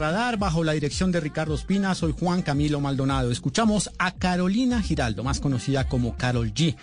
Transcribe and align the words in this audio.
Radar 0.00 0.38
bajo 0.38 0.64
la 0.64 0.72
dirección 0.72 1.12
de 1.12 1.20
Ricardo 1.20 1.54
Espina. 1.54 1.94
Soy 1.94 2.14
Juan 2.18 2.40
Camilo 2.40 2.80
Maldonado. 2.80 3.30
Escuchamos 3.30 3.90
a 3.98 4.12
Carolina 4.12 4.80
Giraldo, 4.80 5.22
más 5.22 5.40
conocida 5.40 5.88
como 5.88 6.16
Carol 6.16 6.54
G, 6.54 6.74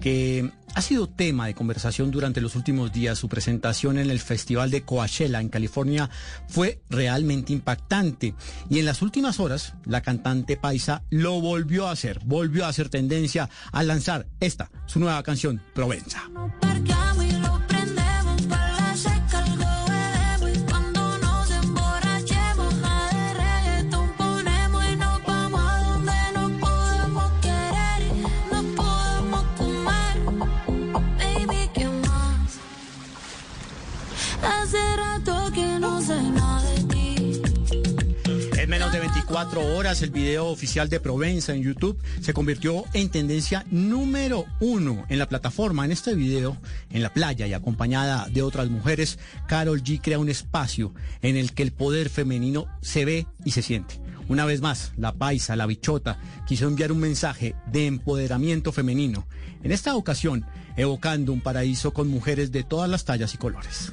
que 0.00 0.50
ha 0.74 0.82
sido 0.82 1.08
tema 1.08 1.46
de 1.46 1.54
conversación 1.54 2.10
durante 2.10 2.40
los 2.40 2.56
últimos 2.56 2.92
días. 2.92 3.16
Su 3.16 3.28
presentación 3.28 3.96
en 3.96 4.10
el 4.10 4.18
Festival 4.18 4.72
de 4.72 4.82
Coachella 4.82 5.40
en 5.40 5.50
California 5.50 6.10
fue 6.48 6.82
realmente 6.90 7.52
impactante. 7.52 8.34
Y 8.68 8.80
en 8.80 8.86
las 8.86 9.02
últimas 9.02 9.38
horas, 9.38 9.74
la 9.84 10.00
cantante 10.00 10.56
paisa 10.56 11.04
lo 11.10 11.40
volvió 11.40 11.86
a 11.86 11.92
hacer, 11.92 12.18
volvió 12.24 12.64
a 12.64 12.70
hacer 12.70 12.88
tendencia 12.88 13.48
al 13.70 13.86
lanzar 13.86 14.26
esta, 14.40 14.68
su 14.86 14.98
nueva 14.98 15.22
canción, 15.22 15.62
Provenza. 15.74 16.28
24 39.44 39.76
horas, 39.76 40.00
el 40.00 40.10
video 40.10 40.46
oficial 40.46 40.88
de 40.88 41.00
Provenza 41.00 41.52
en 41.52 41.62
YouTube 41.62 42.02
se 42.22 42.32
convirtió 42.32 42.84
en 42.94 43.10
tendencia 43.10 43.66
número 43.70 44.46
uno 44.58 45.04
en 45.10 45.18
la 45.18 45.28
plataforma. 45.28 45.84
En 45.84 45.92
este 45.92 46.14
video, 46.14 46.56
en 46.90 47.02
la 47.02 47.12
playa 47.12 47.46
y 47.46 47.52
acompañada 47.52 48.26
de 48.30 48.40
otras 48.40 48.70
mujeres, 48.70 49.18
Carol 49.46 49.82
G 49.82 50.00
crea 50.02 50.18
un 50.18 50.30
espacio 50.30 50.94
en 51.20 51.36
el 51.36 51.52
que 51.52 51.62
el 51.62 51.72
poder 51.72 52.08
femenino 52.08 52.66
se 52.80 53.04
ve 53.04 53.26
y 53.44 53.50
se 53.50 53.60
siente. 53.60 54.00
Una 54.28 54.46
vez 54.46 54.62
más, 54.62 54.92
la 54.96 55.12
paisa, 55.12 55.56
la 55.56 55.66
bichota, 55.66 56.18
quiso 56.46 56.66
enviar 56.66 56.90
un 56.90 57.00
mensaje 57.00 57.54
de 57.66 57.86
empoderamiento 57.86 58.72
femenino. 58.72 59.26
En 59.62 59.72
esta 59.72 59.94
ocasión, 59.94 60.46
evocando 60.78 61.34
un 61.34 61.42
paraíso 61.42 61.92
con 61.92 62.08
mujeres 62.08 62.50
de 62.50 62.62
todas 62.62 62.88
las 62.88 63.04
tallas 63.04 63.34
y 63.34 63.36
colores. 63.36 63.92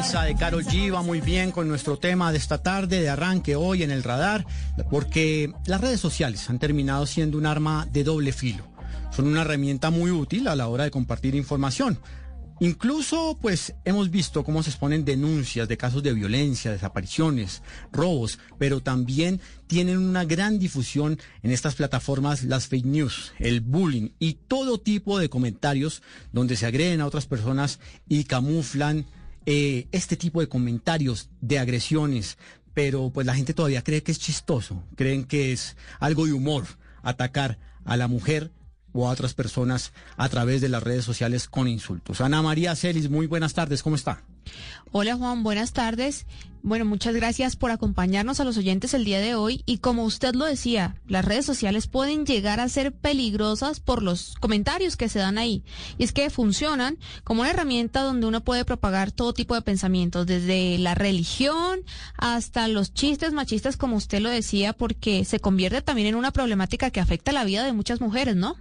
De 0.00 0.34
Carol 0.34 0.64
G 0.64 0.90
va 0.90 1.02
muy 1.02 1.20
bien 1.20 1.52
con 1.52 1.68
nuestro 1.68 1.98
tema 1.98 2.32
de 2.32 2.38
esta 2.38 2.62
tarde, 2.62 3.02
de 3.02 3.10
arranque 3.10 3.54
hoy 3.54 3.82
en 3.82 3.90
el 3.90 4.02
radar, 4.02 4.46
porque 4.90 5.52
las 5.66 5.78
redes 5.78 6.00
sociales 6.00 6.48
han 6.48 6.58
terminado 6.58 7.04
siendo 7.04 7.36
un 7.36 7.44
arma 7.44 7.86
de 7.92 8.02
doble 8.02 8.32
filo. 8.32 8.64
Son 9.14 9.26
una 9.26 9.42
herramienta 9.42 9.90
muy 9.90 10.10
útil 10.10 10.48
a 10.48 10.56
la 10.56 10.68
hora 10.68 10.84
de 10.84 10.90
compartir 10.90 11.34
información. 11.34 11.98
Incluso, 12.60 13.36
pues, 13.42 13.74
hemos 13.84 14.10
visto 14.10 14.42
cómo 14.42 14.62
se 14.62 14.70
exponen 14.70 15.04
denuncias 15.04 15.68
de 15.68 15.76
casos 15.76 16.02
de 16.02 16.14
violencia, 16.14 16.72
desapariciones, 16.72 17.62
robos, 17.92 18.38
pero 18.58 18.80
también 18.80 19.38
tienen 19.66 19.98
una 19.98 20.24
gran 20.24 20.58
difusión 20.58 21.18
en 21.42 21.50
estas 21.50 21.74
plataformas 21.74 22.42
las 22.44 22.68
fake 22.68 22.86
news, 22.86 23.32
el 23.38 23.60
bullying 23.60 24.08
y 24.18 24.34
todo 24.48 24.80
tipo 24.80 25.18
de 25.18 25.28
comentarios 25.28 26.02
donde 26.32 26.56
se 26.56 26.64
agreden 26.64 27.02
a 27.02 27.06
otras 27.06 27.26
personas 27.26 27.80
y 28.08 28.24
camuflan 28.24 29.04
eh, 29.46 29.86
este 29.92 30.16
tipo 30.16 30.40
de 30.40 30.48
comentarios, 30.48 31.30
de 31.40 31.58
agresiones, 31.58 32.38
pero 32.74 33.10
pues 33.10 33.26
la 33.26 33.34
gente 33.34 33.54
todavía 33.54 33.82
cree 33.82 34.02
que 34.02 34.12
es 34.12 34.18
chistoso, 34.18 34.82
creen 34.96 35.24
que 35.24 35.52
es 35.52 35.76
algo 35.98 36.26
de 36.26 36.32
humor 36.32 36.64
atacar 37.02 37.58
a 37.84 37.96
la 37.96 38.08
mujer 38.08 38.52
o 38.92 39.08
a 39.08 39.12
otras 39.12 39.34
personas 39.34 39.92
a 40.16 40.28
través 40.28 40.60
de 40.60 40.68
las 40.68 40.82
redes 40.82 41.04
sociales 41.04 41.48
con 41.48 41.68
insultos. 41.68 42.20
Ana 42.20 42.42
María 42.42 42.76
Celis, 42.76 43.10
muy 43.10 43.26
buenas 43.26 43.54
tardes, 43.54 43.82
¿cómo 43.82 43.96
está? 43.96 44.22
Hola 44.92 45.16
Juan, 45.16 45.42
buenas 45.42 45.72
tardes. 45.72 46.26
Bueno, 46.62 46.84
muchas 46.84 47.14
gracias 47.14 47.56
por 47.56 47.70
acompañarnos 47.70 48.38
a 48.38 48.44
los 48.44 48.58
oyentes 48.58 48.92
el 48.92 49.04
día 49.04 49.18
de 49.20 49.34
hoy. 49.34 49.62
Y 49.64 49.78
como 49.78 50.04
usted 50.04 50.34
lo 50.34 50.44
decía, 50.44 50.96
las 51.06 51.24
redes 51.24 51.46
sociales 51.46 51.86
pueden 51.86 52.26
llegar 52.26 52.60
a 52.60 52.68
ser 52.68 52.92
peligrosas 52.92 53.80
por 53.80 54.02
los 54.02 54.34
comentarios 54.40 54.96
que 54.96 55.08
se 55.08 55.18
dan 55.18 55.38
ahí. 55.38 55.64
Y 55.96 56.04
es 56.04 56.12
que 56.12 56.28
funcionan 56.28 56.98
como 57.24 57.40
una 57.40 57.50
herramienta 57.50 58.02
donde 58.02 58.26
uno 58.26 58.42
puede 58.42 58.66
propagar 58.66 59.10
todo 59.10 59.32
tipo 59.32 59.54
de 59.54 59.62
pensamientos, 59.62 60.26
desde 60.26 60.76
la 60.78 60.94
religión 60.94 61.80
hasta 62.18 62.68
los 62.68 62.92
chistes 62.92 63.32
machistas, 63.32 63.78
como 63.78 63.96
usted 63.96 64.20
lo 64.20 64.28
decía, 64.28 64.74
porque 64.74 65.24
se 65.24 65.40
convierte 65.40 65.80
también 65.80 66.08
en 66.08 66.14
una 66.14 66.30
problemática 66.30 66.90
que 66.90 67.00
afecta 67.00 67.32
la 67.32 67.44
vida 67.44 67.64
de 67.64 67.72
muchas 67.72 68.02
mujeres, 68.02 68.36
¿no? 68.36 68.56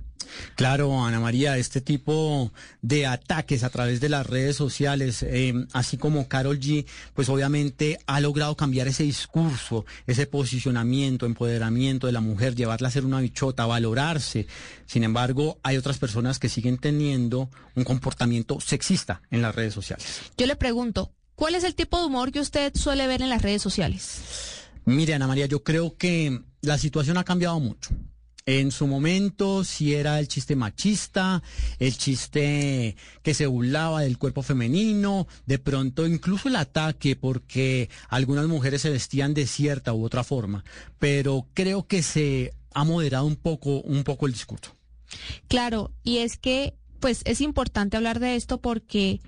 Claro, 0.56 1.03
Ana 1.03 1.19
María, 1.19 1.57
este 1.57 1.81
tipo 1.81 2.51
de 2.81 3.06
ataques 3.06 3.63
a 3.63 3.69
través 3.69 4.00
de 4.00 4.09
las 4.09 4.25
redes 4.25 4.56
sociales, 4.56 5.23
eh, 5.23 5.53
así 5.73 5.97
como 5.97 6.28
Carol 6.28 6.59
G, 6.59 6.85
pues 7.13 7.29
obviamente 7.29 8.00
ha 8.07 8.19
logrado 8.19 8.56
cambiar 8.56 8.88
ese 8.88 9.03
discurso, 9.03 9.85
ese 10.07 10.25
posicionamiento, 10.25 11.25
empoderamiento 11.25 12.07
de 12.07 12.13
la 12.13 12.22
mujer, 12.22 12.56
llevarla 12.56 12.88
a 12.88 12.91
ser 12.91 13.06
una 13.06 13.22
bichota, 13.22 13.66
valorarse. 13.66 14.47
Sin 14.85 15.03
embargo, 15.03 15.59
hay 15.63 15.78
otras 15.78 15.97
personas 15.97 16.39
que 16.39 16.50
siguen 16.50 16.78
teniendo 16.78 17.50
un 17.75 17.84
comportamiento 17.84 18.59
sexista 18.59 19.22
en 19.31 19.41
las 19.41 19.56
redes 19.56 19.73
sociales. 19.73 20.22
Yo 20.38 20.45
le 20.45 20.56
pregunto, 20.56 21.12
¿cuál 21.35 21.56
es 21.56 21.63
el 21.63 21.75
tipo 21.75 22.00
de 22.00 22.06
humor 22.06 22.31
que 22.31 22.39
usted 22.39 22.73
suele 22.75 23.07
ver 23.07 23.22
en 23.22 23.29
las 23.29 23.41
redes 23.41 23.62
sociales? 23.62 24.22
Mire, 24.85 25.13
Ana 25.13 25.28
María, 25.28 25.45
yo 25.45 25.63
creo 25.63 25.95
que 25.97 26.41
la 26.62 26.78
situación 26.78 27.18
ha 27.18 27.23
cambiado 27.23 27.59
mucho. 27.59 27.91
En 28.49 28.71
su 28.71 28.87
momento, 28.87 29.63
si 29.63 29.93
era 29.93 30.17
el 30.17 30.27
chiste 30.27 30.56
machista, 30.56 31.44
el 31.77 31.95
chiste 31.95 32.95
que 33.21 33.35
se 33.35 33.45
burlaba 33.45 34.01
del 34.01 34.18
cuerpo 34.18 34.41
femenino, 34.41 35.27
de 35.45 35.59
pronto 35.59 36.07
incluso 36.07 36.47
el 36.50 36.56
ataque 36.56 37.15
porque 37.15 37.91
algunas 38.07 38.47
mujeres 38.47 38.81
se 38.81 38.89
vestían 38.89 39.35
de 39.35 39.45
cierta 39.45 39.94
u 39.94 40.03
otra 40.03 40.24
forma. 40.24 40.63
Pero 40.97 41.45
creo 41.53 41.85
que 41.85 42.01
se 42.01 42.56
ha 42.74 42.83
moderado 42.85 43.27
un 43.27 43.35
poco, 43.35 43.81
un 43.81 44.03
poco 44.03 44.25
el 44.25 44.33
discurso. 44.33 44.75
Claro, 45.47 45.91
y 46.03 46.18
es 46.18 46.39
que, 46.39 46.74
pues, 47.00 47.21
es 47.25 47.41
importante 47.41 47.97
hablar 47.97 48.19
de 48.19 48.35
esto 48.35 48.59
porque 48.59 49.21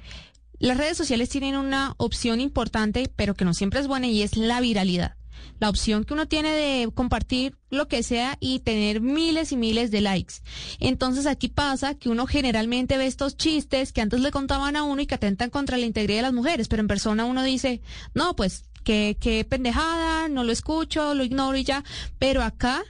las 0.57 0.77
redes 0.77 0.97
sociales 0.97 1.29
tienen 1.29 1.57
una 1.57 1.93
opción 1.97 2.41
importante, 2.41 3.07
pero 3.15 3.35
que 3.35 3.45
no 3.45 3.53
siempre 3.53 3.81
es 3.81 3.87
buena, 3.87 4.07
y 4.07 4.23
es 4.23 4.35
la 4.35 4.61
viralidad. 4.61 5.15
La 5.61 5.69
opción 5.69 6.03
que 6.03 6.13
uno 6.13 6.27
tiene 6.27 6.51
de 6.51 6.89
compartir 6.91 7.55
lo 7.69 7.87
que 7.87 8.01
sea 8.01 8.35
y 8.39 8.59
tener 8.59 8.99
miles 8.99 9.51
y 9.51 9.57
miles 9.57 9.91
de 9.91 10.01
likes. 10.01 10.35
Entonces 10.79 11.27
aquí 11.27 11.49
pasa 11.49 11.93
que 11.93 12.09
uno 12.09 12.25
generalmente 12.25 12.97
ve 12.97 13.05
estos 13.05 13.37
chistes 13.37 13.93
que 13.93 14.01
antes 14.01 14.21
le 14.21 14.31
contaban 14.31 14.75
a 14.75 14.81
uno 14.81 15.03
y 15.03 15.05
que 15.05 15.13
atentan 15.13 15.51
contra 15.51 15.77
la 15.77 15.85
integridad 15.85 16.17
de 16.17 16.23
las 16.23 16.33
mujeres, 16.33 16.67
pero 16.67 16.81
en 16.81 16.87
persona 16.87 17.25
uno 17.25 17.43
dice, 17.43 17.79
no, 18.15 18.35
pues, 18.35 18.63
qué, 18.83 19.15
qué 19.21 19.45
pendejada, 19.45 20.27
no 20.29 20.43
lo 20.43 20.51
escucho, 20.51 21.13
lo 21.13 21.23
ignoro 21.23 21.55
y 21.55 21.63
ya. 21.63 21.83
Pero 22.17 22.41
acá 22.41 22.83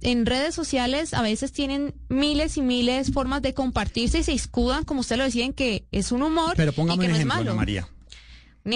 en 0.00 0.24
redes 0.24 0.54
sociales 0.54 1.14
a 1.14 1.22
veces 1.22 1.52
tienen 1.52 1.94
miles 2.08 2.56
y 2.56 2.62
miles 2.62 3.12
formas 3.12 3.42
de 3.42 3.54
compartirse 3.54 4.20
y 4.20 4.22
se 4.22 4.32
escudan, 4.32 4.84
como 4.84 5.00
usted 5.00 5.16
lo 5.16 5.24
decía, 5.24 5.44
en 5.44 5.52
que 5.52 5.86
es 5.90 6.12
un 6.12 6.22
humor 6.22 6.54
Pero 6.56 6.70
y 6.70 6.74
que 6.74 6.80
un 6.80 6.86
no 6.86 6.94
es 6.94 7.02
ejemplo, 7.10 7.26
malo. 7.26 7.50
Ana 7.50 7.54
María. 7.54 7.88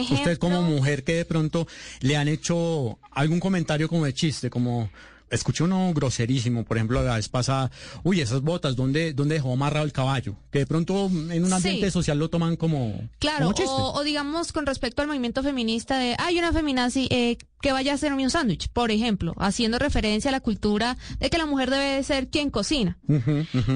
Usted 0.00 0.38
como 0.38 0.62
mujer 0.62 1.04
que 1.04 1.14
de 1.14 1.24
pronto 1.24 1.66
le 2.00 2.16
han 2.16 2.28
hecho 2.28 2.98
algún 3.10 3.40
comentario 3.40 3.88
como 3.88 4.04
de 4.04 4.14
chiste, 4.14 4.50
como 4.50 4.90
escuché 5.32 5.64
uno 5.64 5.92
groserísimo, 5.94 6.64
por 6.64 6.76
ejemplo, 6.76 7.02
la 7.02 7.16
vez 7.16 7.28
pasada, 7.28 7.70
uy, 8.04 8.20
esas 8.20 8.42
botas, 8.42 8.76
¿dónde, 8.76 9.12
dónde 9.12 9.34
dejó 9.34 9.52
amarrado 9.52 9.84
el 9.84 9.92
caballo? 9.92 10.36
Que 10.50 10.60
de 10.60 10.66
pronto 10.66 11.06
en 11.30 11.44
un 11.44 11.52
ambiente 11.52 11.86
Sí. 11.86 11.90
social 11.90 12.18
lo 12.18 12.30
toman 12.30 12.56
como, 12.56 13.08
Claro, 13.18 13.46
como 13.46 13.52
chiste. 13.54 13.70
o, 13.72 13.92
o 13.94 14.04
digamos 14.04 14.52
con 14.52 14.66
respecto 14.66 15.02
al 15.02 15.08
movimiento 15.08 15.42
feminista 15.42 15.98
de, 15.98 16.14
hay 16.18 16.38
una 16.38 16.52
feminazi 16.52 17.08
eh, 17.10 17.36
que 17.60 17.72
vaya 17.72 17.92
a 17.92 17.94
hacerme 17.94 18.24
un 18.24 18.30
sándwich, 18.30 18.68
por 18.68 18.90
ejemplo, 18.90 19.34
haciendo 19.38 19.78
referencia 19.78 20.28
a 20.30 20.32
la 20.32 20.40
cultura 20.40 20.96
de 21.20 21.30
que 21.30 21.38
la 21.38 21.46
mujer 21.46 21.70
debe 21.70 22.02
ser 22.02 22.28
quien 22.28 22.50
cocina. 22.50 22.98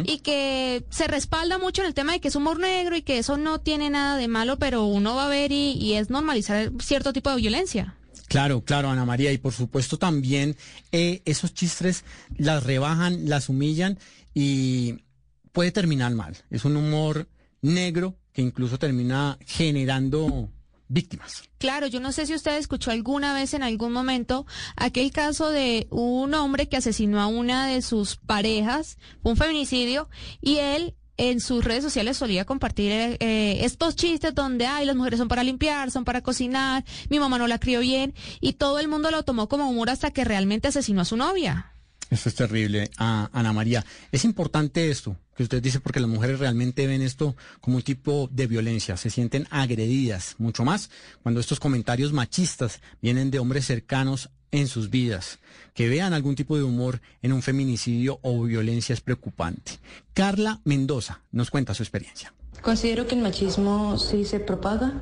Y 0.04 0.18
que 0.18 0.84
se 0.90 1.06
respalda 1.06 1.58
mucho 1.58 1.82
en 1.82 1.88
el 1.88 1.94
tema 1.94 2.12
de 2.12 2.20
que 2.20 2.28
es 2.28 2.36
humor 2.36 2.58
negro 2.58 2.96
y 2.96 3.02
que 3.02 3.18
eso 3.18 3.36
no 3.36 3.60
tiene 3.60 3.88
nada 3.90 4.16
de 4.16 4.26
malo, 4.28 4.58
pero 4.58 4.84
uno 4.86 5.14
va 5.14 5.26
a 5.26 5.28
ver 5.28 5.52
y, 5.52 5.72
y 5.72 5.94
es 5.94 6.10
normalizar 6.10 6.72
cierto 6.80 7.12
tipo 7.12 7.30
de 7.30 7.36
violencia. 7.36 7.94
Claro, 8.28 8.64
claro, 8.64 8.90
Ana 8.90 9.04
María, 9.04 9.32
y 9.32 9.38
por 9.38 9.52
supuesto 9.52 9.98
también 9.98 10.56
eh, 10.92 11.22
esos 11.24 11.54
chistes 11.54 12.04
las 12.36 12.64
rebajan, 12.64 13.28
las 13.28 13.48
humillan 13.48 13.98
y 14.34 15.04
puede 15.52 15.70
terminar 15.72 16.14
mal. 16.14 16.36
Es 16.50 16.64
un 16.64 16.76
humor 16.76 17.28
negro 17.62 18.16
que 18.32 18.42
incluso 18.42 18.78
termina 18.78 19.38
generando 19.46 20.50
víctimas. 20.88 21.42
Claro, 21.58 21.86
yo 21.86 22.00
no 22.00 22.12
sé 22.12 22.26
si 22.26 22.34
usted 22.34 22.58
escuchó 22.58 22.90
alguna 22.90 23.32
vez 23.34 23.54
en 23.54 23.62
algún 23.62 23.92
momento 23.92 24.46
aquel 24.76 25.10
caso 25.10 25.50
de 25.50 25.86
un 25.90 26.34
hombre 26.34 26.68
que 26.68 26.76
asesinó 26.76 27.20
a 27.20 27.26
una 27.26 27.66
de 27.66 27.82
sus 27.82 28.16
parejas, 28.16 28.98
un 29.22 29.36
feminicidio, 29.36 30.08
y 30.40 30.58
él 30.58 30.94
en 31.18 31.40
sus 31.40 31.64
redes 31.64 31.82
sociales 31.82 32.16
solía 32.16 32.44
compartir 32.44 32.92
eh, 32.92 33.16
eh, 33.20 33.58
estos 33.62 33.96
chistes 33.96 34.34
donde, 34.34 34.66
ay, 34.66 34.84
las 34.86 34.96
mujeres 34.96 35.18
son 35.18 35.28
para 35.28 35.42
limpiar, 35.42 35.90
son 35.90 36.04
para 36.04 36.20
cocinar, 36.22 36.84
mi 37.08 37.18
mamá 37.18 37.38
no 37.38 37.46
la 37.46 37.58
crió 37.58 37.80
bien, 37.80 38.14
y 38.40 38.54
todo 38.54 38.78
el 38.78 38.88
mundo 38.88 39.10
lo 39.10 39.22
tomó 39.22 39.48
como 39.48 39.68
humor 39.68 39.90
hasta 39.90 40.10
que 40.10 40.24
realmente 40.24 40.68
asesinó 40.68 41.00
a 41.00 41.04
su 41.04 41.16
novia. 41.16 41.72
Eso 42.08 42.28
es 42.28 42.36
terrible, 42.36 42.88
a- 42.98 43.28
Ana 43.32 43.52
María. 43.52 43.84
Es 44.12 44.24
importante 44.24 44.90
esto 44.90 45.16
que 45.36 45.42
usted 45.42 45.60
dice 45.60 45.80
porque 45.80 45.98
las 46.00 46.08
mujeres 46.08 46.38
realmente 46.38 46.86
ven 46.86 47.02
esto 47.02 47.34
como 47.60 47.78
un 47.78 47.82
tipo 47.82 48.28
de 48.32 48.46
violencia, 48.46 48.96
se 48.96 49.10
sienten 49.10 49.48
agredidas 49.50 50.36
mucho 50.38 50.64
más 50.64 50.88
cuando 51.22 51.40
estos 51.40 51.58
comentarios 51.60 52.12
machistas 52.12 52.80
vienen 53.02 53.30
de 53.32 53.38
hombres 53.40 53.66
cercanos 53.66 54.30
en 54.50 54.68
sus 54.68 54.90
vidas. 54.90 55.38
Que 55.74 55.88
vean 55.88 56.12
algún 56.12 56.34
tipo 56.34 56.56
de 56.56 56.62
humor 56.62 57.00
en 57.22 57.32
un 57.32 57.42
feminicidio 57.42 58.18
o 58.22 58.42
violencia 58.42 58.92
es 58.92 59.00
preocupante. 59.00 59.72
Carla 60.14 60.60
Mendoza 60.64 61.22
nos 61.32 61.50
cuenta 61.50 61.74
su 61.74 61.82
experiencia. 61.82 62.32
Considero 62.62 63.06
que 63.06 63.14
el 63.14 63.22
machismo 63.22 63.98
sí 63.98 64.24
se 64.24 64.40
propaga 64.40 64.94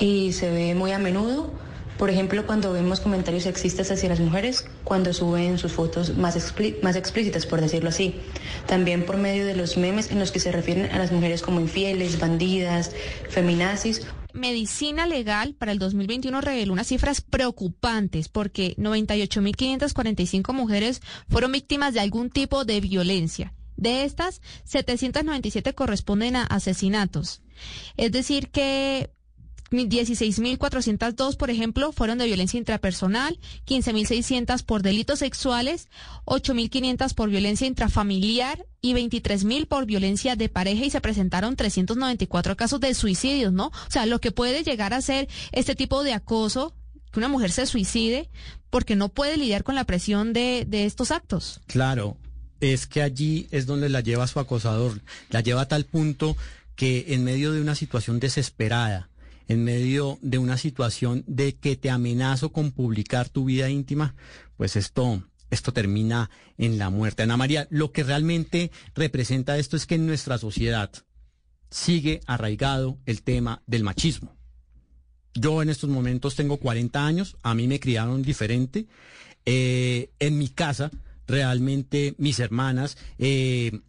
y 0.00 0.32
se 0.32 0.50
ve 0.50 0.74
muy 0.74 0.92
a 0.92 0.98
menudo. 0.98 1.52
Por 2.00 2.08
ejemplo, 2.08 2.46
cuando 2.46 2.72
vemos 2.72 2.98
comentarios 2.98 3.42
sexistas 3.42 3.90
hacia 3.90 4.08
las 4.08 4.20
mujeres, 4.20 4.64
cuando 4.84 5.12
suben 5.12 5.58
sus 5.58 5.72
fotos 5.72 6.16
más, 6.16 6.34
más 6.82 6.96
explícitas, 6.96 7.44
por 7.44 7.60
decirlo 7.60 7.90
así. 7.90 8.14
También 8.66 9.04
por 9.04 9.18
medio 9.18 9.44
de 9.44 9.54
los 9.54 9.76
memes 9.76 10.10
en 10.10 10.18
los 10.18 10.32
que 10.32 10.40
se 10.40 10.50
refieren 10.50 10.90
a 10.92 10.98
las 10.98 11.12
mujeres 11.12 11.42
como 11.42 11.60
infieles, 11.60 12.18
bandidas, 12.18 12.92
feminazis 13.28 14.06
Medicina 14.32 15.06
Legal 15.06 15.54
para 15.58 15.72
el 15.72 15.78
2021 15.78 16.40
reveló 16.40 16.72
unas 16.72 16.86
cifras 16.86 17.20
preocupantes 17.20 18.30
porque 18.30 18.74
98.545 18.78 20.54
mujeres 20.54 21.02
fueron 21.28 21.52
víctimas 21.52 21.92
de 21.92 22.00
algún 22.00 22.30
tipo 22.30 22.64
de 22.64 22.80
violencia. 22.80 23.52
De 23.76 24.04
estas, 24.04 24.40
797 24.64 25.74
corresponden 25.74 26.36
a 26.36 26.44
asesinatos. 26.44 27.42
Es 27.98 28.10
decir, 28.10 28.48
que 28.48 29.10
16.402, 29.70 31.36
por 31.36 31.50
ejemplo, 31.50 31.92
fueron 31.92 32.18
de 32.18 32.26
violencia 32.26 32.58
intrapersonal, 32.58 33.38
15.600 33.66 34.64
por 34.64 34.82
delitos 34.82 35.20
sexuales, 35.20 35.88
8.500 36.24 37.14
por 37.14 37.30
violencia 37.30 37.66
intrafamiliar 37.66 38.66
y 38.80 38.94
23.000 38.94 39.66
por 39.66 39.86
violencia 39.86 40.36
de 40.36 40.48
pareja 40.48 40.84
y 40.84 40.90
se 40.90 41.00
presentaron 41.00 41.56
394 41.56 42.56
casos 42.56 42.80
de 42.80 42.94
suicidios, 42.94 43.52
¿no? 43.52 43.66
O 43.66 43.90
sea, 43.90 44.06
lo 44.06 44.20
que 44.20 44.32
puede 44.32 44.64
llegar 44.64 44.92
a 44.92 45.02
ser 45.02 45.28
este 45.52 45.76
tipo 45.76 46.02
de 46.02 46.14
acoso, 46.14 46.74
que 47.12 47.20
una 47.20 47.28
mujer 47.28 47.52
se 47.52 47.66
suicide 47.66 48.28
porque 48.70 48.96
no 48.96 49.08
puede 49.08 49.36
lidiar 49.36 49.64
con 49.64 49.74
la 49.74 49.84
presión 49.84 50.32
de, 50.32 50.64
de 50.66 50.86
estos 50.86 51.10
actos. 51.10 51.60
Claro, 51.66 52.16
es 52.60 52.86
que 52.86 53.02
allí 53.02 53.48
es 53.50 53.66
donde 53.66 53.88
la 53.88 54.00
lleva 54.00 54.26
su 54.26 54.40
acosador, 54.40 55.00
la 55.30 55.40
lleva 55.40 55.62
a 55.62 55.68
tal 55.68 55.84
punto 55.84 56.36
que 56.76 57.06
en 57.08 57.24
medio 57.24 57.52
de 57.52 57.60
una 57.60 57.74
situación 57.74 58.20
desesperada, 58.20 59.09
en 59.50 59.64
medio 59.64 60.16
de 60.22 60.38
una 60.38 60.56
situación 60.56 61.24
de 61.26 61.56
que 61.56 61.74
te 61.74 61.90
amenazo 61.90 62.52
con 62.52 62.70
publicar 62.70 63.28
tu 63.28 63.46
vida 63.46 63.68
íntima, 63.68 64.14
pues 64.56 64.76
esto, 64.76 65.24
esto 65.50 65.72
termina 65.72 66.30
en 66.56 66.78
la 66.78 66.88
muerte. 66.88 67.24
Ana 67.24 67.36
María, 67.36 67.66
lo 67.68 67.90
que 67.90 68.04
realmente 68.04 68.70
representa 68.94 69.58
esto 69.58 69.76
es 69.76 69.86
que 69.86 69.96
en 69.96 70.06
nuestra 70.06 70.38
sociedad 70.38 70.92
sigue 71.68 72.20
arraigado 72.26 72.98
el 73.06 73.22
tema 73.22 73.60
del 73.66 73.82
machismo. 73.82 74.36
Yo 75.34 75.62
en 75.62 75.70
estos 75.70 75.90
momentos 75.90 76.36
tengo 76.36 76.58
40 76.58 77.04
años, 77.04 77.36
a 77.42 77.52
mí 77.56 77.66
me 77.66 77.80
criaron 77.80 78.22
diferente. 78.22 78.86
Eh, 79.46 80.12
en 80.20 80.38
mi 80.38 80.48
casa, 80.48 80.92
realmente 81.26 82.14
mis 82.18 82.38
hermanas, 82.38 82.98
eh, 83.18 83.80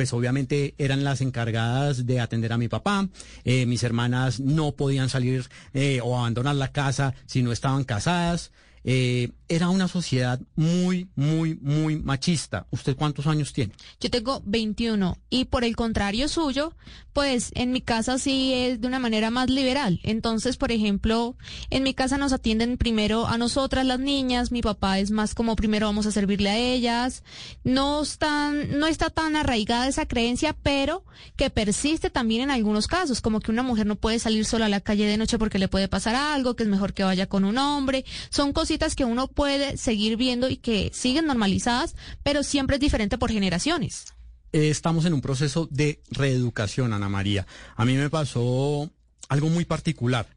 pues 0.00 0.14
obviamente 0.14 0.74
eran 0.78 1.04
las 1.04 1.20
encargadas 1.20 2.06
de 2.06 2.20
atender 2.20 2.54
a 2.54 2.56
mi 2.56 2.68
papá. 2.68 3.10
Eh, 3.44 3.66
mis 3.66 3.82
hermanas 3.82 4.40
no 4.40 4.72
podían 4.72 5.10
salir 5.10 5.50
eh, 5.74 6.00
o 6.02 6.16
abandonar 6.16 6.56
la 6.56 6.72
casa 6.72 7.12
si 7.26 7.42
no 7.42 7.52
estaban 7.52 7.84
casadas. 7.84 8.50
Eh, 8.84 9.30
era 9.50 9.68
una 9.68 9.88
sociedad 9.88 10.40
muy, 10.54 11.08
muy, 11.16 11.56
muy 11.56 11.96
machista. 11.96 12.68
¿Usted 12.70 12.96
cuántos 12.96 13.26
años 13.26 13.52
tiene? 13.52 13.74
Yo 14.00 14.08
tengo 14.08 14.42
21 14.46 15.18
y 15.28 15.46
por 15.46 15.64
el 15.64 15.74
contrario 15.74 16.28
suyo, 16.28 16.72
pues 17.12 17.50
en 17.56 17.72
mi 17.72 17.80
casa 17.80 18.18
sí 18.18 18.54
es 18.54 18.80
de 18.80 18.86
una 18.86 19.00
manera 19.00 19.30
más 19.30 19.50
liberal. 19.50 19.98
Entonces, 20.04 20.56
por 20.56 20.70
ejemplo, 20.70 21.36
en 21.68 21.82
mi 21.82 21.94
casa 21.94 22.16
nos 22.16 22.32
atienden 22.32 22.76
primero 22.76 23.26
a 23.26 23.38
nosotras 23.38 23.84
las 23.84 23.98
niñas, 23.98 24.52
mi 24.52 24.62
papá 24.62 25.00
es 25.00 25.10
más 25.10 25.34
como 25.34 25.56
primero 25.56 25.86
vamos 25.86 26.06
a 26.06 26.12
servirle 26.12 26.50
a 26.50 26.56
ellas. 26.56 27.24
No 27.64 28.02
están, 28.02 28.78
no 28.78 28.86
está 28.86 29.10
tan 29.10 29.34
arraigada 29.34 29.88
esa 29.88 30.06
creencia, 30.06 30.56
pero 30.62 31.04
que 31.36 31.50
persiste 31.50 32.08
también 32.08 32.42
en 32.42 32.50
algunos 32.52 32.86
casos, 32.86 33.20
como 33.20 33.40
que 33.40 33.50
una 33.50 33.64
mujer 33.64 33.86
no 33.86 33.96
puede 33.96 34.20
salir 34.20 34.44
sola 34.44 34.66
a 34.66 34.68
la 34.68 34.80
calle 34.80 35.06
de 35.06 35.16
noche 35.16 35.38
porque 35.38 35.58
le 35.58 35.66
puede 35.66 35.88
pasar 35.88 36.14
algo, 36.14 36.54
que 36.54 36.62
es 36.62 36.68
mejor 36.68 36.94
que 36.94 37.02
vaya 37.02 37.26
con 37.26 37.44
un 37.44 37.58
hombre. 37.58 38.04
Son 38.30 38.52
cositas 38.70 38.94
que 38.94 39.04
uno 39.04 39.26
puede 39.26 39.76
seguir 39.76 40.16
viendo 40.16 40.48
y 40.48 40.56
que 40.56 40.92
siguen 40.94 41.26
normalizadas, 41.26 41.96
pero 42.22 42.44
siempre 42.44 42.76
es 42.76 42.80
diferente 42.80 43.18
por 43.18 43.32
generaciones. 43.32 44.14
Eh, 44.52 44.70
estamos 44.70 45.04
en 45.06 45.12
un 45.12 45.20
proceso 45.20 45.66
de 45.72 46.00
reeducación, 46.12 46.92
Ana 46.92 47.08
María. 47.08 47.48
A 47.74 47.84
mí 47.84 47.96
me 47.96 48.08
pasó 48.10 48.88
algo 49.28 49.48
muy 49.48 49.64
particular. 49.64 50.28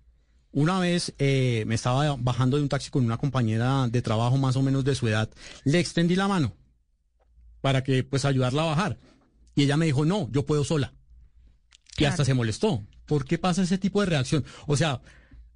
Una 0.52 0.80
vez 0.80 1.14
eh, 1.20 1.64
me 1.68 1.76
estaba 1.76 2.16
bajando 2.18 2.58
de 2.58 2.64
un 2.64 2.70
taxi 2.70 2.90
con 2.90 3.06
una 3.06 3.18
compañera 3.18 3.88
de 3.88 4.02
trabajo 4.02 4.36
más 4.38 4.56
o 4.56 4.64
menos 4.64 4.84
de 4.84 4.96
su 4.96 5.08
edad. 5.08 5.30
Le 5.64 5.80
extendí 5.80 6.16
la 6.16 6.28
mano 6.28 6.56
para 7.62 7.84
que 7.84 8.04
pues 8.04 8.26
ayudarla 8.26 8.64
a 8.64 8.66
bajar. 8.66 8.98
Y 9.54 9.62
ella 9.62 9.78
me 9.78 9.86
dijo, 9.86 10.06
no, 10.06 10.28
yo 10.32 10.44
puedo 10.44 10.64
sola. 10.64 10.92
Y 12.00 12.06
hasta 12.06 12.26
se 12.26 12.34
molestó. 12.34 12.84
¿Por 13.06 13.26
qué 13.26 13.38
pasa 13.38 13.62
ese 13.62 13.78
tipo 13.78 14.00
de 14.00 14.08
reacción? 14.08 14.44
O 14.66 14.76
sea, 14.76 15.02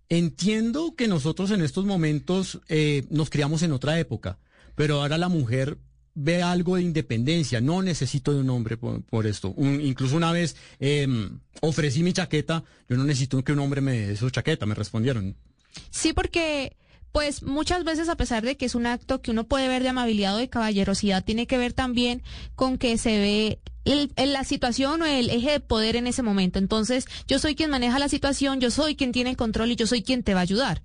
entiendo 0.09 0.95
que 0.95 1.07
nosotros 1.07 1.51
en 1.51 1.61
estos 1.61 1.85
momentos 1.85 2.59
eh, 2.67 3.05
nos 3.09 3.29
criamos 3.29 3.61
en 3.63 3.71
otra 3.71 3.99
época, 3.99 4.39
pero 4.75 5.01
ahora 5.01 5.17
la 5.17 5.29
mujer 5.29 5.77
ve 6.19 6.41
algo 6.41 6.75
de 6.75 6.81
independencia. 6.81 7.61
No 7.61 7.81
necesito 7.81 8.33
de 8.33 8.39
un 8.39 8.49
hombre 8.49 8.75
por, 8.75 9.03
por 9.03 9.27
esto. 9.27 9.53
Incluso 9.57 10.17
una 10.17 10.31
vez 10.31 10.55
eh, 10.79 11.07
ofrecí 11.61 12.01
mi 12.01 12.11
chaqueta. 12.11 12.63
Yo 12.89 12.97
no 12.97 13.03
necesito 13.03 13.43
que 13.43 13.51
un 13.51 13.59
hombre 13.59 13.81
me 13.81 14.07
dé 14.07 14.15
su 14.15 14.29
chaqueta. 14.31 14.65
Me 14.65 14.73
respondieron. 14.73 15.35
Sí, 15.91 16.13
porque 16.13 16.75
pues 17.11 17.41
muchas 17.43 17.83
veces 17.83 18.09
a 18.09 18.15
pesar 18.15 18.43
de 18.43 18.57
que 18.57 18.65
es 18.65 18.75
un 18.75 18.85
acto 18.85 19.21
que 19.21 19.31
uno 19.31 19.45
puede 19.45 19.67
ver 19.67 19.83
de 19.83 19.89
amabilidad 19.89 20.35
o 20.35 20.37
de 20.37 20.49
caballerosidad, 20.49 21.23
tiene 21.23 21.47
que 21.47 21.57
ver 21.57 21.73
también 21.73 22.21
con 22.55 22.77
que 22.77 22.97
se 22.97 23.17
ve 23.17 23.59
el- 23.85 24.11
el- 24.17 24.33
la 24.33 24.43
situación 24.43 25.01
o 25.01 25.05
el 25.05 25.29
eje 25.29 25.51
de 25.51 25.59
poder 25.59 25.95
en 25.95 26.07
ese 26.07 26.21
momento. 26.21 26.59
Entonces, 26.59 27.05
yo 27.27 27.39
soy 27.39 27.55
quien 27.55 27.69
maneja 27.69 27.97
la 27.99 28.09
situación, 28.09 28.59
yo 28.59 28.69
soy 28.69 28.95
quien 28.95 29.11
tiene 29.13 29.29
el 29.31 29.37
control 29.37 29.71
y 29.71 29.75
yo 29.75 29.87
soy 29.87 30.03
quien 30.03 30.23
te 30.23 30.33
va 30.33 30.41
a 30.41 30.43
ayudar. 30.43 30.83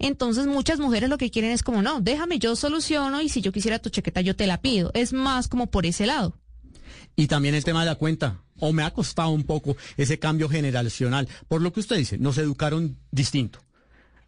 Entonces, 0.00 0.46
muchas 0.46 0.78
mujeres 0.78 1.10
lo 1.10 1.18
que 1.18 1.30
quieren 1.30 1.50
es 1.50 1.62
como, 1.62 1.82
no, 1.82 2.00
déjame, 2.00 2.38
yo 2.38 2.56
soluciono 2.56 3.20
y 3.20 3.28
si 3.28 3.40
yo 3.40 3.52
quisiera 3.52 3.78
tu 3.80 3.90
chaqueta, 3.90 4.20
yo 4.20 4.34
te 4.36 4.46
la 4.46 4.60
pido. 4.62 4.90
Es 4.94 5.12
más 5.12 5.48
como 5.48 5.66
por 5.70 5.86
ese 5.86 6.06
lado. 6.06 6.38
Y 7.16 7.26
también 7.26 7.54
el 7.54 7.64
tema 7.64 7.80
de 7.80 7.86
la 7.86 7.96
cuenta. 7.96 8.40
O 8.60 8.72
me 8.72 8.82
ha 8.82 8.92
costado 8.92 9.30
un 9.30 9.44
poco 9.44 9.76
ese 9.96 10.18
cambio 10.18 10.48
generacional. 10.48 11.28
Por 11.48 11.62
lo 11.62 11.72
que 11.72 11.80
usted 11.80 11.96
dice, 11.96 12.16
nos 12.18 12.38
educaron 12.38 12.96
distinto. 13.10 13.60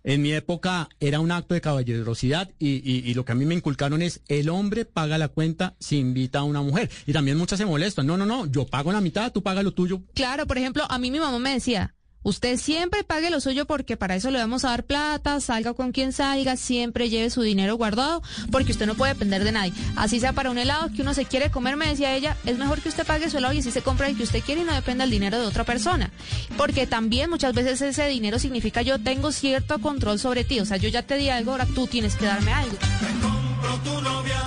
En 0.03 0.23
mi 0.23 0.33
época 0.33 0.89
era 0.99 1.21
un 1.21 1.31
acto 1.31 1.55
de 1.55 1.61
caballerosidad 1.61 2.51
y, 2.59 2.69
y- 2.91 3.03
y 3.11 3.15
lo 3.15 3.25
que 3.25 3.33
a 3.33 3.35
mí 3.35 3.45
me 3.45 3.55
inculcaron 3.55 4.01
es 4.03 4.23
el 4.29 4.49
hombre 4.49 4.85
paga 4.87 5.19
la 5.19 5.29
cuenta 5.29 5.75
si 5.79 5.99
invita 5.99 6.39
a 6.39 6.45
una 6.45 6.63
mujer. 6.63 6.91
Y 7.07 7.13
también 7.13 7.37
muchas 7.37 7.59
se 7.59 7.67
molestan. 7.67 8.07
No, 8.07 8.17
no, 8.17 8.25
no, 8.25 8.47
yo 8.47 8.67
pago 8.67 8.93
la 8.93 9.01
mitad, 9.01 9.31
tú 9.33 9.43
pagas 9.43 9.63
lo 9.65 9.73
tuyo. 9.73 10.01
Claro, 10.15 10.47
por 10.47 10.57
ejemplo, 10.59 10.85
a 10.89 10.99
mí 10.99 11.11
mi 11.11 11.21
mamá 11.21 11.39
me 11.39 11.53
decía, 11.53 11.95
usted 12.23 12.59
siempre 12.59 13.05
pague 13.05 13.31
lo 13.31 13.41
suyo 13.41 13.67
porque 13.67 13.97
para 13.97 14.17
eso 14.17 14.31
le 14.31 14.39
vamos 14.39 14.65
a 14.65 14.71
dar 14.71 14.85
plata, 14.85 15.41
salga 15.41 15.75
con 15.75 15.93
quien 15.93 16.13
salga, 16.13 16.57
siempre 16.57 17.09
lleve 17.09 17.31
su 17.31 17.43
dinero 17.43 17.77
guardado, 17.77 18.23
porque 18.51 18.73
usted 18.73 18.87
no 18.87 18.95
puede 18.95 19.15
depender 19.15 19.45
de 19.45 19.53
nadie. 19.53 19.73
Así 19.97 20.21
sea 20.21 20.33
para 20.33 20.51
un 20.51 20.59
helado 20.59 20.91
que 20.95 21.03
uno 21.03 21.15
se 21.15 21.25
quiere 21.25 21.51
comer, 21.51 21.77
me 21.77 21.89
decía 21.89 22.15
ella, 22.15 22.37
es 22.45 22.59
mejor 22.59 22.81
que 22.81 22.89
usted 22.89 23.07
pague 23.07 23.31
su 23.31 23.39
helado 23.39 23.55
y 23.55 23.59
así 23.59 23.71
se 23.71 23.83
compra 23.83 24.09
el 24.09 24.17
que 24.17 24.23
usted 24.23 24.43
quiere 24.43 24.63
y 24.63 24.65
no 24.65 24.75
dependa 24.75 25.05
del 25.05 25.11
dinero 25.11 25.41
de 25.41 25.47
otra 25.47 25.65
persona. 25.65 26.11
Porque 26.57 26.87
también 26.87 27.31
muchas 27.31 27.55
veces 27.55 27.81
ese 27.81 28.07
dinero 28.09 28.39
significa 28.39 28.83
yo 28.83 28.99
tengo 28.99 29.33
cierto 29.33 29.79
control 29.81 30.19
sobre 30.19 30.45
ti, 30.45 30.61
o 30.61 30.65
sea, 30.65 30.77
yo 30.77 30.89
ya 30.89 31.03
te 31.03 31.17
di 31.17 31.29
algo, 31.29 31.53
ahora 31.53 31.67
tú 31.67 31.87
tienes 31.87 32.17
que 32.17 32.27
darme 32.27 32.53
algo. 32.53 32.77
compro 33.21 33.77
tu 33.85 34.01
novia, 34.03 34.43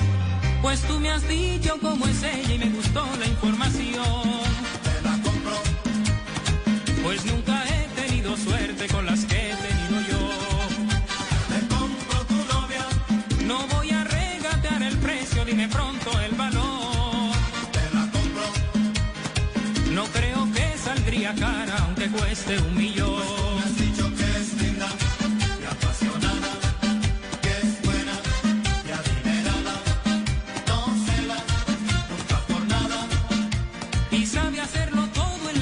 pues 0.61 0.81
tú 0.81 0.99
me 0.99 1.09
has 1.09 1.27
dicho 1.27 1.77
cómo 1.81 2.05
es 2.07 2.23
ella 2.23 2.53
y 2.53 2.57
me 2.57 2.69
gustó 2.69 3.05
la 3.19 3.25
información. 3.27 4.03
Te 4.83 5.01
la 5.03 5.21
compro, 5.23 5.61
pues 7.03 7.25
nunca 7.25 7.42
suerte 8.37 8.87
con 8.87 9.05
las 9.05 9.25
que 9.25 9.35
he 9.35 9.55
tenido 9.55 10.01
yo. 10.11 10.29
Te 11.51 11.67
compro 11.67 12.19
tu 12.25 12.35
novia, 12.53 12.85
no 13.45 13.67
voy 13.67 13.91
a 13.91 14.03
regatear 14.03 14.83
el 14.83 14.97
precio, 14.97 15.45
dime 15.45 15.67
pronto 15.69 16.19
el 16.21 16.35
valor. 16.35 17.33
Te 17.71 17.95
la 17.95 18.09
compro, 18.11 18.47
no 19.91 20.03
creo 20.05 20.51
que 20.53 20.77
saldría 20.77 21.33
cara 21.35 21.75
aunque 21.79 22.07
cueste 22.09 22.59
un 22.59 22.75
millón. 22.75 23.42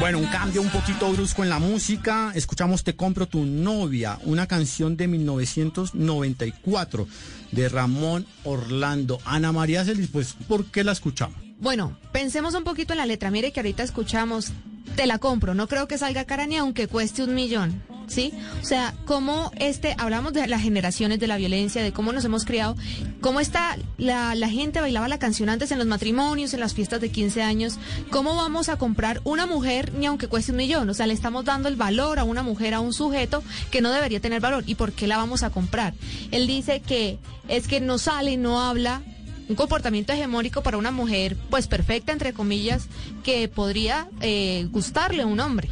Bueno, 0.02 0.18
un 0.18 0.26
cambio 0.26 0.64
un 0.64 0.70
poquito 0.70 1.12
brusco 1.12 1.44
en 1.44 1.50
la 1.50 1.60
música. 1.60 2.32
Escuchamos 2.34 2.84
Te 2.84 2.96
compro 2.96 3.28
tu 3.28 3.46
novia, 3.46 4.18
una 4.24 4.48
canción 4.48 4.98
de 4.98 5.08
1994 5.08 7.08
de 7.52 7.70
Ramón 7.70 8.26
Orlando. 8.44 9.20
Ana 9.26 9.52
María 9.52 9.86
Celis, 9.86 10.10
pues, 10.12 10.34
¿por 10.48 10.66
qué 10.66 10.84
la 10.84 10.94
escuchamos? 10.94 11.38
Bueno, 11.60 12.00
pensemos 12.12 12.56
un 12.56 12.64
poquito 12.64 12.94
en 12.94 12.98
la 12.98 13.06
letra. 13.06 13.30
Mire 13.30 13.52
que 13.52 13.60
ahorita 13.60 13.84
escuchamos, 13.84 14.52
te 14.96 15.06
la 15.06 15.20
compro, 15.20 15.54
no 15.54 15.68
creo 15.68 15.88
que 15.88 16.00
salga 16.00 16.26
cara 16.26 16.48
ni 16.48 16.58
aunque 16.58 16.88
cueste 16.88 17.24
un 17.24 17.36
millón, 17.36 17.84
¿sí? 18.12 18.34
O 18.62 18.66
sea, 18.66 18.94
cómo 19.06 19.52
este, 19.58 19.96
hablamos 19.98 20.34
de 20.34 20.46
las 20.48 20.62
generaciones 20.62 21.20
de 21.20 21.28
la 21.28 21.38
violencia, 21.38 21.82
de 21.82 21.92
cómo 21.92 22.12
nos 22.12 22.26
hemos 22.26 22.46
criado, 22.46 22.76
cómo 23.22 23.40
está 23.40 23.78
la, 23.98 24.36
la 24.36 24.50
gente 24.50 24.82
bailaba 24.82 25.08
la 25.08 25.20
canción 25.20 25.50
antes 25.50 25.72
en 25.72 25.78
los 25.78 25.88
matrimonios, 25.88 26.54
en 26.54 26.60
las 26.60 26.74
fiestas 26.74 27.02
de 27.02 27.10
15 27.10 27.42
años, 27.42 27.80
cómo 28.10 28.36
vamos 28.36 28.70
a 28.70 28.78
comprar 28.78 29.22
una 29.24 29.46
mujer 29.46 29.94
ni 29.94 30.06
aunque 30.06 30.28
cueste 30.28 30.52
un 30.52 30.58
millón, 30.58 30.90
o 30.90 30.94
sea, 30.94 31.08
le 31.08 31.14
estamos 31.14 31.46
dando 31.46 31.70
el 31.70 31.76
valor 31.76 32.20
a 32.20 32.24
una 32.24 32.44
mujer, 32.44 32.74
a 32.74 32.80
un 32.80 32.94
sujeto 32.94 33.44
que 33.72 33.82
no 33.82 33.92
debería 33.92 34.20
tener 34.20 34.42
valor. 34.42 34.64
¿Y 34.68 34.76
por 34.76 34.92
qué 34.92 35.08
la 35.08 35.18
vamos 35.18 35.44
a 35.44 35.50
comprar? 35.50 35.94
Él 36.32 36.48
dice 36.48 36.82
que 36.82 37.18
es 37.48 37.68
que 37.68 37.80
no 37.80 37.98
sale, 37.98 38.38
no 38.38 38.62
habla, 38.62 39.02
un 39.50 39.56
comportamiento 39.56 40.14
hegemónico 40.14 40.64
para 40.64 40.78
una 40.78 40.92
mujer, 40.92 41.38
pues 41.50 41.68
perfecta, 41.68 42.14
entre 42.14 42.34
comillas, 42.34 42.88
que 43.24 43.48
podría 43.48 44.08
eh, 44.22 44.68
gustarle 44.72 45.24
a 45.24 45.28
un 45.28 45.40
hombre. 45.40 45.70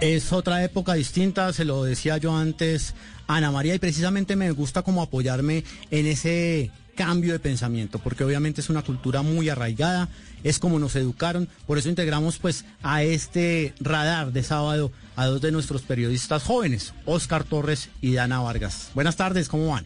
Es 0.00 0.32
otra 0.32 0.64
época 0.64 0.94
distinta, 0.94 1.52
se 1.52 1.66
lo 1.66 1.84
decía 1.84 2.16
yo 2.16 2.34
antes, 2.34 2.94
Ana 3.26 3.50
María, 3.50 3.74
y 3.74 3.78
precisamente 3.78 4.34
me 4.34 4.50
gusta 4.50 4.80
como 4.80 5.02
apoyarme 5.02 5.62
en 5.90 6.06
ese 6.06 6.70
cambio 6.94 7.34
de 7.34 7.38
pensamiento, 7.38 7.98
porque 7.98 8.24
obviamente 8.24 8.62
es 8.62 8.70
una 8.70 8.80
cultura 8.80 9.20
muy 9.20 9.50
arraigada, 9.50 10.08
es 10.42 10.58
como 10.58 10.78
nos 10.78 10.96
educaron, 10.96 11.48
por 11.66 11.76
eso 11.76 11.90
integramos 11.90 12.38
pues 12.38 12.64
a 12.82 13.02
este 13.02 13.74
radar 13.78 14.32
de 14.32 14.42
sábado 14.42 14.90
a 15.16 15.26
dos 15.26 15.42
de 15.42 15.52
nuestros 15.52 15.82
periodistas 15.82 16.44
jóvenes, 16.44 16.94
Oscar 17.04 17.44
Torres 17.44 17.90
y 18.00 18.14
Dana 18.14 18.40
Vargas. 18.40 18.88
Buenas 18.94 19.16
tardes, 19.16 19.48
¿cómo 19.48 19.68
van? 19.68 19.84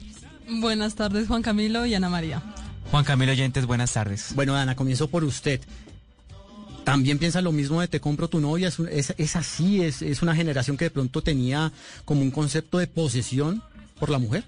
Buenas 0.60 0.94
tardes, 0.94 1.26
Juan 1.26 1.42
Camilo 1.42 1.86
y 1.86 1.94
Ana 1.94 2.08
María. 2.08 2.40
Juan 2.90 3.04
Camilo 3.04 3.32
Oyentes, 3.32 3.66
buenas 3.66 3.92
tardes. 3.92 4.32
Bueno, 4.36 4.52
Dana, 4.52 4.76
comienzo 4.76 5.08
por 5.08 5.24
usted. 5.24 5.60
¿También 6.84 7.18
piensa 7.18 7.40
lo 7.40 7.52
mismo 7.52 7.80
de 7.80 7.88
te 7.88 8.00
compro 8.00 8.28
tu 8.28 8.40
novia? 8.40 8.68
¿Es, 8.68 9.14
es, 9.16 9.36
así? 9.36 9.82
Es, 9.82 10.02
¿Es 10.02 10.22
una 10.22 10.36
generación 10.36 10.76
que 10.76 10.84
de 10.84 10.90
pronto 10.90 11.22
tenía 11.22 11.72
como 12.04 12.20
un 12.20 12.30
concepto 12.30 12.78
de 12.78 12.86
posesión 12.86 13.62
por 13.98 14.10
la 14.10 14.18
mujer? 14.18 14.44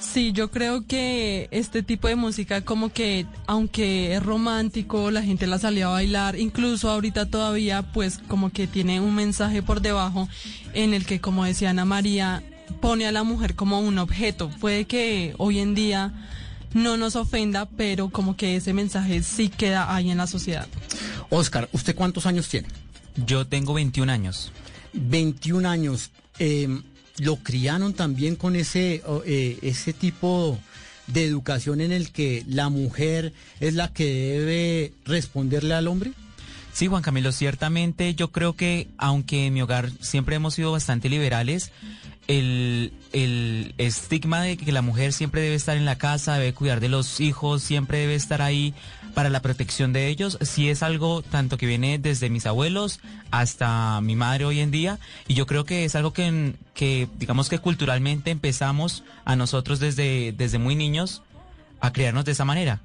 Sí, 0.00 0.32
yo 0.32 0.50
creo 0.50 0.86
que 0.86 1.48
este 1.50 1.82
tipo 1.82 2.08
de 2.08 2.16
música 2.16 2.62
como 2.62 2.90
que 2.90 3.26
aunque 3.46 4.14
es 4.14 4.22
romántico, 4.22 5.10
la 5.10 5.22
gente 5.22 5.46
la 5.46 5.58
salió 5.58 5.88
a 5.88 5.92
bailar, 5.92 6.36
incluso 6.36 6.90
ahorita 6.90 7.26
todavía 7.26 7.82
pues 7.92 8.18
como 8.26 8.50
que 8.50 8.66
tiene 8.66 9.00
un 9.00 9.14
mensaje 9.14 9.62
por 9.62 9.82
debajo 9.82 10.28
en 10.72 10.94
el 10.94 11.04
que 11.04 11.20
como 11.20 11.44
decía 11.44 11.70
Ana 11.70 11.84
María 11.84 12.42
pone 12.80 13.06
a 13.06 13.12
la 13.12 13.24
mujer 13.24 13.54
como 13.54 13.80
un 13.80 13.98
objeto. 13.98 14.50
Puede 14.60 14.86
que 14.86 15.34
hoy 15.36 15.58
en 15.58 15.74
día 15.74 16.12
no 16.72 16.96
nos 16.96 17.14
ofenda, 17.14 17.66
pero 17.66 18.08
como 18.08 18.36
que 18.36 18.56
ese 18.56 18.72
mensaje 18.72 19.22
sí 19.22 19.48
queda 19.48 19.94
ahí 19.94 20.10
en 20.10 20.18
la 20.18 20.26
sociedad. 20.26 20.66
Oscar, 21.30 21.68
¿usted 21.72 21.94
cuántos 21.94 22.26
años 22.26 22.48
tiene? 22.48 22.68
Yo 23.26 23.46
tengo 23.46 23.74
21 23.74 24.12
años. 24.12 24.52
21 24.92 25.68
años. 25.68 26.10
Eh, 26.38 26.68
¿Lo 27.18 27.36
criaron 27.36 27.92
también 27.94 28.36
con 28.36 28.56
ese, 28.56 29.02
eh, 29.26 29.58
ese 29.62 29.92
tipo 29.92 30.58
de 31.06 31.24
educación 31.24 31.80
en 31.80 31.92
el 31.92 32.12
que 32.12 32.44
la 32.48 32.68
mujer 32.68 33.32
es 33.60 33.74
la 33.74 33.92
que 33.92 34.06
debe 34.06 34.92
responderle 35.04 35.74
al 35.74 35.88
hombre? 35.88 36.12
Sí, 36.72 36.86
Juan 36.86 37.02
Camilo, 37.02 37.32
ciertamente 37.32 38.14
yo 38.14 38.30
creo 38.30 38.54
que 38.54 38.88
aunque 38.96 39.46
en 39.46 39.54
mi 39.54 39.60
hogar 39.62 39.90
siempre 40.00 40.36
hemos 40.36 40.54
sido 40.54 40.72
bastante 40.72 41.08
liberales, 41.08 41.72
el, 42.26 43.74
estigma 43.78 44.42
de 44.42 44.56
que 44.56 44.72
la 44.72 44.82
mujer 44.82 45.12
siempre 45.12 45.40
debe 45.40 45.54
estar 45.54 45.76
en 45.76 45.84
la 45.84 45.98
casa, 45.98 46.34
debe 46.34 46.54
cuidar 46.54 46.80
de 46.80 46.88
los 46.88 47.20
hijos, 47.20 47.62
siempre 47.62 47.98
debe 47.98 48.14
estar 48.14 48.42
ahí 48.42 48.74
para 49.14 49.30
la 49.30 49.42
protección 49.42 49.92
de 49.92 50.06
ellos, 50.06 50.38
sí 50.42 50.68
es 50.68 50.82
algo 50.82 51.22
tanto 51.22 51.58
que 51.58 51.66
viene 51.66 51.98
desde 51.98 52.30
mis 52.30 52.46
abuelos 52.46 53.00
hasta 53.32 54.00
mi 54.00 54.14
madre 54.14 54.44
hoy 54.44 54.60
en 54.60 54.70
día, 54.70 55.00
y 55.26 55.34
yo 55.34 55.46
creo 55.46 55.64
que 55.64 55.84
es 55.84 55.96
algo 55.96 56.12
que, 56.12 56.54
que 56.74 57.08
digamos 57.18 57.48
que 57.48 57.58
culturalmente 57.58 58.30
empezamos 58.30 59.02
a 59.24 59.34
nosotros 59.34 59.80
desde, 59.80 60.32
desde 60.32 60.58
muy 60.58 60.76
niños 60.76 61.22
a 61.80 61.92
crearnos 61.92 62.24
de 62.24 62.32
esa 62.32 62.44
manera. 62.44 62.80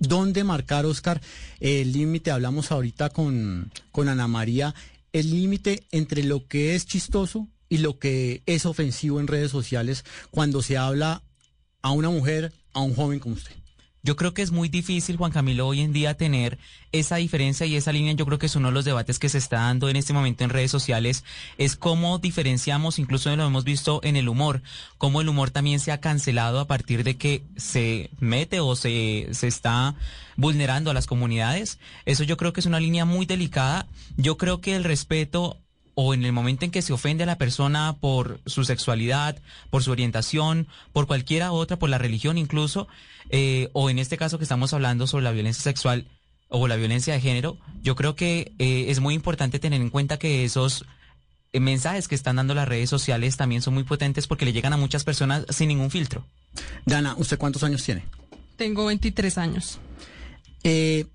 ¿Dónde 0.00 0.44
marcar, 0.44 0.86
Oscar, 0.86 1.20
el 1.60 1.92
límite? 1.92 2.30
Hablamos 2.30 2.70
ahorita 2.70 3.10
con, 3.10 3.70
con 3.90 4.08
Ana 4.08 4.28
María, 4.28 4.74
el 5.12 5.30
límite 5.30 5.84
entre 5.90 6.22
lo 6.22 6.46
que 6.46 6.74
es 6.74 6.86
chistoso 6.86 7.48
y 7.68 7.78
lo 7.78 7.98
que 7.98 8.42
es 8.46 8.66
ofensivo 8.66 9.20
en 9.20 9.26
redes 9.26 9.50
sociales 9.50 10.04
cuando 10.30 10.62
se 10.62 10.76
habla 10.76 11.22
a 11.82 11.90
una 11.90 12.10
mujer, 12.10 12.52
a 12.72 12.80
un 12.80 12.94
joven 12.94 13.18
como 13.18 13.34
usted. 13.34 13.52
Yo 14.08 14.16
creo 14.16 14.32
que 14.32 14.42
es 14.42 14.52
muy 14.52 14.68
difícil, 14.68 15.16
Juan 15.16 15.32
Camilo, 15.32 15.66
hoy 15.66 15.80
en 15.80 15.92
día 15.92 16.16
tener 16.16 16.58
esa 16.92 17.16
diferencia 17.16 17.66
y 17.66 17.74
esa 17.74 17.92
línea. 17.92 18.12
Yo 18.12 18.24
creo 18.26 18.38
que 18.38 18.46
es 18.46 18.54
uno 18.54 18.68
de 18.68 18.74
los 18.74 18.84
debates 18.84 19.18
que 19.18 19.28
se 19.28 19.38
está 19.38 19.58
dando 19.58 19.88
en 19.88 19.96
este 19.96 20.12
momento 20.12 20.44
en 20.44 20.50
redes 20.50 20.70
sociales. 20.70 21.24
Es 21.58 21.76
cómo 21.76 22.18
diferenciamos, 22.18 22.98
incluso 22.98 23.34
lo 23.34 23.44
hemos 23.44 23.64
visto 23.64 24.00
en 24.04 24.16
el 24.16 24.28
humor, 24.28 24.62
cómo 24.98 25.20
el 25.20 25.28
humor 25.28 25.50
también 25.50 25.80
se 25.80 25.90
ha 25.90 26.00
cancelado 26.00 26.60
a 26.60 26.66
partir 26.66 27.02
de 27.02 27.16
que 27.16 27.42
se 27.56 28.08
mete 28.20 28.60
o 28.60 28.76
se, 28.76 29.28
se 29.32 29.48
está 29.48 29.96
vulnerando 30.36 30.90
a 30.90 30.94
las 30.94 31.06
comunidades. 31.06 31.78
Eso 32.06 32.22
yo 32.22 32.36
creo 32.36 32.52
que 32.52 32.60
es 32.60 32.66
una 32.66 32.80
línea 32.80 33.04
muy 33.04 33.26
delicada. 33.26 33.88
Yo 34.16 34.38
creo 34.38 34.60
que 34.60 34.76
el 34.76 34.84
respeto 34.84 35.58
o 36.00 36.14
en 36.14 36.24
el 36.24 36.30
momento 36.30 36.64
en 36.64 36.70
que 36.70 36.80
se 36.80 36.92
ofende 36.92 37.24
a 37.24 37.26
la 37.26 37.38
persona 37.38 37.96
por 37.98 38.40
su 38.46 38.62
sexualidad, 38.62 39.36
por 39.68 39.82
su 39.82 39.90
orientación, 39.90 40.68
por 40.92 41.08
cualquiera 41.08 41.50
otra, 41.50 41.76
por 41.76 41.90
la 41.90 41.98
religión 41.98 42.38
incluso, 42.38 42.86
eh, 43.30 43.68
o 43.72 43.90
en 43.90 43.98
este 43.98 44.16
caso 44.16 44.38
que 44.38 44.44
estamos 44.44 44.72
hablando 44.72 45.08
sobre 45.08 45.24
la 45.24 45.32
violencia 45.32 45.60
sexual 45.60 46.06
o 46.46 46.68
la 46.68 46.76
violencia 46.76 47.14
de 47.14 47.20
género, 47.20 47.58
yo 47.82 47.96
creo 47.96 48.14
que 48.14 48.52
eh, 48.60 48.84
es 48.90 49.00
muy 49.00 49.12
importante 49.12 49.58
tener 49.58 49.80
en 49.80 49.90
cuenta 49.90 50.20
que 50.20 50.44
esos 50.44 50.84
eh, 51.52 51.58
mensajes 51.58 52.06
que 52.06 52.14
están 52.14 52.36
dando 52.36 52.54
las 52.54 52.68
redes 52.68 52.88
sociales 52.88 53.36
también 53.36 53.60
son 53.60 53.74
muy 53.74 53.82
potentes 53.82 54.28
porque 54.28 54.44
le 54.44 54.52
llegan 54.52 54.72
a 54.72 54.76
muchas 54.76 55.02
personas 55.02 55.46
sin 55.48 55.66
ningún 55.66 55.90
filtro. 55.90 56.24
Dana, 56.86 57.16
¿usted 57.18 57.38
cuántos 57.38 57.64
años 57.64 57.82
tiene? 57.82 58.04
Tengo 58.56 58.86
23 58.86 59.36
años. 59.36 59.80
Eh, 60.62 61.06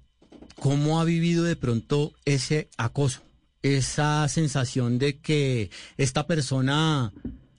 ¿Cómo 0.59 0.99
ha 0.99 1.05
vivido 1.05 1.45
de 1.45 1.55
pronto 1.55 2.11
ese 2.25 2.67
acoso? 2.77 3.21
Esa 3.63 4.27
sensación 4.27 4.99
de 4.99 5.17
que 5.17 5.71
esta 5.97 6.27
persona 6.27 7.11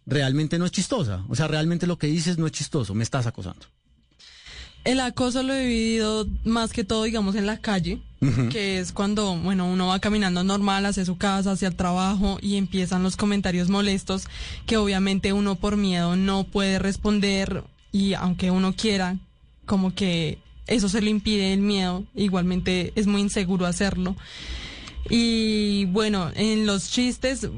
realmente 0.07 0.59
no 0.59 0.67
es 0.67 0.71
chistosa. 0.73 1.25
O 1.29 1.35
sea, 1.35 1.49
realmente 1.49 1.87
lo 1.87 1.99
que 1.99 2.07
dices 2.07 2.39
no 2.39 2.47
es 2.47 2.53
chistoso, 2.53 2.95
me 2.95 3.03
estás 3.03 3.27
acosando. 3.27 3.67
el 4.85 5.01
acoso 5.01 5.43
lo 5.43 5.55
he 5.55 5.67
vivido 5.67 6.27
más 6.45 6.73
que 6.73 6.85
todo, 6.85 7.05
digamos, 7.05 7.35
en 7.37 7.47
la 7.47 7.57
calle, 7.57 8.03
que 8.51 8.79
es 8.79 8.93
cuando, 8.93 9.35
bueno, 9.37 9.67
uno 9.67 9.89
va 9.89 9.99
caminando 9.99 10.45
normal 10.45 10.85
hacia 10.87 11.05
su 11.05 11.17
casa, 11.17 11.53
hacia 11.53 11.69
el 11.69 11.77
trabajo 11.77 12.39
y 12.41 12.57
empiezan 12.57 13.03
los 13.03 13.17
comentarios 13.17 13.69
molestos 13.69 14.27
que 14.67 14.77
obviamente 14.77 15.33
uno 15.33 15.57
por 15.57 15.77
miedo 15.77 16.17
no 16.17 16.45
puede 16.45 16.79
responder 16.79 17.65
y 17.93 18.15
aunque 18.15 18.51
uno 18.51 18.75
quiera, 18.75 19.17
como 19.67 19.95
que 19.95 20.39
eso 20.67 20.89
se 20.89 21.01
le 21.03 21.11
impide 21.11 21.53
el 21.53 21.61
miedo, 21.61 22.05
igualmente 22.15 22.93
es 22.95 23.07
muy 23.07 23.21
inseguro 23.23 23.67
hacerlo. 23.67 24.17
Y 25.11 25.85
bueno, 25.87 26.31
en 26.35 26.67
los 26.67 26.91
chistes, 26.91 27.49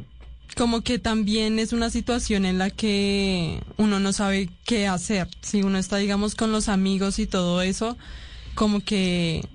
como 0.57 0.83
que 0.83 0.99
también 0.99 1.59
es 1.59 1.73
una 1.73 1.91
situación 1.91 2.45
en 2.45 2.59
la 2.59 2.71
que 2.71 3.63
uno 3.77 4.01
no 4.01 4.13
sabe 4.13 4.49
qué 4.65 4.87
hacer. 4.87 5.29
Si 5.43 5.63
uno 5.63 5.79
está, 5.79 5.99
digamos, 5.99 6.35
con 6.35 6.51
los 6.51 6.69
amigos 6.69 7.19
y 7.19 7.27
todo 7.27 7.63
eso, 7.63 7.97
como 8.55 8.81
que 8.81 9.47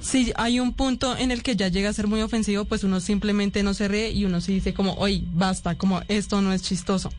si 0.00 0.32
hay 0.36 0.60
un 0.60 0.72
punto 0.72 1.16
en 1.16 1.30
el 1.30 1.42
que 1.42 1.56
ya 1.56 1.68
llega 1.68 1.90
a 1.90 1.94
ser 1.94 2.06
muy 2.06 2.22
ofensivo, 2.22 2.64
pues 2.64 2.84
uno 2.84 3.00
simplemente 3.00 3.62
no 3.62 3.74
se 3.74 3.88
ríe 3.88 4.10
y 4.10 4.24
uno 4.24 4.40
se 4.40 4.52
dice 4.52 4.74
como, 4.74 4.94
oye, 4.94 5.22
basta, 5.32 5.76
como 5.76 6.02
esto 6.08 6.40
no 6.40 6.52
es 6.52 6.62
chistoso. 6.62 7.10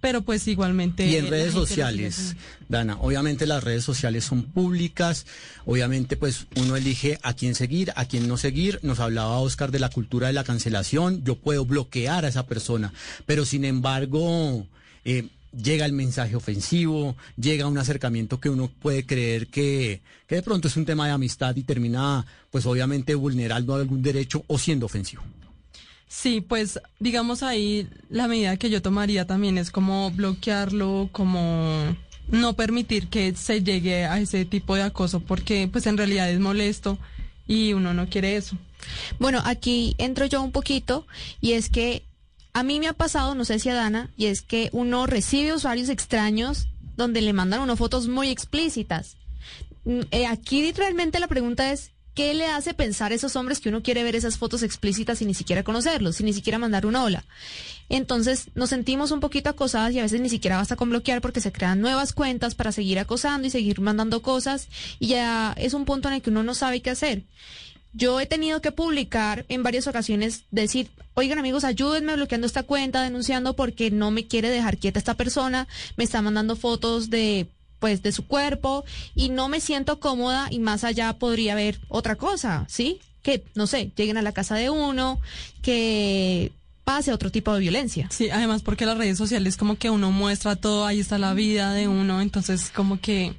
Pero 0.00 0.22
pues 0.22 0.48
igualmente... 0.48 1.06
Y 1.06 1.16
en 1.16 1.28
redes 1.28 1.52
sociales. 1.52 2.36
Dana, 2.68 2.96
obviamente 3.00 3.46
las 3.46 3.62
redes 3.62 3.84
sociales 3.84 4.24
son 4.24 4.44
públicas, 4.44 5.26
obviamente 5.66 6.16
pues 6.16 6.46
uno 6.56 6.76
elige 6.76 7.18
a 7.22 7.34
quién 7.34 7.54
seguir, 7.54 7.92
a 7.96 8.06
quién 8.06 8.26
no 8.28 8.36
seguir. 8.36 8.78
Nos 8.82 9.00
hablaba 9.00 9.38
Oscar 9.38 9.70
de 9.70 9.78
la 9.78 9.90
cultura 9.90 10.28
de 10.28 10.32
la 10.32 10.44
cancelación, 10.44 11.22
yo 11.24 11.36
puedo 11.36 11.64
bloquear 11.64 12.24
a 12.24 12.28
esa 12.28 12.46
persona, 12.46 12.92
pero 13.26 13.44
sin 13.44 13.64
embargo 13.64 14.66
eh, 15.04 15.28
llega 15.56 15.84
el 15.84 15.92
mensaje 15.92 16.36
ofensivo, 16.36 17.16
llega 17.36 17.66
un 17.66 17.78
acercamiento 17.78 18.40
que 18.40 18.48
uno 18.48 18.70
puede 18.80 19.04
creer 19.04 19.48
que, 19.48 20.00
que 20.26 20.36
de 20.36 20.42
pronto 20.42 20.68
es 20.68 20.76
un 20.76 20.86
tema 20.86 21.06
de 21.06 21.12
amistad 21.12 21.56
y 21.56 21.62
termina 21.62 22.24
pues 22.50 22.66
obviamente 22.66 23.14
vulnerando 23.14 23.74
algún 23.74 24.02
derecho 24.02 24.44
o 24.46 24.58
siendo 24.58 24.86
ofensivo. 24.86 25.22
Sí, 26.10 26.40
pues 26.40 26.80
digamos 26.98 27.44
ahí 27.44 27.88
la 28.08 28.26
medida 28.26 28.56
que 28.56 28.68
yo 28.68 28.82
tomaría 28.82 29.28
también 29.28 29.56
es 29.58 29.70
como 29.70 30.10
bloquearlo, 30.10 31.08
como 31.12 31.96
no 32.26 32.54
permitir 32.54 33.06
que 33.06 33.36
se 33.36 33.62
llegue 33.62 34.06
a 34.06 34.18
ese 34.18 34.44
tipo 34.44 34.74
de 34.74 34.82
acoso 34.82 35.20
porque 35.20 35.68
pues 35.70 35.86
en 35.86 35.96
realidad 35.96 36.28
es 36.28 36.40
molesto 36.40 36.98
y 37.46 37.74
uno 37.74 37.94
no 37.94 38.08
quiere 38.08 38.34
eso. 38.34 38.56
Bueno, 39.20 39.40
aquí 39.44 39.94
entro 39.98 40.26
yo 40.26 40.42
un 40.42 40.50
poquito 40.50 41.06
y 41.40 41.52
es 41.52 41.70
que 41.70 42.02
a 42.54 42.64
mí 42.64 42.80
me 42.80 42.88
ha 42.88 42.92
pasado, 42.92 43.36
no 43.36 43.44
sé 43.44 43.60
si 43.60 43.68
a 43.68 43.74
Dana, 43.74 44.10
y 44.16 44.26
es 44.26 44.42
que 44.42 44.68
uno 44.72 45.06
recibe 45.06 45.54
usuarios 45.54 45.88
extraños 45.88 46.66
donde 46.96 47.20
le 47.20 47.32
mandan 47.32 47.60
uno 47.60 47.76
fotos 47.76 48.08
muy 48.08 48.30
explícitas. 48.30 49.16
Mm, 49.84 50.00
eh, 50.10 50.26
aquí 50.26 50.72
realmente 50.72 51.20
la 51.20 51.28
pregunta 51.28 51.70
es, 51.70 51.92
¿qué 52.20 52.34
le 52.34 52.48
hace 52.48 52.74
pensar 52.74 53.12
a 53.12 53.14
esos 53.14 53.34
hombres 53.34 53.60
que 53.60 53.70
uno 53.70 53.82
quiere 53.82 54.02
ver 54.02 54.14
esas 54.14 54.36
fotos 54.36 54.62
explícitas 54.62 55.16
sin 55.16 55.28
ni 55.28 55.32
siquiera 55.32 55.62
conocerlos, 55.62 56.16
sin 56.16 56.26
ni 56.26 56.34
siquiera 56.34 56.58
mandar 56.58 56.84
una 56.84 57.02
hola? 57.02 57.24
Entonces 57.88 58.48
nos 58.54 58.68
sentimos 58.68 59.10
un 59.10 59.20
poquito 59.20 59.48
acosadas 59.48 59.94
y 59.94 60.00
a 60.00 60.02
veces 60.02 60.20
ni 60.20 60.28
siquiera 60.28 60.58
basta 60.58 60.76
con 60.76 60.90
bloquear 60.90 61.22
porque 61.22 61.40
se 61.40 61.50
crean 61.50 61.80
nuevas 61.80 62.12
cuentas 62.12 62.54
para 62.54 62.72
seguir 62.72 62.98
acosando 62.98 63.46
y 63.46 63.50
seguir 63.50 63.80
mandando 63.80 64.20
cosas 64.20 64.68
y 64.98 65.06
ya 65.08 65.54
es 65.56 65.72
un 65.72 65.86
punto 65.86 66.08
en 66.08 66.14
el 66.14 66.20
que 66.20 66.28
uno 66.28 66.42
no 66.42 66.52
sabe 66.52 66.82
qué 66.82 66.90
hacer. 66.90 67.22
Yo 67.94 68.20
he 68.20 68.26
tenido 68.26 68.60
que 68.60 68.70
publicar 68.70 69.46
en 69.48 69.62
varias 69.62 69.86
ocasiones, 69.86 70.44
decir, 70.50 70.90
oigan 71.14 71.38
amigos, 71.38 71.64
ayúdenme 71.64 72.16
bloqueando 72.16 72.46
esta 72.46 72.64
cuenta, 72.64 73.02
denunciando 73.02 73.56
porque 73.56 73.90
no 73.90 74.10
me 74.10 74.26
quiere 74.26 74.50
dejar 74.50 74.76
quieta 74.76 74.98
esta 74.98 75.14
persona, 75.14 75.68
me 75.96 76.04
está 76.04 76.20
mandando 76.20 76.54
fotos 76.54 77.08
de 77.08 77.48
pues 77.80 78.02
de 78.02 78.12
su 78.12 78.26
cuerpo 78.26 78.84
y 79.16 79.30
no 79.30 79.48
me 79.48 79.60
siento 79.60 79.98
cómoda 79.98 80.46
y 80.50 80.60
más 80.60 80.84
allá 80.84 81.14
podría 81.14 81.54
haber 81.54 81.80
otra 81.88 82.14
cosa, 82.14 82.66
¿sí? 82.68 83.00
Que, 83.22 83.42
no 83.54 83.66
sé, 83.66 83.90
lleguen 83.96 84.16
a 84.16 84.22
la 84.22 84.32
casa 84.32 84.54
de 84.54 84.70
uno, 84.70 85.18
que 85.62 86.52
pase 86.84 87.12
otro 87.12 87.30
tipo 87.30 87.52
de 87.52 87.60
violencia. 87.60 88.08
Sí, 88.10 88.30
además 88.30 88.62
porque 88.62 88.86
las 88.86 88.98
redes 88.98 89.18
sociales 89.18 89.56
como 89.56 89.76
que 89.76 89.90
uno 89.90 90.10
muestra 90.10 90.56
todo, 90.56 90.86
ahí 90.86 91.00
está 91.00 91.18
la 91.18 91.34
vida 91.34 91.72
de 91.72 91.88
uno, 91.88 92.20
entonces 92.20 92.70
como 92.70 93.00
que 93.00 93.34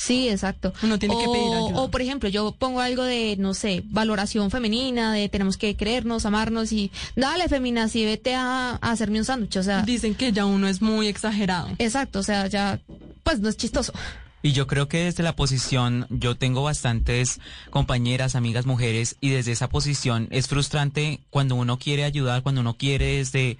Sí, 0.00 0.30
exacto. 0.30 0.72
Uno 0.82 0.98
tiene 0.98 1.14
que 1.14 1.26
o, 1.26 1.32
pedir 1.32 1.54
ayuda. 1.54 1.80
O, 1.82 1.90
por 1.90 2.00
ejemplo, 2.00 2.30
yo 2.30 2.52
pongo 2.52 2.80
algo 2.80 3.04
de, 3.04 3.36
no 3.38 3.52
sé, 3.52 3.82
valoración 3.84 4.50
femenina, 4.50 5.12
de 5.12 5.28
tenemos 5.28 5.58
que 5.58 5.76
creernos, 5.76 6.24
amarnos 6.24 6.72
y 6.72 6.90
dale, 7.16 7.48
femina, 7.48 7.86
sí, 7.86 8.06
vete 8.06 8.34
a, 8.34 8.78
a 8.80 8.90
hacerme 8.90 9.18
un 9.18 9.26
sándwich. 9.26 9.58
O 9.58 9.62
sea, 9.62 9.82
dicen 9.82 10.14
que 10.14 10.32
ya 10.32 10.46
uno 10.46 10.68
es 10.68 10.80
muy 10.80 11.06
exagerado. 11.06 11.68
exacto, 11.76 12.20
o 12.20 12.22
sea, 12.22 12.46
ya, 12.46 12.80
pues 13.22 13.40
no 13.40 13.50
es 13.50 13.58
chistoso. 13.58 13.92
Y 14.42 14.52
yo 14.52 14.66
creo 14.66 14.88
que 14.88 15.04
desde 15.04 15.22
la 15.22 15.36
posición, 15.36 16.06
yo 16.08 16.34
tengo 16.34 16.62
bastantes 16.62 17.38
compañeras, 17.68 18.36
amigas, 18.36 18.64
mujeres, 18.64 19.16
y 19.20 19.28
desde 19.28 19.52
esa 19.52 19.68
posición 19.68 20.28
es 20.30 20.48
frustrante 20.48 21.20
cuando 21.28 21.56
uno 21.56 21.78
quiere 21.78 22.04
ayudar, 22.04 22.42
cuando 22.42 22.62
uno 22.62 22.72
quiere 22.72 23.18
desde, 23.18 23.58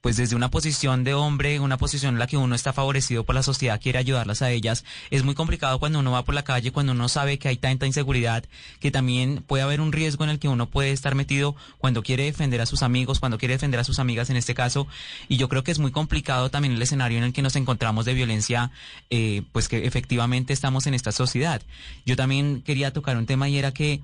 pues 0.00 0.16
desde 0.16 0.36
una 0.36 0.50
posición 0.50 1.04
de 1.04 1.14
hombre, 1.14 1.60
una 1.60 1.76
posición 1.76 2.14
en 2.14 2.18
la 2.18 2.26
que 2.26 2.36
uno 2.36 2.54
está 2.54 2.72
favorecido 2.72 3.24
por 3.24 3.34
la 3.34 3.42
sociedad, 3.42 3.80
quiere 3.80 3.98
ayudarlas 3.98 4.42
a 4.42 4.50
ellas. 4.50 4.84
Es 5.10 5.24
muy 5.24 5.34
complicado 5.34 5.78
cuando 5.78 5.98
uno 5.98 6.12
va 6.12 6.24
por 6.24 6.34
la 6.34 6.44
calle, 6.44 6.72
cuando 6.72 6.92
uno 6.92 7.08
sabe 7.08 7.38
que 7.38 7.48
hay 7.48 7.56
tanta 7.56 7.86
inseguridad, 7.86 8.44
que 8.80 8.90
también 8.90 9.42
puede 9.46 9.62
haber 9.62 9.80
un 9.80 9.92
riesgo 9.92 10.24
en 10.24 10.30
el 10.30 10.38
que 10.38 10.48
uno 10.48 10.66
puede 10.66 10.92
estar 10.92 11.14
metido 11.14 11.56
cuando 11.78 12.02
quiere 12.02 12.24
defender 12.24 12.60
a 12.60 12.66
sus 12.66 12.82
amigos, 12.82 13.20
cuando 13.20 13.38
quiere 13.38 13.54
defender 13.54 13.80
a 13.80 13.84
sus 13.84 13.98
amigas 13.98 14.30
en 14.30 14.36
este 14.36 14.54
caso. 14.54 14.86
Y 15.28 15.36
yo 15.36 15.48
creo 15.48 15.64
que 15.64 15.72
es 15.72 15.78
muy 15.78 15.90
complicado 15.90 16.50
también 16.50 16.74
el 16.74 16.82
escenario 16.82 17.18
en 17.18 17.24
el 17.24 17.32
que 17.32 17.42
nos 17.42 17.56
encontramos 17.56 18.04
de 18.04 18.14
violencia, 18.14 18.70
eh, 19.10 19.42
pues 19.52 19.68
que 19.68 19.86
efectivamente 19.86 20.52
estamos 20.52 20.86
en 20.86 20.94
esta 20.94 21.12
sociedad. 21.12 21.62
Yo 22.06 22.16
también 22.16 22.62
quería 22.62 22.92
tocar 22.92 23.16
un 23.16 23.26
tema 23.26 23.48
y 23.48 23.58
era 23.58 23.72
que 23.72 24.00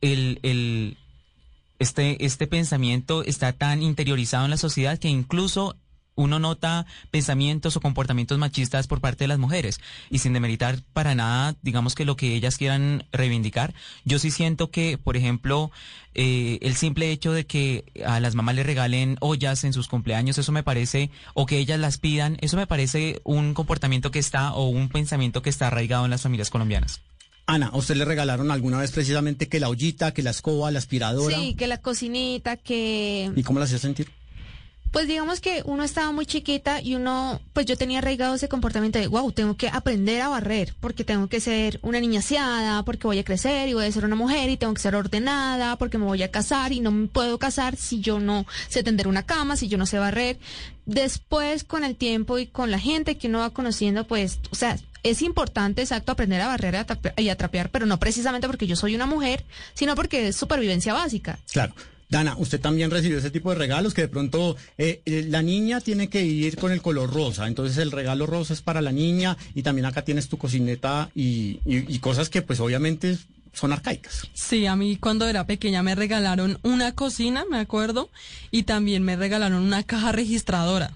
el, 0.00 0.38
el, 0.42 0.96
este, 1.78 2.24
este 2.24 2.46
pensamiento 2.46 3.22
está 3.24 3.52
tan 3.52 3.82
interiorizado 3.82 4.44
en 4.44 4.50
la 4.50 4.56
sociedad 4.56 4.98
que 4.98 5.08
incluso 5.08 5.76
uno 6.18 6.40
nota 6.40 6.84
pensamientos 7.12 7.76
o 7.76 7.80
comportamientos 7.80 8.38
machistas 8.38 8.88
por 8.88 9.00
parte 9.00 9.24
de 9.24 9.28
las 9.28 9.38
mujeres 9.38 9.80
y 10.10 10.18
sin 10.18 10.32
demeritar 10.32 10.82
para 10.92 11.14
nada, 11.14 11.54
digamos 11.62 11.94
que 11.94 12.04
lo 12.04 12.16
que 12.16 12.34
ellas 12.34 12.56
quieran 12.56 13.06
reivindicar. 13.12 13.72
Yo 14.04 14.18
sí 14.18 14.32
siento 14.32 14.72
que, 14.72 14.98
por 14.98 15.16
ejemplo, 15.16 15.70
eh, 16.14 16.58
el 16.60 16.74
simple 16.74 17.12
hecho 17.12 17.32
de 17.32 17.46
que 17.46 17.84
a 18.04 18.18
las 18.18 18.34
mamás 18.34 18.56
le 18.56 18.64
regalen 18.64 19.16
ollas 19.20 19.62
en 19.62 19.72
sus 19.72 19.86
cumpleaños, 19.86 20.38
eso 20.38 20.50
me 20.50 20.64
parece, 20.64 21.10
o 21.34 21.46
que 21.46 21.58
ellas 21.58 21.78
las 21.78 21.98
pidan, 21.98 22.36
eso 22.40 22.56
me 22.56 22.66
parece 22.66 23.20
un 23.22 23.54
comportamiento 23.54 24.10
que 24.10 24.18
está 24.18 24.52
o 24.54 24.68
un 24.68 24.88
pensamiento 24.88 25.40
que 25.40 25.50
está 25.50 25.68
arraigado 25.68 26.04
en 26.04 26.10
las 26.10 26.22
familias 26.22 26.50
colombianas. 26.50 27.00
Ana, 27.50 27.68
¿a 27.68 27.78
usted 27.78 27.96
le 27.96 28.04
regalaron 28.04 28.50
alguna 28.50 28.78
vez 28.78 28.92
precisamente 28.92 29.48
que 29.48 29.58
la 29.58 29.70
ollita, 29.70 30.12
que 30.12 30.22
la 30.22 30.30
escoba, 30.30 30.70
la 30.70 30.80
aspiradora? 30.80 31.34
Sí, 31.34 31.54
que 31.54 31.66
la 31.66 31.78
cocinita, 31.78 32.58
que... 32.58 33.32
¿Y 33.34 33.42
cómo 33.42 33.58
la 33.58 33.64
hacía 33.64 33.78
sentir? 33.78 34.10
Pues 34.90 35.08
digamos 35.08 35.40
que 35.40 35.62
uno 35.64 35.82
estaba 35.82 36.12
muy 36.12 36.26
chiquita 36.26 36.82
y 36.82 36.94
uno, 36.94 37.40
pues 37.54 37.64
yo 37.64 37.78
tenía 37.78 38.00
arraigado 38.00 38.34
ese 38.34 38.50
comportamiento 38.50 38.98
de, 38.98 39.06
wow, 39.06 39.32
tengo 39.32 39.56
que 39.56 39.68
aprender 39.68 40.20
a 40.20 40.28
barrer, 40.28 40.74
porque 40.78 41.04
tengo 41.04 41.28
que 41.28 41.40
ser 41.40 41.78
una 41.82 42.00
niña 42.00 42.20
aseada, 42.20 42.82
porque 42.82 43.06
voy 43.06 43.18
a 43.18 43.24
crecer 43.24 43.66
y 43.70 43.72
voy 43.72 43.86
a 43.86 43.92
ser 43.92 44.04
una 44.04 44.16
mujer 44.16 44.50
y 44.50 44.58
tengo 44.58 44.74
que 44.74 44.82
ser 44.82 44.94
ordenada, 44.94 45.76
porque 45.76 45.96
me 45.96 46.04
voy 46.04 46.22
a 46.22 46.30
casar 46.30 46.72
y 46.72 46.80
no 46.80 46.90
me 46.90 47.06
puedo 47.06 47.38
casar 47.38 47.76
si 47.76 48.00
yo 48.00 48.20
no 48.20 48.44
sé 48.68 48.82
tender 48.82 49.08
una 49.08 49.24
cama, 49.24 49.56
si 49.56 49.68
yo 49.68 49.78
no 49.78 49.86
sé 49.86 49.98
barrer. 49.98 50.38
Después, 50.84 51.64
con 51.64 51.82
el 51.82 51.96
tiempo 51.96 52.38
y 52.38 52.46
con 52.46 52.70
la 52.70 52.78
gente 52.78 53.16
que 53.16 53.28
uno 53.28 53.38
va 53.38 53.50
conociendo, 53.50 54.06
pues, 54.06 54.38
o 54.50 54.54
sea, 54.54 54.78
es 55.02 55.22
importante, 55.22 55.82
exacto, 55.82 56.12
aprender 56.12 56.40
a 56.40 56.48
barrer 56.48 56.84
y 57.16 57.28
a 57.28 57.36
trapear, 57.36 57.70
pero 57.70 57.86
no 57.86 57.98
precisamente 57.98 58.46
porque 58.46 58.66
yo 58.66 58.76
soy 58.76 58.94
una 58.94 59.06
mujer, 59.06 59.44
sino 59.74 59.94
porque 59.94 60.28
es 60.28 60.36
supervivencia 60.36 60.92
básica. 60.94 61.38
Claro. 61.52 61.74
Dana, 62.10 62.36
usted 62.38 62.58
también 62.58 62.90
recibió 62.90 63.18
ese 63.18 63.30
tipo 63.30 63.50
de 63.50 63.56
regalos 63.56 63.92
que 63.92 64.00
de 64.00 64.08
pronto 64.08 64.56
eh, 64.78 65.02
eh, 65.04 65.26
la 65.28 65.42
niña 65.42 65.82
tiene 65.82 66.08
que 66.08 66.22
ir 66.24 66.56
con 66.56 66.72
el 66.72 66.80
color 66.80 67.12
rosa, 67.12 67.46
entonces 67.46 67.76
el 67.76 67.90
regalo 67.92 68.24
rosa 68.24 68.54
es 68.54 68.62
para 68.62 68.80
la 68.80 68.92
niña 68.92 69.36
y 69.54 69.62
también 69.62 69.84
acá 69.84 70.02
tienes 70.06 70.26
tu 70.30 70.38
cocineta 70.38 71.10
y, 71.14 71.60
y- 71.66 71.84
y 71.94 71.98
cosas 71.98 72.30
que 72.30 72.40
pues 72.40 72.60
obviamente 72.60 73.18
son 73.52 73.74
arcaicas. 73.74 74.22
Sí, 74.32 74.64
a 74.64 74.74
mí 74.74 74.96
cuando 74.96 75.28
era 75.28 75.46
pequeña 75.46 75.82
me 75.82 75.94
regalaron 75.94 76.58
una 76.62 76.94
cocina, 76.94 77.44
me 77.50 77.58
acuerdo, 77.58 78.08
y 78.50 78.62
también 78.62 79.02
me 79.02 79.14
regalaron 79.16 79.62
una 79.62 79.82
caja 79.82 80.10
registradora. 80.10 80.92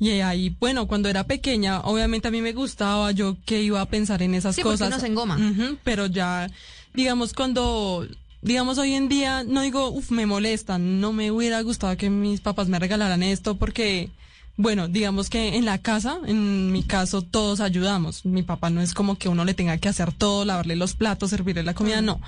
Y 0.00 0.08
ahí, 0.22 0.56
bueno, 0.58 0.86
cuando 0.88 1.08
era 1.10 1.24
pequeña, 1.24 1.80
obviamente 1.80 2.26
a 2.26 2.30
mí 2.30 2.40
me 2.40 2.52
gustaba, 2.54 3.12
yo 3.12 3.36
que 3.44 3.62
iba 3.62 3.80
a 3.82 3.86
pensar 3.86 4.22
en 4.22 4.34
esas 4.34 4.56
Sí, 4.56 4.62
porque 4.62 4.78
cosas. 4.78 4.88
uno 4.88 4.98
se 4.98 5.06
engoma. 5.06 5.38
Pero 5.84 6.06
ya, 6.06 6.50
digamos, 6.94 7.34
cuando, 7.34 8.06
digamos, 8.40 8.78
hoy 8.78 8.94
en 8.94 9.10
día, 9.10 9.44
no 9.46 9.60
digo, 9.60 9.90
uff, 9.90 10.10
me 10.10 10.24
molestan, 10.24 11.00
no 11.02 11.12
me 11.12 11.30
hubiera 11.30 11.60
gustado 11.60 11.96
que 11.98 12.08
mis 12.08 12.40
papás 12.40 12.68
me 12.68 12.78
regalaran 12.78 13.22
esto 13.22 13.56
porque, 13.56 14.08
bueno, 14.56 14.88
digamos 14.88 15.28
que 15.28 15.56
en 15.58 15.66
la 15.66 15.76
casa, 15.76 16.18
en 16.26 16.72
mi 16.72 16.82
caso, 16.82 17.20
todos 17.20 17.60
ayudamos. 17.60 18.24
Mi 18.24 18.42
papá 18.42 18.70
no 18.70 18.80
es 18.80 18.94
como 18.94 19.18
que 19.18 19.28
uno 19.28 19.44
le 19.44 19.52
tenga 19.52 19.76
que 19.76 19.90
hacer 19.90 20.12
todo, 20.12 20.46
lavarle 20.46 20.76
los 20.76 20.94
platos, 20.94 21.28
servirle 21.28 21.62
la 21.62 21.74
comida, 21.74 22.00
no. 22.00 22.20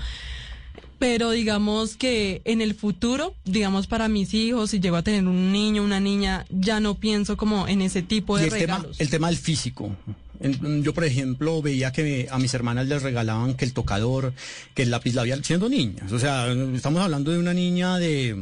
Pero 1.03 1.31
digamos 1.31 1.97
que 1.97 2.41
en 2.45 2.61
el 2.61 2.75
futuro, 2.75 3.35
digamos 3.43 3.87
para 3.87 4.07
mis 4.07 4.33
hijos, 4.33 4.69
si 4.69 4.79
llego 4.79 4.95
a 4.95 5.01
tener 5.03 5.25
un 5.27 5.51
niño, 5.51 5.83
una 5.83 5.99
niña, 5.99 6.45
ya 6.49 6.79
no 6.79 6.95
pienso 6.95 7.35
como 7.35 7.67
en 7.67 7.81
ese 7.81 8.03
tipo 8.03 8.37
Y 8.37 8.43
de 8.43 8.47
el 8.47 8.53
tema, 8.53 8.77
regalos. 8.77 9.01
el 9.01 9.09
tema 9.09 9.27
del 9.27 9.35
físico. 9.37 9.93
En- 10.39 10.81
Yo, 10.81 10.93
por 10.93 11.03
ejemplo, 11.03 11.61
veía 11.61 11.91
que 11.91 12.29
a 12.31 12.39
mis 12.39 12.53
hermanas 12.53 12.87
les 12.87 13.03
regalaban 13.03 13.55
que 13.55 13.65
el 13.65 13.73
tocador, 13.73 14.33
que 14.75 14.83
el 14.83 14.91
lápiz 14.91 15.13
labial, 15.13 15.43
siendo 15.43 15.67
niñas. 15.67 16.09
O 16.13 16.19
sea, 16.19 16.49
estamos 16.73 17.01
hablando 17.01 17.31
de 17.31 17.39
una 17.39 17.53
niña 17.53 17.97
de 17.99 18.41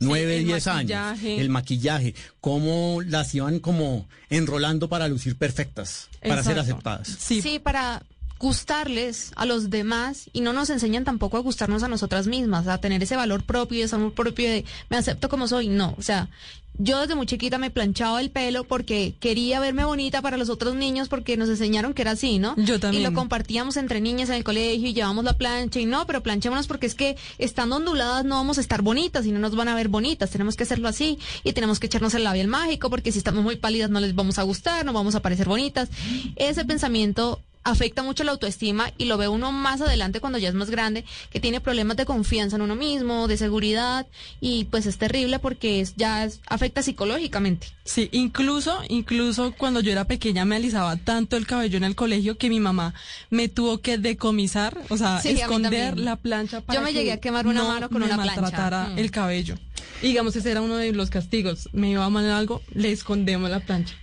9, 0.00 0.38
el 0.38 0.44
10 0.44 0.66
años. 0.66 0.90
maquillaje. 0.90 1.40
El 1.40 1.48
maquillaje. 1.48 2.14
Cómo 2.42 3.00
las 3.06 3.34
iban 3.34 3.60
como 3.60 4.06
enrolando 4.28 4.90
para 4.90 5.08
lucir 5.08 5.36
perfectas, 5.36 6.08
para 6.20 6.42
ser 6.42 6.58
aceptadas. 6.58 7.08
Sí, 7.18 7.40
Sí, 7.40 7.58
para 7.58 8.02
gustarles 8.38 9.32
a 9.36 9.46
los 9.46 9.70
demás 9.70 10.28
y 10.32 10.40
no 10.40 10.52
nos 10.52 10.70
enseñan 10.70 11.04
tampoco 11.04 11.36
a 11.36 11.40
gustarnos 11.40 11.82
a 11.82 11.88
nosotras 11.88 12.26
mismas, 12.26 12.66
a 12.66 12.78
tener 12.78 13.02
ese 13.02 13.16
valor 13.16 13.42
propio 13.44 13.78
y 13.78 13.82
ese 13.82 13.96
amor 13.96 14.12
propio 14.12 14.48
de 14.48 14.64
me 14.90 14.96
acepto 14.96 15.28
como 15.28 15.48
soy. 15.48 15.68
No, 15.68 15.94
o 15.98 16.02
sea, 16.02 16.28
yo 16.76 17.00
desde 17.00 17.14
muy 17.14 17.26
chiquita 17.26 17.56
me 17.58 17.70
planchaba 17.70 18.20
el 18.20 18.30
pelo 18.30 18.64
porque 18.64 19.14
quería 19.20 19.60
verme 19.60 19.84
bonita 19.84 20.22
para 20.22 20.36
los 20.36 20.50
otros 20.50 20.74
niños 20.74 21.08
porque 21.08 21.36
nos 21.36 21.48
enseñaron 21.48 21.94
que 21.94 22.02
era 22.02 22.12
así, 22.12 22.38
¿no? 22.38 22.56
Yo 22.56 22.80
también. 22.80 23.02
Y 23.02 23.06
lo 23.06 23.12
compartíamos 23.12 23.76
entre 23.76 24.00
niñas 24.00 24.28
en 24.28 24.34
el 24.36 24.44
colegio 24.44 24.88
y 24.88 24.92
llevamos 24.92 25.24
la 25.24 25.34
plancha 25.34 25.78
y 25.78 25.86
no, 25.86 26.04
pero 26.06 26.22
planchémonos 26.22 26.66
porque 26.66 26.86
es 26.86 26.96
que 26.96 27.16
estando 27.38 27.76
onduladas 27.76 28.24
no 28.24 28.34
vamos 28.34 28.58
a 28.58 28.60
estar 28.60 28.82
bonitas 28.82 29.24
y 29.24 29.30
no 29.30 29.38
nos 29.38 29.54
van 29.54 29.68
a 29.68 29.74
ver 29.76 29.88
bonitas, 29.88 30.30
tenemos 30.30 30.56
que 30.56 30.64
hacerlo 30.64 30.88
así 30.88 31.18
y 31.44 31.52
tenemos 31.52 31.78
que 31.78 31.86
echarnos 31.86 32.14
el 32.14 32.24
labial 32.24 32.48
mágico 32.48 32.90
porque 32.90 33.12
si 33.12 33.18
estamos 33.18 33.44
muy 33.44 33.56
pálidas 33.56 33.90
no 33.90 34.00
les 34.00 34.14
vamos 34.14 34.38
a 34.38 34.42
gustar, 34.42 34.84
no 34.84 34.92
vamos 34.92 35.14
a 35.14 35.22
parecer 35.22 35.46
bonitas. 35.46 35.88
Ese 36.34 36.64
pensamiento 36.64 37.40
afecta 37.64 38.02
mucho 38.02 38.24
la 38.24 38.32
autoestima 38.32 38.92
y 38.98 39.06
lo 39.06 39.16
ve 39.16 39.26
uno 39.28 39.50
más 39.52 39.80
adelante 39.80 40.20
cuando 40.20 40.38
ya 40.38 40.48
es 40.48 40.54
más 40.54 40.70
grande, 40.70 41.04
que 41.30 41.40
tiene 41.40 41.60
problemas 41.60 41.96
de 41.96 42.04
confianza 42.04 42.56
en 42.56 42.62
uno 42.62 42.76
mismo, 42.76 43.26
de 43.26 43.36
seguridad 43.36 44.06
y 44.40 44.64
pues 44.66 44.86
es 44.86 44.98
terrible 44.98 45.38
porque 45.38 45.80
es, 45.80 45.94
ya 45.96 46.24
es- 46.24 46.40
afecta 46.46 46.82
psicológicamente. 46.82 47.68
Sí, 47.84 48.08
incluso, 48.12 48.80
incluso 48.88 49.52
cuando 49.56 49.80
yo 49.80 49.92
era 49.92 50.04
pequeña 50.04 50.44
me 50.44 50.56
alisaba 50.56 50.96
tanto 50.96 51.36
el 51.36 51.46
cabello 51.46 51.76
en 51.76 51.84
el 51.84 51.94
colegio 51.94 52.38
que 52.38 52.48
mi 52.48 52.60
mamá 52.60 52.94
me 53.30 53.48
tuvo 53.48 53.78
que 53.78 53.98
decomisar, 53.98 54.78
o 54.90 54.96
sea, 54.96 55.20
Sí, 55.20 55.30
esconder 55.30 55.98
la 55.98 56.16
plancha 56.16 56.60
para 56.60 56.80
me 56.80 56.88
que 56.88 56.94
llegué 56.94 57.12
a 57.12 57.20
quemar 57.20 57.46
una 57.46 57.62
no 57.62 57.68
mano 57.68 57.88
con 57.88 58.00
me 58.00 58.06
una 58.06 58.16
maltratara 58.16 58.88
Mm. 58.90 58.98
el 58.98 59.10
cabello. 59.10 59.56
Y 60.02 60.08
digamos, 60.08 60.36
ese 60.36 60.50
era 60.50 60.60
uno 60.60 60.76
de 60.76 60.92
los 60.92 61.08
castigos. 61.10 61.68
Me 61.72 61.90
iba 61.90 62.04
a 62.04 62.10
mal 62.10 62.30
algo, 62.30 62.60
le 62.74 62.92
escondemos 62.92 63.48
la 63.50 63.60
plancha. 63.60 63.94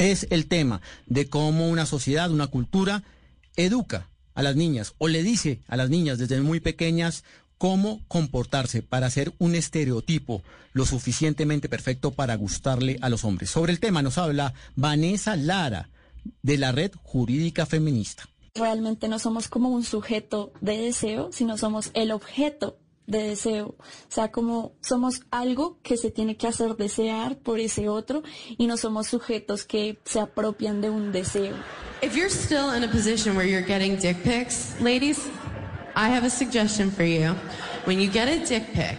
Es 0.00 0.26
el 0.30 0.46
tema 0.46 0.80
de 1.06 1.28
cómo 1.28 1.68
una 1.68 1.84
sociedad, 1.84 2.30
una 2.30 2.46
cultura 2.46 3.02
educa 3.56 4.08
a 4.34 4.42
las 4.42 4.56
niñas 4.56 4.94
o 4.96 5.08
le 5.08 5.22
dice 5.22 5.60
a 5.68 5.76
las 5.76 5.90
niñas 5.90 6.18
desde 6.18 6.40
muy 6.40 6.58
pequeñas 6.58 7.22
cómo 7.58 8.00
comportarse 8.08 8.80
para 8.80 9.10
ser 9.10 9.34
un 9.38 9.54
estereotipo 9.54 10.42
lo 10.72 10.86
suficientemente 10.86 11.68
perfecto 11.68 12.12
para 12.12 12.34
gustarle 12.36 12.98
a 13.02 13.10
los 13.10 13.24
hombres. 13.24 13.50
Sobre 13.50 13.72
el 13.72 13.80
tema 13.80 14.00
nos 14.00 14.16
habla 14.16 14.54
Vanessa 14.74 15.36
Lara 15.36 15.90
de 16.42 16.56
la 16.56 16.72
Red 16.72 16.92
Jurídica 17.02 17.66
Feminista. 17.66 18.26
realmente 18.54 19.06
no 19.06 19.18
somos 19.18 19.48
como 19.48 19.68
un 19.68 19.84
sujeto 19.84 20.50
de 20.62 20.78
deseo, 20.78 21.30
sino 21.30 21.58
somos 21.58 21.90
el 21.92 22.10
objeto 22.10 22.78
de 23.10 23.28
deseo. 23.28 23.74
O 23.78 24.08
sea, 24.08 24.30
como 24.30 24.72
somos 24.80 25.22
algo 25.30 25.78
que 25.82 25.96
se 25.96 26.10
tiene 26.10 26.36
que 26.36 26.46
hacer 26.46 26.76
desear 26.76 27.36
por 27.38 27.58
ese 27.58 27.88
otro 27.88 28.22
y 28.56 28.66
no 28.66 28.76
somos 28.76 29.08
sujetos 29.08 29.64
que 29.64 29.98
se 30.04 30.20
apropian 30.20 30.80
de 30.80 30.90
un 30.90 31.12
deseo. 31.12 31.56
If 32.02 32.16
you're 32.16 32.30
still 32.30 32.72
in 32.74 32.84
a 32.84 32.88
position 32.88 33.36
where 33.36 33.46
you're 33.46 33.66
getting 33.66 33.96
dick 33.96 34.22
pics, 34.22 34.80
ladies, 34.80 35.18
I 35.94 36.08
have 36.08 36.24
a 36.24 36.30
suggestion 36.30 36.90
for 36.90 37.04
you. 37.04 37.34
When 37.84 38.00
you 38.00 38.10
get 38.10 38.28
a 38.28 38.38
dick 38.46 38.72
pic, 38.72 38.96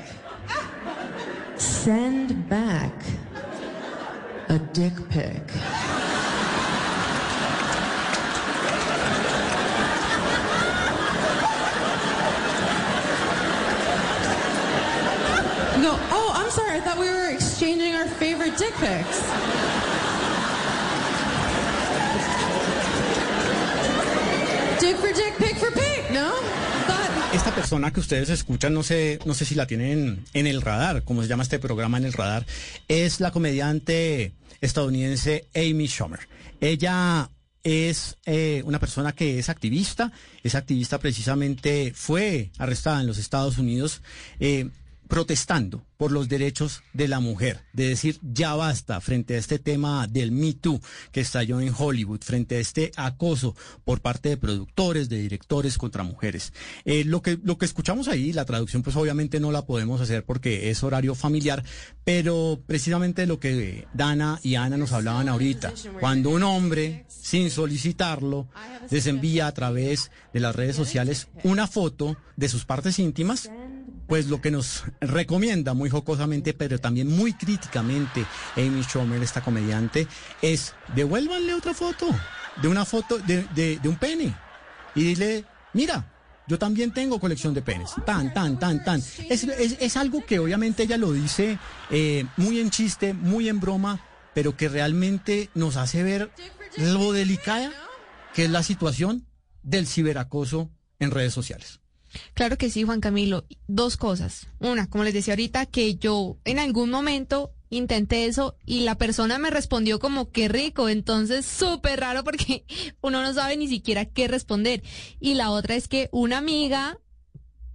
send 1.58 2.48
back 2.50 2.94
a 4.50 4.60
dick 4.74 4.94
pic. 5.10 6.11
Go, 15.82 15.98
oh, 16.12 16.32
I'm 16.36 16.52
sorry, 16.52 16.78
I 16.78 16.80
thought 16.80 17.00
we 17.00 17.10
were 17.10 17.30
exchanging 17.34 17.96
our 17.96 18.06
favorite 18.06 18.56
dick 18.56 18.72
pics. 18.76 19.18
Dick 24.80 24.96
for 24.98 25.12
dick, 25.12 25.34
pic 25.40 25.58
for 25.58 25.72
pic, 25.72 26.12
no? 26.12 26.34
Esta 27.34 27.56
persona 27.56 27.92
que 27.92 28.00
ustedes 28.00 28.30
escuchan, 28.30 28.76
no 28.76 28.84
sé, 28.84 29.18
no 29.26 29.34
sé 29.34 29.44
si 29.46 29.56
la 29.56 29.66
tienen 29.66 30.24
en 30.34 30.46
el 30.46 30.62
radar, 30.62 31.04
como 31.04 31.24
se 31.24 31.28
llama 31.28 31.42
este 31.42 31.58
programa 31.58 31.98
en 31.98 32.06
el 32.06 32.14
radar, 32.14 32.46
es 32.88 33.20
la 33.20 33.32
comediante 33.32 34.34
estadounidense 34.60 35.48
Amy 35.56 35.88
Schumer. 35.88 36.20
Ella 36.60 37.32
es 37.64 38.18
eh, 38.26 38.62
una 38.66 38.80
persona 38.80 39.14
que 39.14 39.40
es 39.40 39.50
activista, 39.50 40.12
es 40.44 40.54
activista 40.54 41.00
precisamente, 41.00 41.92
fue 41.96 42.52
arrestada 42.60 43.02
en 43.02 43.08
los 43.08 43.18
Estados 43.18 43.58
Unidos 43.58 44.02
eh, 44.40 44.70
protestando 45.12 45.86
por 45.98 46.14
los 46.14 46.30
derechos 46.30 46.84
de 46.94 47.10
la 47.10 47.20
mujer, 47.20 47.66
de 47.74 47.90
decir 47.90 48.18
ya 48.22 48.56
basta 48.56 49.02
frente 49.02 49.36
a 49.36 49.40
este 49.40 49.60
tema 49.60 50.08
del 50.08 50.32
Me 50.32 50.54
Too 50.54 50.80
que 51.12 51.20
estalló 51.20 51.60
en 51.60 51.74
Hollywood, 51.78 52.22
frente 52.22 52.56
a 52.56 52.60
este 52.60 52.94
acoso 52.96 53.54
por 53.84 54.00
parte 54.00 54.30
de 54.30 54.38
productores, 54.38 55.10
de 55.10 55.18
directores 55.18 55.78
contra 55.78 56.04
mujeres. 56.04 56.54
Eh, 56.86 57.04
lo, 57.04 57.22
que, 57.22 57.38
lo 57.44 57.58
que 57.58 57.66
escuchamos 57.66 58.08
ahí, 58.08 58.32
la 58.32 58.46
traducción 58.46 58.84
pues 58.84 58.96
obviamente 58.96 59.42
no 59.42 59.52
la 59.52 59.66
podemos 59.66 60.00
hacer 60.00 60.24
porque 60.24 60.70
es 60.70 60.82
horario 60.82 61.14
familiar, 61.14 61.62
pero 62.06 62.64
precisamente 62.66 63.26
lo 63.26 63.38
que 63.38 63.90
Dana 63.94 64.40
y 64.44 64.56
Ana 64.56 64.78
nos 64.78 64.94
hablaban 64.94 65.28
ahorita, 65.28 65.74
cuando 66.00 66.30
un 66.30 66.44
hombre, 66.44 67.06
sin 67.10 67.52
solicitarlo, 67.52 68.48
les 68.90 69.08
envía 69.08 69.48
a 69.48 69.54
través 69.54 70.10
de 70.34 70.40
las 70.40 70.56
redes 70.56 70.78
sociales 70.78 71.28
una 71.44 71.68
foto 71.68 72.16
de 72.38 72.48
sus 72.48 72.64
partes 72.64 72.98
íntimas, 72.98 73.52
pues 74.12 74.28
lo 74.28 74.42
que 74.42 74.52
nos 74.52 74.84
recomienda 75.00 75.74
muy 75.74 75.90
jocosamente, 75.90 76.54
pero 76.54 76.80
también 76.80 77.08
muy 77.08 77.32
críticamente 77.32 78.26
Amy 78.58 78.84
Schumer, 78.84 79.24
esta 79.24 79.40
comediante, 79.42 80.06
es 80.42 80.74
devuélvanle 80.94 81.54
otra 81.54 81.74
foto, 81.74 82.08
de 82.62 82.68
una 82.68 82.84
foto 82.84 83.20
de, 83.20 83.80
un 83.86 83.96
pene. 83.96 84.36
Y 84.96 85.04
dile, 85.04 85.46
mira, 85.72 86.12
yo 86.46 86.60
también 86.60 86.92
tengo 86.92 87.22
colección 87.22 87.54
de 87.54 87.62
penes. 87.62 87.92
Tan, 88.06 88.34
tan, 88.34 88.60
tan, 88.60 88.84
tan. 88.84 89.00
Es, 89.30 89.46
es- 89.46 89.78
es 89.80 89.96
algo 89.96 90.26
que 90.26 90.40
obviamente 90.40 90.84
ella 90.84 90.98
lo 90.98 91.14
dice 91.14 91.58
eh, 91.90 92.26
muy 92.36 92.60
en 92.60 92.70
chiste, 92.70 93.14
muy 93.14 93.48
en 93.48 93.62
broma, 93.62 94.06
pero 94.34 94.58
que 94.58 94.68
realmente 94.68 95.50
nos 95.56 95.78
hace 95.78 96.04
ver 96.04 96.32
lo 96.76 97.14
delicada 97.14 97.72
que 98.34 98.44
es 98.44 98.50
la 98.52 98.62
situación 98.64 99.26
del 99.64 99.88
ciberacoso 99.88 100.70
en 101.00 101.12
redes 101.12 101.34
sociales. 101.34 101.81
Claro 102.34 102.58
que 102.58 102.70
sí, 102.70 102.84
Juan 102.84 103.02
Camilo. 103.02 103.46
Dos 103.68 103.98
cosas. 103.98 104.48
Una, 104.60 104.90
como 104.90 105.04
les 105.04 105.14
decía 105.14 105.34
ahorita, 105.34 105.66
que 105.66 105.96
yo 105.96 106.38
en 106.46 106.60
algún 106.60 106.90
momento 106.90 107.52
intenté 107.70 108.26
eso 108.26 108.58
y 108.66 108.82
la 108.82 108.96
persona 108.96 109.40
me 109.40 109.50
respondió 109.50 110.00
como 110.00 110.30
qué 110.30 110.50
rico, 110.50 110.90
entonces 110.90 111.46
súper 111.46 112.02
raro 112.02 112.24
porque 112.24 112.66
uno 113.02 113.22
no 113.22 113.34
sabe 113.34 113.58
ni 113.58 113.68
siquiera 113.68 114.06
qué 114.06 114.28
responder. 114.28 114.84
Y 115.20 115.36
la 115.36 115.52
otra 115.52 115.76
es 115.76 115.88
que 115.88 116.10
una 116.12 116.38
amiga 116.38 117.00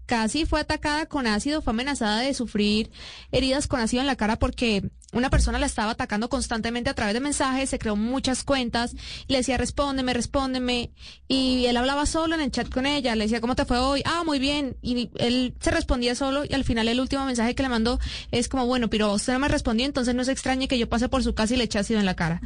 casi 0.04 0.46
fue 0.46 0.60
atacada 0.60 1.06
con 1.06 1.26
ácido, 1.26 1.62
fue 1.62 1.72
amenazada 1.72 2.20
de 2.20 2.34
sufrir 2.34 2.90
heridas 3.32 3.66
con 3.66 3.80
ácido 3.80 4.02
en 4.02 4.06
la 4.06 4.16
cara 4.16 4.38
porque 4.38 4.90
una 5.18 5.30
persona 5.30 5.58
la 5.58 5.66
estaba 5.66 5.92
atacando 5.92 6.28
constantemente 6.28 6.90
a 6.90 6.94
través 6.94 7.14
de 7.14 7.20
mensajes, 7.20 7.70
se 7.70 7.78
creó 7.78 7.96
muchas 7.96 8.44
cuentas, 8.44 8.94
y 9.26 9.32
le 9.32 9.38
decía 9.38 9.56
respóndeme, 9.56 10.12
respóndeme, 10.12 10.90
y 11.28 11.66
él 11.66 11.76
hablaba 11.76 12.06
solo 12.06 12.34
en 12.34 12.40
el 12.40 12.50
chat 12.50 12.68
con 12.68 12.86
ella, 12.86 13.14
le 13.16 13.24
decía 13.24 13.40
¿cómo 13.40 13.56
te 13.56 13.64
fue 13.64 13.78
hoy? 13.78 14.02
Ah, 14.04 14.22
muy 14.24 14.38
bien, 14.38 14.76
y 14.82 15.10
él 15.18 15.54
se 15.60 15.70
respondía 15.70 16.14
solo 16.14 16.44
y 16.48 16.54
al 16.54 16.64
final 16.64 16.88
el 16.88 17.00
último 17.00 17.24
mensaje 17.24 17.54
que 17.54 17.62
le 17.62 17.68
mandó 17.68 17.98
es 18.30 18.48
como, 18.48 18.66
bueno, 18.66 18.88
pero 18.88 19.12
usted 19.12 19.32
no 19.32 19.38
me 19.38 19.48
respondió, 19.48 19.86
entonces 19.86 20.14
no 20.14 20.24
se 20.24 20.32
extrañe 20.32 20.68
que 20.68 20.78
yo 20.78 20.88
pase 20.88 21.08
por 21.08 21.22
su 21.22 21.34
casa 21.34 21.54
y 21.54 21.56
le 21.56 21.64
eche 21.64 21.78
ácido 21.78 22.00
en 22.00 22.06
la 22.06 22.16
cara. 22.16 22.40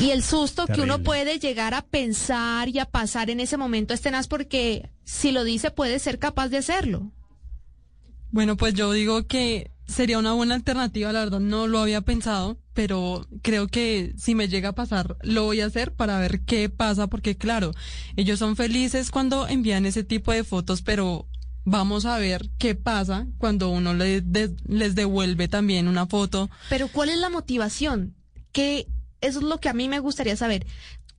Y 0.00 0.10
el 0.10 0.22
susto 0.22 0.66
que 0.66 0.80
uno 0.80 1.02
puede 1.02 1.40
llegar 1.40 1.74
a 1.74 1.82
pensar 1.82 2.68
y 2.68 2.78
a 2.78 2.84
pasar 2.84 3.28
en 3.30 3.40
ese 3.40 3.56
momento 3.56 3.92
es 3.92 4.00
tenaz 4.00 4.28
porque 4.28 4.90
si 5.02 5.32
lo 5.32 5.42
dice 5.42 5.72
puede 5.72 5.98
ser 5.98 6.20
capaz 6.20 6.48
de 6.48 6.58
hacerlo. 6.58 7.10
Bueno, 8.30 8.56
pues 8.56 8.74
yo 8.74 8.92
digo 8.92 9.26
que 9.26 9.70
sería 9.86 10.18
una 10.18 10.32
buena 10.32 10.54
alternativa, 10.54 11.12
la 11.12 11.20
verdad 11.20 11.40
no 11.40 11.66
lo 11.66 11.78
había 11.78 12.00
pensado, 12.00 12.58
pero 12.72 13.26
creo 13.42 13.68
que 13.68 14.14
si 14.16 14.34
me 14.34 14.48
llega 14.48 14.70
a 14.70 14.74
pasar 14.74 15.16
lo 15.22 15.44
voy 15.44 15.60
a 15.60 15.66
hacer 15.66 15.92
para 15.92 16.18
ver 16.18 16.40
qué 16.40 16.68
pasa, 16.68 17.06
porque 17.06 17.36
claro, 17.36 17.72
ellos 18.16 18.38
son 18.38 18.56
felices 18.56 19.10
cuando 19.10 19.46
envían 19.46 19.86
ese 19.86 20.04
tipo 20.04 20.32
de 20.32 20.44
fotos, 20.44 20.82
pero 20.82 21.28
vamos 21.64 22.04
a 22.04 22.18
ver 22.18 22.50
qué 22.58 22.74
pasa 22.74 23.26
cuando 23.38 23.68
uno 23.70 23.94
les 23.94 24.94
devuelve 24.94 25.48
también 25.48 25.88
una 25.88 26.06
foto. 26.06 26.50
Pero 26.68 26.88
¿cuál 26.88 27.08
es 27.08 27.18
la 27.18 27.30
motivación? 27.30 28.14
Que 28.52 28.86
eso 29.20 29.38
es 29.38 29.44
lo 29.44 29.58
que 29.60 29.68
a 29.68 29.74
mí 29.74 29.88
me 29.88 30.00
gustaría 30.00 30.36
saber. 30.36 30.66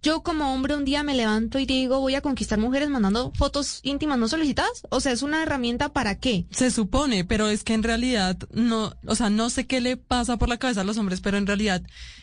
Yo 0.05 0.21
como 0.21 0.53
hombre 0.53 0.75
un 0.75 0.85
día 0.85 1.01
me 1.01 1.15
levanto 1.15 1.57
y 1.57 1.65
digo 1.65 1.99
voy 1.99 2.13
a 2.13 2.21
conquistar 2.21 2.59
mujeres 2.59 2.89
mandando 2.89 3.33
fotos 3.33 3.79
íntimas 3.81 4.19
no 4.19 4.27
solicitadas? 4.27 4.83
O 4.91 5.01
sea, 5.01 5.11
¿es 5.11 5.23
una 5.23 5.41
herramienta 5.41 5.89
para 5.89 6.19
qué? 6.19 6.45
Se 6.51 6.69
supone, 6.69 7.25
pero 7.25 7.49
es 7.49 7.63
que 7.63 7.73
en 7.73 7.81
realidad 7.81 8.37
no, 8.51 8.93
o 9.07 9.15
sea, 9.15 9.31
no 9.31 9.49
sé 9.49 9.65
qué 9.65 9.81
le 9.81 9.97
pasa 9.97 10.37
por 10.37 10.47
la 10.47 10.57
cabeza 10.57 10.81
a 10.81 10.83
los 10.83 10.99
hombres, 10.99 11.21
pero 11.21 11.37
en 11.37 11.47
realidad 11.47 11.81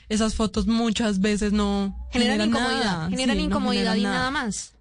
esas 0.09 0.37
fotos 0.37 0.68
muchas 0.68 1.18
veces 1.18 1.53
no 1.53 2.09
Generan, 2.12 2.51
incomodidad, 2.51 2.85
nada. 2.85 3.11
generan 3.11 3.37
Sí, 3.37 3.42
no 3.42 3.49
incomodidad 3.49 3.95
generan 3.95 3.99
y 3.99 4.16
nada 4.16 4.31
más. 4.31 4.75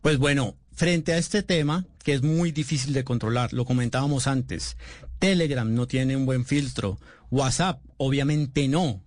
Pues 0.00 0.16
bueno, 0.16 0.56
frente 0.72 1.12
a 1.12 1.18
este 1.18 1.42
tema, 1.42 1.84
que 2.02 2.14
es 2.14 2.22
muy 2.22 2.52
difícil 2.52 2.94
de 2.94 3.04
controlar, 3.04 3.52
lo 3.52 3.66
comentábamos 3.66 4.26
antes, 4.26 4.78
Telegram 5.18 5.72
no 5.74 5.86
tiene 5.86 6.16
un 6.16 6.24
buen 6.24 6.46
filtro, 6.46 6.98
WhatsApp 7.30 7.82
obviamente 7.98 8.66
no, 8.66 9.04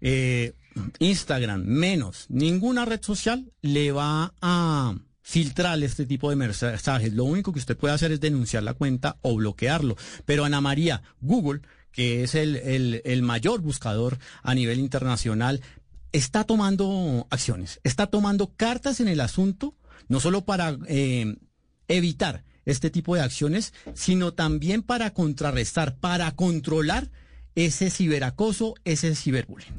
eh, 0.00 0.54
Instagram 0.98 1.62
menos, 1.64 2.26
ninguna 2.28 2.84
red 2.84 3.02
social 3.02 3.52
le 3.62 3.92
va 3.92 4.34
a 4.40 4.94
filtrar 5.22 5.82
este 5.82 6.06
tipo 6.06 6.30
de 6.30 6.36
mensajes. 6.36 7.12
Lo 7.12 7.24
único 7.24 7.52
que 7.52 7.58
usted 7.58 7.76
puede 7.76 7.94
hacer 7.94 8.12
es 8.12 8.20
denunciar 8.20 8.62
la 8.62 8.74
cuenta 8.74 9.16
o 9.22 9.34
bloquearlo. 9.36 9.96
Pero 10.24 10.44
Ana 10.44 10.60
María, 10.60 11.02
Google, 11.20 11.62
que 11.90 12.22
es 12.22 12.34
el, 12.34 12.56
el- 13.04 13.22
mayor 13.22 13.60
buscador 13.60 14.18
a 14.42 14.54
nivel 14.54 14.78
internacional, 14.78 15.62
está 16.12 16.44
tomando 16.44 17.26
acciones, 17.30 17.80
está 17.82 18.06
tomando 18.06 18.52
cartas 18.56 19.00
en 19.00 19.08
el 19.08 19.20
asunto, 19.20 19.74
no 20.08 20.20
solo 20.20 20.44
para 20.44 20.76
eh, 20.86 21.36
evitar 21.88 22.44
este 22.64 22.90
tipo 22.90 23.14
de 23.14 23.22
acciones, 23.22 23.72
sino 23.94 24.32
también 24.34 24.82
para 24.82 25.12
contrarrestar, 25.12 25.96
para 25.96 26.30
controlar 26.32 27.10
ese 27.54 27.90
ciberacoso, 27.90 28.74
ese 28.84 29.14
ciberbullying. 29.14 29.72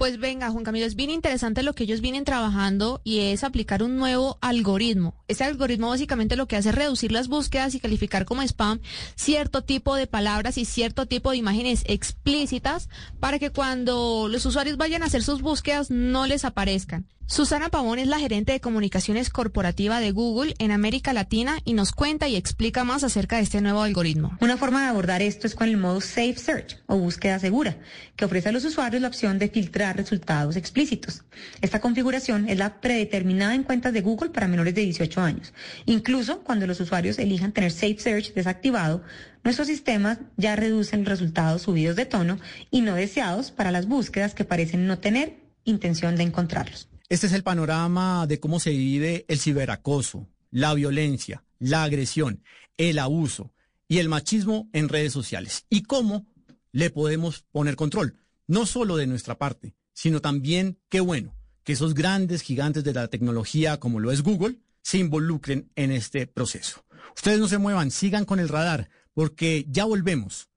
Pues 0.00 0.18
venga, 0.18 0.48
Juan 0.48 0.64
Camilo, 0.64 0.86
es 0.86 0.94
bien 0.94 1.10
interesante 1.10 1.62
lo 1.62 1.74
que 1.74 1.84
ellos 1.84 2.00
vienen 2.00 2.24
trabajando 2.24 3.02
y 3.04 3.18
es 3.18 3.44
aplicar 3.44 3.82
un 3.82 3.98
nuevo 3.98 4.38
algoritmo. 4.40 5.14
Este 5.28 5.44
algoritmo 5.44 5.90
básicamente 5.90 6.36
lo 6.36 6.48
que 6.48 6.56
hace 6.56 6.70
es 6.70 6.74
reducir 6.74 7.12
las 7.12 7.28
búsquedas 7.28 7.74
y 7.74 7.80
calificar 7.80 8.24
como 8.24 8.40
spam 8.40 8.80
cierto 9.14 9.62
tipo 9.62 9.94
de 9.94 10.06
palabras 10.06 10.56
y 10.56 10.64
cierto 10.64 11.04
tipo 11.04 11.32
de 11.32 11.36
imágenes 11.36 11.84
explícitas 11.86 12.88
para 13.20 13.38
que 13.38 13.50
cuando 13.50 14.26
los 14.30 14.46
usuarios 14.46 14.78
vayan 14.78 15.02
a 15.02 15.06
hacer 15.06 15.22
sus 15.22 15.42
búsquedas 15.42 15.90
no 15.90 16.26
les 16.26 16.46
aparezcan. 16.46 17.06
Susana 17.30 17.68
Pavón 17.68 18.00
es 18.00 18.08
la 18.08 18.18
gerente 18.18 18.50
de 18.50 18.60
comunicaciones 18.60 19.30
corporativa 19.30 20.00
de 20.00 20.10
Google 20.10 20.56
en 20.58 20.72
América 20.72 21.12
Latina 21.12 21.60
y 21.64 21.74
nos 21.74 21.92
cuenta 21.92 22.26
y 22.26 22.34
explica 22.34 22.82
más 22.82 23.04
acerca 23.04 23.36
de 23.36 23.42
este 23.42 23.60
nuevo 23.60 23.82
algoritmo. 23.82 24.36
Una 24.40 24.56
forma 24.56 24.82
de 24.82 24.88
abordar 24.88 25.22
esto 25.22 25.46
es 25.46 25.54
con 25.54 25.68
el 25.68 25.76
modo 25.76 26.00
Safe 26.00 26.34
Search 26.34 26.82
o 26.88 26.98
búsqueda 26.98 27.38
segura, 27.38 27.78
que 28.16 28.24
ofrece 28.24 28.48
a 28.48 28.52
los 28.52 28.64
usuarios 28.64 29.00
la 29.00 29.06
opción 29.06 29.38
de 29.38 29.48
filtrar 29.48 29.96
resultados 29.96 30.56
explícitos. 30.56 31.22
Esta 31.60 31.80
configuración 31.80 32.48
es 32.48 32.58
la 32.58 32.80
predeterminada 32.80 33.54
en 33.54 33.62
cuentas 33.62 33.92
de 33.92 34.00
Google 34.00 34.30
para 34.30 34.48
menores 34.48 34.74
de 34.74 34.80
18 34.80 35.20
años. 35.20 35.52
Incluso 35.86 36.40
cuando 36.40 36.66
los 36.66 36.80
usuarios 36.80 37.16
elijan 37.20 37.52
tener 37.52 37.70
Safe 37.70 38.00
Search 38.00 38.34
desactivado, 38.34 39.04
nuestros 39.44 39.68
sistemas 39.68 40.18
ya 40.36 40.56
reducen 40.56 41.06
resultados 41.06 41.62
subidos 41.62 41.94
de 41.94 42.06
tono 42.06 42.40
y 42.72 42.80
no 42.80 42.96
deseados 42.96 43.52
para 43.52 43.70
las 43.70 43.86
búsquedas 43.86 44.34
que 44.34 44.44
parecen 44.44 44.88
no 44.88 44.98
tener 44.98 45.36
intención 45.64 46.16
de 46.16 46.24
encontrarlos. 46.24 46.88
Este 47.10 47.26
es 47.26 47.32
el 47.32 47.42
panorama 47.42 48.24
de 48.28 48.38
cómo 48.38 48.60
se 48.60 48.70
vive 48.70 49.24
el 49.26 49.40
ciberacoso, 49.40 50.28
la 50.52 50.74
violencia, 50.74 51.42
la 51.58 51.82
agresión, 51.82 52.44
el 52.76 53.00
abuso 53.00 53.52
y 53.88 53.98
el 53.98 54.08
machismo 54.08 54.70
en 54.72 54.88
redes 54.88 55.12
sociales. 55.12 55.66
Y 55.68 55.82
cómo 55.82 56.24
le 56.70 56.88
podemos 56.90 57.42
poner 57.50 57.74
control, 57.74 58.20
no 58.46 58.64
solo 58.64 58.96
de 58.96 59.08
nuestra 59.08 59.36
parte, 59.36 59.74
sino 59.92 60.20
también, 60.20 60.78
qué 60.88 61.00
bueno, 61.00 61.34
que 61.64 61.72
esos 61.72 61.94
grandes 61.94 62.42
gigantes 62.42 62.84
de 62.84 62.94
la 62.94 63.08
tecnología 63.08 63.80
como 63.80 63.98
lo 63.98 64.12
es 64.12 64.22
Google 64.22 64.60
se 64.80 64.98
involucren 64.98 65.68
en 65.74 65.90
este 65.90 66.28
proceso. 66.28 66.84
Ustedes 67.16 67.40
no 67.40 67.48
se 67.48 67.58
muevan, 67.58 67.90
sigan 67.90 68.24
con 68.24 68.38
el 68.38 68.48
radar, 68.48 68.88
porque 69.14 69.66
ya 69.68 69.84
volvemos 69.84 70.48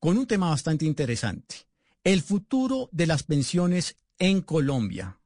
con 0.00 0.18
un 0.18 0.26
tema 0.26 0.50
bastante 0.50 0.84
interesante. 0.84 1.68
El 2.02 2.22
futuro 2.22 2.88
de 2.90 3.06
las 3.06 3.22
pensiones 3.22 3.94
en 4.18 4.40
Colombia. 4.40 5.20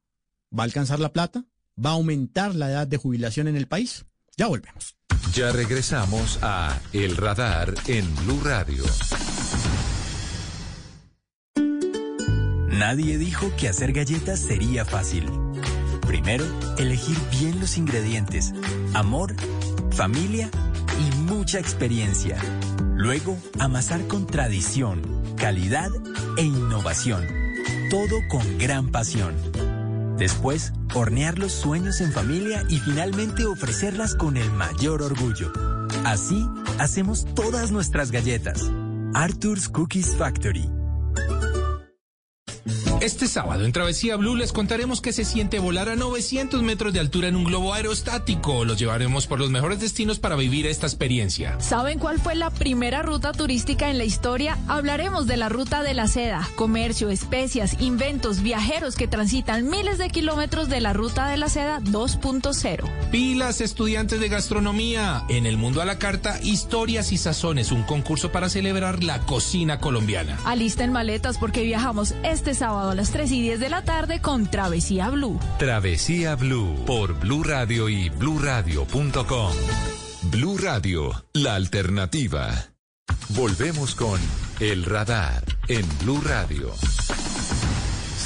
¿Va 0.56 0.62
a 0.62 0.66
alcanzar 0.66 1.00
la 1.00 1.12
plata? 1.12 1.44
¿Va 1.84 1.90
a 1.90 1.94
aumentar 1.94 2.54
la 2.54 2.70
edad 2.70 2.86
de 2.86 2.96
jubilación 2.96 3.48
en 3.48 3.56
el 3.56 3.66
país? 3.66 4.06
Ya 4.36 4.46
volvemos. 4.46 4.96
Ya 5.32 5.52
regresamos 5.52 6.38
a 6.42 6.80
El 6.92 7.16
Radar 7.16 7.74
en 7.86 8.14
Blue 8.16 8.40
Radio. 8.42 8.84
Nadie 12.68 13.18
dijo 13.18 13.50
que 13.56 13.68
hacer 13.68 13.92
galletas 13.92 14.40
sería 14.40 14.84
fácil. 14.84 15.30
Primero, 16.06 16.44
elegir 16.78 17.16
bien 17.30 17.58
los 17.58 17.78
ingredientes, 17.78 18.52
amor, 18.94 19.34
familia 19.90 20.50
y 21.00 21.16
mucha 21.22 21.58
experiencia. 21.58 22.38
Luego, 22.94 23.36
amasar 23.58 24.06
con 24.06 24.26
tradición, 24.26 25.02
calidad 25.36 25.90
e 26.36 26.42
innovación. 26.42 27.26
Todo 27.90 28.20
con 28.28 28.58
gran 28.58 28.90
pasión. 28.90 29.34
Después, 30.18 30.72
hornear 30.94 31.38
los 31.38 31.52
sueños 31.52 32.00
en 32.00 32.12
familia 32.12 32.64
y 32.68 32.78
finalmente 32.78 33.44
ofrecerlas 33.46 34.14
con 34.14 34.36
el 34.36 34.50
mayor 34.52 35.02
orgullo. 35.02 35.52
Así, 36.04 36.46
hacemos 36.78 37.26
todas 37.34 37.70
nuestras 37.70 38.10
galletas. 38.10 38.70
Arthur's 39.14 39.68
Cookies 39.68 40.16
Factory. 40.16 40.70
Este 43.06 43.28
sábado 43.28 43.64
en 43.64 43.70
Travesía 43.70 44.16
Blue 44.16 44.34
les 44.34 44.52
contaremos 44.52 45.00
que 45.00 45.12
se 45.12 45.24
siente 45.24 45.60
volar 45.60 45.88
a 45.88 45.94
900 45.94 46.60
metros 46.64 46.92
de 46.92 46.98
altura 46.98 47.28
en 47.28 47.36
un 47.36 47.44
globo 47.44 47.72
aerostático. 47.72 48.64
Los 48.64 48.80
llevaremos 48.80 49.28
por 49.28 49.38
los 49.38 49.48
mejores 49.48 49.78
destinos 49.78 50.18
para 50.18 50.34
vivir 50.34 50.66
esta 50.66 50.88
experiencia. 50.88 51.56
¿Saben 51.60 52.00
cuál 52.00 52.18
fue 52.18 52.34
la 52.34 52.50
primera 52.50 53.02
ruta 53.02 53.30
turística 53.30 53.90
en 53.90 53.98
la 53.98 54.02
historia? 54.02 54.58
Hablaremos 54.66 55.28
de 55.28 55.36
la 55.36 55.48
ruta 55.48 55.84
de 55.84 55.94
la 55.94 56.08
seda, 56.08 56.48
comercio, 56.56 57.08
especias, 57.08 57.80
inventos, 57.80 58.42
viajeros 58.42 58.96
que 58.96 59.06
transitan 59.06 59.70
miles 59.70 59.98
de 59.98 60.10
kilómetros 60.10 60.68
de 60.68 60.80
la 60.80 60.92
ruta 60.92 61.28
de 61.28 61.36
la 61.36 61.48
seda 61.48 61.78
2.0. 61.82 62.90
Pilas 63.12 63.60
estudiantes 63.60 64.18
de 64.18 64.28
gastronomía. 64.28 65.22
En 65.28 65.46
el 65.46 65.58
mundo 65.58 65.80
a 65.80 65.84
la 65.84 66.00
carta, 66.00 66.40
historias 66.42 67.12
y 67.12 67.18
sazones, 67.18 67.70
un 67.70 67.84
concurso 67.84 68.32
para 68.32 68.48
celebrar 68.48 69.04
la 69.04 69.20
cocina 69.20 69.78
colombiana. 69.78 70.40
Alisten 70.44 70.90
maletas 70.90 71.38
porque 71.38 71.62
viajamos 71.62 72.12
este 72.24 72.52
sábado 72.52 72.90
a 72.90 72.95
las 72.96 73.10
3 73.10 73.30
y 73.32 73.42
10 73.42 73.60
de 73.60 73.68
la 73.68 73.82
tarde 73.82 74.20
con 74.20 74.50
Travesía 74.50 75.10
Blue. 75.10 75.38
Travesía 75.58 76.34
Blue 76.34 76.74
por 76.86 77.18
Blue 77.18 77.44
Radio 77.44 77.88
y 77.88 78.08
bluradio.com. 78.08 79.52
Blue 80.30 80.58
Radio, 80.58 81.24
la 81.34 81.54
alternativa. 81.54 82.50
Volvemos 83.30 83.94
con 83.94 84.18
El 84.60 84.84
Radar 84.84 85.44
en 85.68 85.86
Blue 86.00 86.20
Radio. 86.24 86.72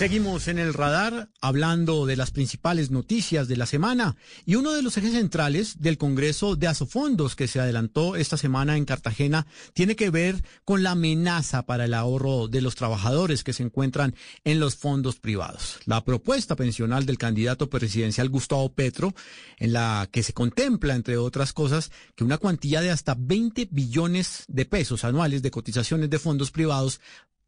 Seguimos 0.01 0.49
en 0.49 0.59
el 0.59 0.73
radar 0.73 1.29
hablando 1.43 2.07
de 2.07 2.17
las 2.17 2.31
principales 2.31 2.91
noticias 2.91 3.49
de 3.49 3.59
la 3.59 3.67
semana 3.67 4.17
y 4.47 4.55
uno 4.55 4.73
de 4.73 4.81
los 4.81 4.97
ejes 4.97 5.13
centrales 5.13 5.83
del 5.83 5.99
Congreso 5.99 6.57
de 6.57 6.69
Asofondos 6.69 7.37
que 7.37 7.47
se 7.47 7.61
adelantó 7.61 8.17
esta 8.17 8.39
semana 8.39 8.79
en 8.79 8.87
Cartagena 8.87 9.47
tiene 9.75 9.97
que 9.97 10.09
ver 10.09 10.43
con 10.65 10.83
la 10.83 10.93
amenaza 10.93 11.67
para 11.67 11.85
el 11.85 11.93
ahorro 11.93 12.49
de 12.49 12.63
los 12.63 12.77
trabajadores 12.77 13.45
que 13.45 13.53
se 13.53 13.63
encuentran 13.63 14.15
en 14.45 14.59
los 14.59 14.75
fondos 14.75 15.21
privados. 15.21 15.81
La 15.85 16.03
propuesta 16.03 16.57
pensional 16.57 17.05
del 17.05 17.19
candidato 17.19 17.69
presidencial 17.69 18.31
Gustavo 18.31 18.73
Petro, 18.73 19.13
en 19.59 19.75
la 19.75 20.09
que 20.11 20.23
se 20.23 20.33
contempla, 20.33 20.95
entre 20.95 21.19
otras 21.19 21.53
cosas, 21.53 21.93
que 22.15 22.25
una 22.25 22.39
cuantía 22.39 22.81
de 22.81 22.91
hasta 22.91 23.17
20 23.19 23.69
billones 23.71 24.45
de 24.49 24.65
pesos 24.65 25.05
anuales 25.05 25.43
de 25.43 25.51
cotizaciones 25.51 26.09
de 26.09 26.19
fondos 26.19 26.51
privados 26.51 27.03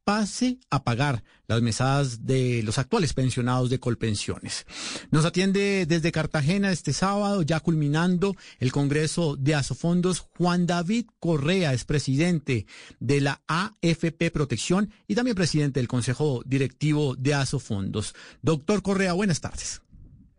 pase 0.05 0.59
a 0.71 0.85
pagar 0.85 1.23
las 1.47 1.63
mesadas 1.63 2.27
de 2.27 2.63
los 2.63 2.79
actuales 2.79 3.13
pensionados 3.13 3.71
de 3.71 3.79
Colpensiones. 3.79 4.67
Nos 5.11 5.25
atiende 5.25 5.87
desde 5.87 6.13
Cartagena 6.13 6.73
este 6.73 6.93
sábado, 6.93 7.43
ya 7.43 7.61
culminando 7.61 8.35
el 8.59 8.73
Congreso 8.73 9.37
de 9.37 9.55
Asofondos, 9.55 10.27
Juan 10.37 10.67
David 10.67 11.07
Correa 11.21 11.73
es 11.73 11.85
presidente 11.85 12.67
de 13.01 13.21
la 13.21 13.43
AFP 13.47 14.31
Protección 14.31 14.91
y 15.07 15.15
también 15.15 15.37
presidente 15.37 15.81
del 15.81 15.89
Consejo 15.89 16.43
Directivo 16.45 17.15
de 17.17 17.35
Asofondos. 17.35 18.15
Doctor 18.43 18.83
Correa, 18.83 19.13
buenas 19.13 19.41
tardes. 19.41 19.83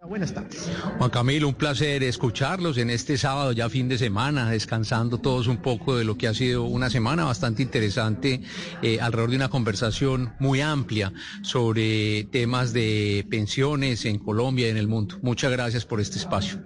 Buenas 0.07 0.33
tardes. 0.33 0.69
Juan 0.97 1.09
Camilo, 1.09 1.47
un 1.47 1.53
placer 1.53 2.03
escucharlos 2.03 2.77
en 2.77 2.89
este 2.89 3.17
sábado 3.17 3.53
ya 3.53 3.69
fin 3.69 3.87
de 3.87 3.97
semana, 3.97 4.49
descansando 4.49 5.17
todos 5.17 5.47
un 5.47 5.57
poco 5.57 5.95
de 5.95 6.03
lo 6.03 6.17
que 6.17 6.27
ha 6.27 6.33
sido 6.33 6.63
una 6.63 6.89
semana 6.89 7.23
bastante 7.23 7.63
interesante 7.63 8.41
eh, 8.81 8.99
alrededor 8.99 9.29
de 9.29 9.35
una 9.37 9.49
conversación 9.49 10.33
muy 10.39 10.59
amplia 10.59 11.13
sobre 11.41 12.25
temas 12.25 12.73
de 12.73 13.25
pensiones 13.29 14.03
en 14.05 14.19
Colombia 14.19 14.67
y 14.67 14.71
en 14.71 14.77
el 14.77 14.87
mundo. 14.87 15.17
Muchas 15.21 15.51
gracias 15.51 15.85
por 15.85 16.01
este 16.01 16.17
espacio. 16.17 16.61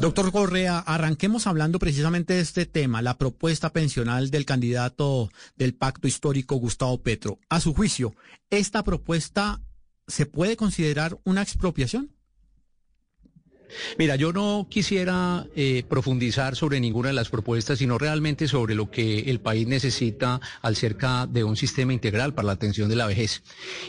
Doctor 0.00 0.32
Correa, 0.32 0.78
arranquemos 0.80 1.46
hablando 1.46 1.78
precisamente 1.78 2.34
de 2.34 2.40
este 2.40 2.66
tema, 2.66 3.00
la 3.00 3.16
propuesta 3.16 3.72
pensional 3.72 4.30
del 4.30 4.44
candidato 4.44 5.30
del 5.56 5.74
pacto 5.74 6.08
histórico 6.08 6.56
Gustavo 6.56 7.00
Petro. 7.00 7.38
A 7.48 7.60
su 7.60 7.74
juicio, 7.74 8.14
¿esta 8.50 8.82
propuesta 8.82 9.60
¿se 10.08 10.26
puede 10.26 10.56
considerar 10.56 11.18
una 11.24 11.42
expropiación? 11.42 12.10
Mira, 13.98 14.16
yo 14.16 14.32
no 14.32 14.66
quisiera 14.68 15.46
eh, 15.54 15.84
profundizar 15.88 16.56
sobre 16.56 16.80
ninguna 16.80 17.08
de 17.08 17.14
las 17.14 17.28
propuestas, 17.28 17.78
sino 17.78 17.98
realmente 17.98 18.48
sobre 18.48 18.74
lo 18.74 18.90
que 18.90 19.30
el 19.30 19.40
país 19.40 19.66
necesita 19.66 20.40
acerca 20.60 21.26
de 21.26 21.44
un 21.44 21.56
sistema 21.56 21.92
integral 21.92 22.34
para 22.34 22.46
la 22.46 22.52
atención 22.52 22.88
de 22.88 22.96
la 22.96 23.06
vejez. 23.06 23.42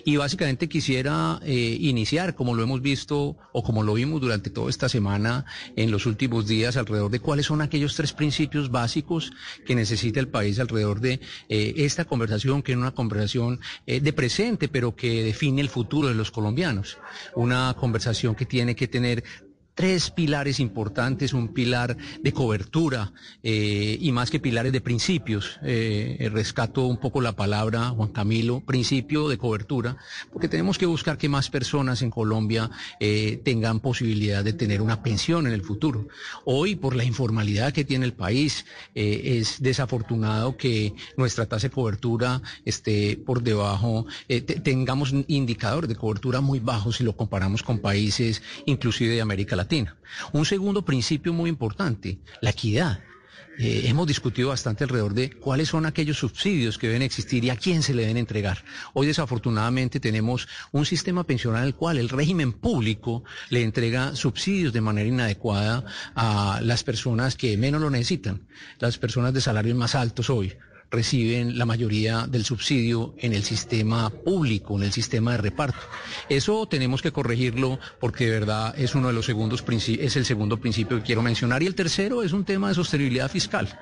Y 0.05 0.17
básicamente 0.17 0.69
quisiera 0.69 1.39
eh, 1.43 1.77
iniciar, 1.79 2.35
como 2.35 2.55
lo 2.55 2.63
hemos 2.63 2.81
visto 2.81 3.37
o 3.51 3.63
como 3.63 3.83
lo 3.83 3.93
vimos 3.93 4.21
durante 4.21 4.49
toda 4.49 4.69
esta 4.69 4.89
semana 4.89 5.45
en 5.75 5.91
los 5.91 6.05
últimos 6.05 6.47
días, 6.47 6.77
alrededor 6.77 7.11
de 7.11 7.19
cuáles 7.19 7.45
son 7.45 7.61
aquellos 7.61 7.95
tres 7.95 8.13
principios 8.13 8.71
básicos 8.71 9.31
que 9.65 9.75
necesita 9.75 10.19
el 10.19 10.27
país 10.27 10.59
alrededor 10.59 10.99
de 10.99 11.19
eh, 11.49 11.73
esta 11.77 12.05
conversación, 12.05 12.61
que 12.61 12.73
es 12.73 12.77
una 12.77 12.91
conversación 12.91 13.59
de 13.85 14.13
presente, 14.13 14.67
pero 14.67 14.95
que 14.95 15.23
define 15.23 15.61
el 15.61 15.69
futuro 15.69 16.07
de 16.07 16.15
los 16.15 16.31
colombianos. 16.31 16.97
Una 17.35 17.75
conversación 17.79 18.35
que 18.35 18.45
tiene 18.45 18.75
que 18.75 18.87
tener 18.87 19.23
tres 19.75 20.11
pilares 20.11 20.59
importantes, 20.59 21.33
un 21.33 21.53
pilar 21.53 21.97
de 22.21 22.31
cobertura 22.31 23.11
eh, 23.41 23.97
y 23.99 24.11
más 24.11 24.29
que 24.29 24.39
pilares 24.39 24.71
de 24.71 24.81
principios. 24.81 25.59
Eh, 25.63 26.29
rescato 26.31 26.85
un 26.85 26.97
poco 26.97 27.21
la 27.21 27.33
palabra, 27.33 27.89
Juan 27.89 28.09
Camilo, 28.09 28.61
principio 28.61 29.29
de 29.29 29.37
cobertura, 29.37 29.97
porque 30.31 30.47
tenemos 30.47 30.77
que 30.77 30.85
buscar 30.85 31.17
que 31.17 31.29
más 31.29 31.49
personas 31.49 32.01
en 32.01 32.11
Colombia 32.11 32.69
eh, 32.99 33.41
tengan 33.43 33.79
posibilidad 33.79 34.43
de 34.43 34.53
tener 34.53 34.81
una 34.81 35.01
pensión 35.01 35.47
en 35.47 35.53
el 35.53 35.63
futuro. 35.63 36.07
Hoy, 36.45 36.75
por 36.75 36.95
la 36.95 37.03
informalidad 37.03 37.73
que 37.73 37.83
tiene 37.83 38.05
el 38.05 38.13
país, 38.13 38.65
es 38.93 39.61
desafortunado 39.61 40.57
que 40.57 40.93
nuestra 41.17 41.45
tasa 41.45 41.67
de 41.67 41.73
cobertura 41.73 42.41
esté 42.65 43.17
por 43.17 43.41
debajo, 43.41 44.05
tengamos 44.63 45.13
indicadores 45.27 45.89
de 45.89 45.95
cobertura 45.95 46.41
muy 46.41 46.59
bajos 46.59 46.97
si 46.97 47.03
lo 47.03 47.15
comparamos 47.15 47.63
con 47.63 47.79
países 47.79 48.41
inclusive 48.65 49.15
de 49.15 49.21
América 49.21 49.55
Latina. 49.63 49.95
Un 50.33 50.45
segundo 50.45 50.83
principio 50.83 51.31
muy 51.31 51.49
importante, 51.49 52.19
la 52.41 52.49
equidad. 52.49 52.99
Eh, 53.59 53.83
hemos 53.85 54.07
discutido 54.07 54.49
bastante 54.49 54.83
alrededor 54.83 55.13
de 55.13 55.29
cuáles 55.29 55.69
son 55.69 55.85
aquellos 55.85 56.17
subsidios 56.17 56.77
que 56.77 56.87
deben 56.87 57.03
existir 57.03 57.45
y 57.45 57.49
a 57.51 57.55
quién 57.55 57.81
se 57.83 57.93
le 57.93 58.01
deben 58.01 58.17
entregar. 58.17 58.65
Hoy 58.93 59.07
desafortunadamente 59.07 59.99
tenemos 59.99 60.47
un 60.71 60.85
sistema 60.85 61.23
pensional 61.23 61.61
en 61.61 61.67
el 61.67 61.75
cual 61.75 61.97
el 61.97 62.09
régimen 62.09 62.51
público 62.51 63.23
le 63.49 63.61
entrega 63.61 64.15
subsidios 64.15 64.73
de 64.73 64.81
manera 64.81 65.07
inadecuada 65.07 65.85
a 66.15 66.59
las 66.61 66.83
personas 66.83 67.35
que 67.35 67.55
menos 67.55 67.79
lo 67.79 67.89
necesitan, 67.89 68.41
las 68.79 68.97
personas 68.97 69.33
de 69.33 69.41
salarios 69.41 69.77
más 69.77 69.95
altos 69.95 70.29
hoy 70.29 70.53
reciben 70.93 71.57
la 71.57 71.65
mayoría 71.65 72.27
del 72.27 72.45
subsidio 72.45 73.15
en 73.17 73.33
el 73.33 73.43
sistema 73.43 74.09
público, 74.11 74.77
en 74.77 74.83
el 74.83 74.93
sistema 74.93 75.31
de 75.31 75.37
reparto. 75.39 75.79
Eso 76.29 76.67
tenemos 76.67 77.01
que 77.01 77.11
corregirlo 77.11 77.79
porque 77.99 78.25
de 78.25 78.31
verdad 78.39 78.73
es 78.77 78.93
uno 78.95 79.07
de 79.07 79.13
los 79.13 79.25
segundos 79.25 79.63
es 79.99 80.15
el 80.15 80.25
segundo 80.25 80.57
principio 80.57 80.97
que 80.97 81.03
quiero 81.03 81.23
mencionar 81.23 81.63
y 81.63 81.65
el 81.67 81.73
tercero 81.73 82.21
es 82.21 82.31
un 82.31 82.45
tema 82.45 82.69
de 82.69 82.75
sostenibilidad 82.75 83.29
fiscal. 83.29 83.79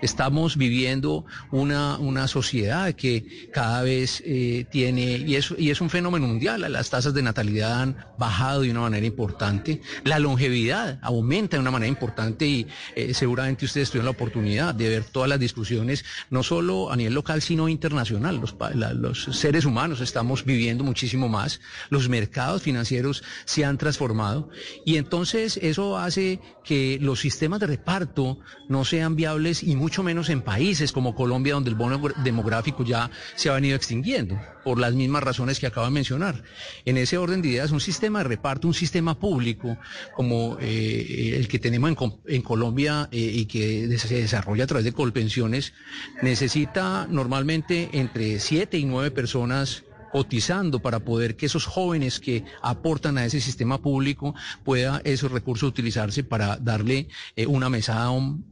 Estamos 0.00 0.56
viviendo 0.56 1.24
una, 1.50 1.98
una 1.98 2.28
sociedad 2.28 2.94
que 2.94 3.48
cada 3.52 3.82
vez 3.82 4.22
eh, 4.24 4.66
tiene, 4.70 5.18
y 5.18 5.36
es, 5.36 5.54
y 5.58 5.70
es 5.70 5.80
un 5.80 5.90
fenómeno 5.90 6.26
mundial, 6.26 6.64
las 6.72 6.90
tasas 6.90 7.14
de 7.14 7.22
natalidad 7.22 7.82
han 7.82 7.96
bajado 8.18 8.62
de 8.62 8.70
una 8.70 8.80
manera 8.80 9.06
importante, 9.06 9.80
la 10.04 10.18
longevidad 10.18 10.98
aumenta 11.02 11.56
de 11.56 11.60
una 11.60 11.70
manera 11.70 11.88
importante 11.88 12.46
y 12.46 12.66
eh, 12.94 13.14
seguramente 13.14 13.64
ustedes 13.64 13.90
tuvieron 13.90 14.06
la 14.06 14.12
oportunidad 14.12 14.74
de 14.74 14.88
ver 14.88 15.04
todas 15.04 15.28
las 15.28 15.40
discusiones, 15.40 16.04
no 16.30 16.42
solo 16.42 16.92
a 16.92 16.96
nivel 16.96 17.14
local, 17.14 17.42
sino 17.42 17.68
internacional. 17.68 18.36
Los, 18.36 18.54
los 18.94 19.24
seres 19.36 19.64
humanos 19.64 20.00
estamos 20.00 20.44
viviendo 20.44 20.84
muchísimo 20.84 21.28
más, 21.28 21.60
los 21.90 22.08
mercados 22.08 22.62
financieros 22.62 23.22
se 23.44 23.64
han 23.64 23.78
transformado 23.78 24.50
y 24.84 24.96
entonces 24.96 25.58
eso 25.62 25.98
hace 25.98 26.40
que 26.64 26.98
los 27.00 27.20
sistemas 27.20 27.60
de 27.60 27.66
reparto 27.66 28.38
no 28.68 28.84
sean 28.84 29.16
viables 29.16 29.62
y 29.62 29.74
mucho 29.88 30.02
menos 30.02 30.28
en 30.28 30.42
países 30.42 30.92
como 30.92 31.14
Colombia, 31.14 31.54
donde 31.54 31.70
el 31.70 31.74
bono 31.74 31.98
demográfico 32.22 32.84
ya 32.84 33.10
se 33.36 33.48
ha 33.48 33.54
venido 33.54 33.74
extinguiendo, 33.74 34.38
por 34.62 34.78
las 34.78 34.92
mismas 34.92 35.22
razones 35.22 35.58
que 35.58 35.66
acabo 35.66 35.86
de 35.86 35.92
mencionar. 35.92 36.42
En 36.84 36.98
ese 36.98 37.16
orden 37.16 37.40
de 37.40 37.48
ideas, 37.48 37.70
un 37.70 37.80
sistema 37.80 38.18
de 38.18 38.24
reparto, 38.24 38.68
un 38.68 38.74
sistema 38.74 39.18
público 39.18 39.78
como 40.14 40.58
eh, 40.60 41.32
el 41.36 41.48
que 41.48 41.58
tenemos 41.58 41.90
en, 42.26 42.42
Colombia 42.42 43.08
eh, 43.10 43.16
y 43.18 43.46
que 43.46 43.96
se 43.96 44.16
desarrolla 44.16 44.64
a 44.64 44.66
través 44.66 44.84
de 44.84 44.92
colpensiones, 44.92 45.72
necesita 46.20 47.06
normalmente 47.08 47.88
entre 47.92 48.40
siete 48.40 48.76
y 48.76 48.84
nueve 48.84 49.10
personas 49.10 49.84
cotizando 50.12 50.80
para 50.80 51.00
poder 51.00 51.36
que 51.36 51.46
esos 51.46 51.66
jóvenes 51.66 52.20
que 52.20 52.44
aportan 52.62 53.18
a 53.18 53.24
ese 53.24 53.40
sistema 53.40 53.80
público 53.80 54.34
pueda 54.64 55.00
esos 55.04 55.30
recursos 55.30 55.68
utilizarse 55.68 56.24
para 56.24 56.56
darle 56.56 57.08
eh, 57.36 57.46
una 57.46 57.68
mesada 57.68 58.04
a 58.04 58.10
un, 58.10 58.44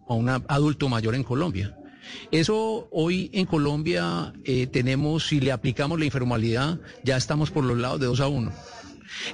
adulto 0.49 0.88
mayor 0.88 1.14
en 1.14 1.25
Colombia. 1.25 1.77
Eso 2.31 2.88
hoy 2.92 3.31
en 3.33 3.47
Colombia 3.47 4.33
eh, 4.45 4.66
tenemos, 4.69 5.27
si 5.27 5.40
le 5.40 5.53
aplicamos 5.53 5.99
la 5.99 6.05
informalidad, 6.05 6.79
ya 7.03 7.16
estamos 7.16 7.51
por 7.51 7.64
los 7.64 7.79
lados 7.79 8.01
de 8.01 8.07
dos 8.07 8.21
a 8.21 8.29
uno. 8.29 8.53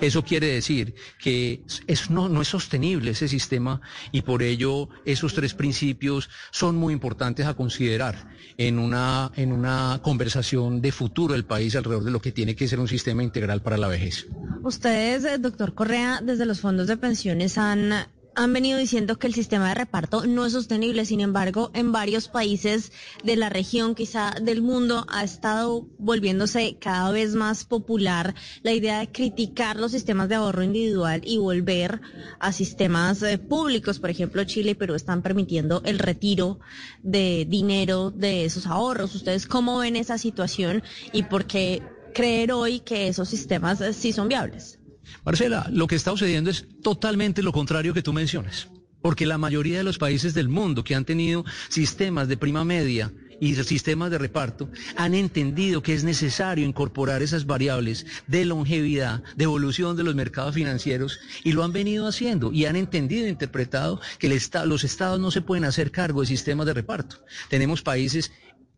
Eso 0.00 0.22
quiere 0.24 0.48
decir 0.48 0.94
que 1.18 1.62
no, 2.10 2.28
no 2.28 2.42
es 2.42 2.48
sostenible 2.48 3.12
ese 3.12 3.28
sistema 3.28 3.80
y 4.10 4.22
por 4.22 4.42
ello 4.42 4.88
esos 5.04 5.34
tres 5.34 5.54
principios 5.54 6.30
son 6.50 6.76
muy 6.76 6.92
importantes 6.92 7.46
a 7.46 7.54
considerar 7.54 8.28
en 8.58 8.78
una, 8.78 9.30
en 9.36 9.52
una 9.52 10.00
conversación 10.02 10.80
de 10.80 10.92
futuro 10.92 11.34
del 11.34 11.44
país 11.44 11.74
alrededor 11.76 12.04
de 12.04 12.10
lo 12.10 12.20
que 12.20 12.32
tiene 12.32 12.54
que 12.54 12.68
ser 12.68 12.80
un 12.80 12.88
sistema 12.88 13.22
integral 13.22 13.62
para 13.62 13.76
la 13.76 13.88
vejez. 13.88 14.26
Ustedes, 14.62 15.24
eh, 15.24 15.38
doctor 15.38 15.74
Correa, 15.74 16.20
desde 16.22 16.46
los 16.46 16.60
fondos 16.60 16.86
de 16.86 16.96
pensiones 16.96 17.58
han 17.58 17.92
han 18.34 18.52
venido 18.52 18.78
diciendo 18.78 19.18
que 19.18 19.26
el 19.26 19.34
sistema 19.34 19.68
de 19.68 19.74
reparto 19.74 20.26
no 20.26 20.46
es 20.46 20.52
sostenible, 20.52 21.04
sin 21.04 21.20
embargo, 21.20 21.70
en 21.74 21.92
varios 21.92 22.28
países 22.28 22.92
de 23.24 23.36
la 23.36 23.48
región, 23.48 23.94
quizá 23.94 24.32
del 24.40 24.62
mundo, 24.62 25.04
ha 25.08 25.24
estado 25.24 25.86
volviéndose 25.98 26.76
cada 26.80 27.10
vez 27.10 27.34
más 27.34 27.64
popular 27.64 28.34
la 28.62 28.72
idea 28.72 29.00
de 29.00 29.12
criticar 29.12 29.76
los 29.76 29.92
sistemas 29.92 30.28
de 30.28 30.36
ahorro 30.36 30.62
individual 30.62 31.20
y 31.24 31.38
volver 31.38 32.00
a 32.38 32.52
sistemas 32.52 33.22
eh, 33.22 33.38
públicos. 33.38 33.98
Por 33.98 34.10
ejemplo, 34.10 34.44
Chile 34.44 34.70
y 34.70 34.74
Perú 34.74 34.94
están 34.94 35.22
permitiendo 35.22 35.82
el 35.84 35.98
retiro 35.98 36.60
de 37.02 37.46
dinero 37.48 38.10
de 38.10 38.44
esos 38.44 38.66
ahorros. 38.66 39.14
¿Ustedes 39.14 39.46
cómo 39.46 39.78
ven 39.78 39.96
esa 39.96 40.18
situación 40.18 40.82
y 41.12 41.24
por 41.24 41.46
qué 41.46 41.82
creer 42.14 42.52
hoy 42.52 42.80
que 42.80 43.08
esos 43.08 43.28
sistemas 43.28 43.80
eh, 43.80 43.92
sí 43.92 44.12
son 44.12 44.28
viables? 44.28 44.81
Marcela, 45.24 45.68
lo 45.72 45.86
que 45.86 45.96
está 45.96 46.10
sucediendo 46.10 46.50
es 46.50 46.66
totalmente 46.82 47.42
lo 47.42 47.52
contrario 47.52 47.94
que 47.94 48.02
tú 48.02 48.12
mencionas, 48.12 48.68
porque 49.00 49.26
la 49.26 49.38
mayoría 49.38 49.78
de 49.78 49.84
los 49.84 49.98
países 49.98 50.34
del 50.34 50.48
mundo 50.48 50.84
que 50.84 50.94
han 50.94 51.04
tenido 51.04 51.44
sistemas 51.68 52.28
de 52.28 52.36
prima 52.36 52.64
media 52.64 53.12
y 53.42 53.56
sistemas 53.56 54.12
de 54.12 54.18
reparto 54.18 54.70
han 54.96 55.14
entendido 55.14 55.82
que 55.82 55.94
es 55.94 56.04
necesario 56.04 56.64
incorporar 56.64 57.22
esas 57.22 57.44
variables 57.44 58.06
de 58.28 58.44
longevidad, 58.44 59.24
de 59.34 59.44
evolución 59.44 59.96
de 59.96 60.04
los 60.04 60.14
mercados 60.14 60.54
financieros 60.54 61.18
y 61.42 61.50
lo 61.50 61.64
han 61.64 61.72
venido 61.72 62.06
haciendo 62.06 62.52
y 62.52 62.66
han 62.66 62.76
entendido 62.76 63.26
e 63.26 63.30
interpretado 63.30 64.00
que 64.20 64.28
los 64.28 64.84
estados 64.84 65.18
no 65.18 65.32
se 65.32 65.40
pueden 65.40 65.64
hacer 65.64 65.90
cargo 65.90 66.20
de 66.20 66.28
sistemas 66.28 66.66
de 66.66 66.74
reparto. 66.74 67.16
Tenemos 67.48 67.82
países 67.82 68.30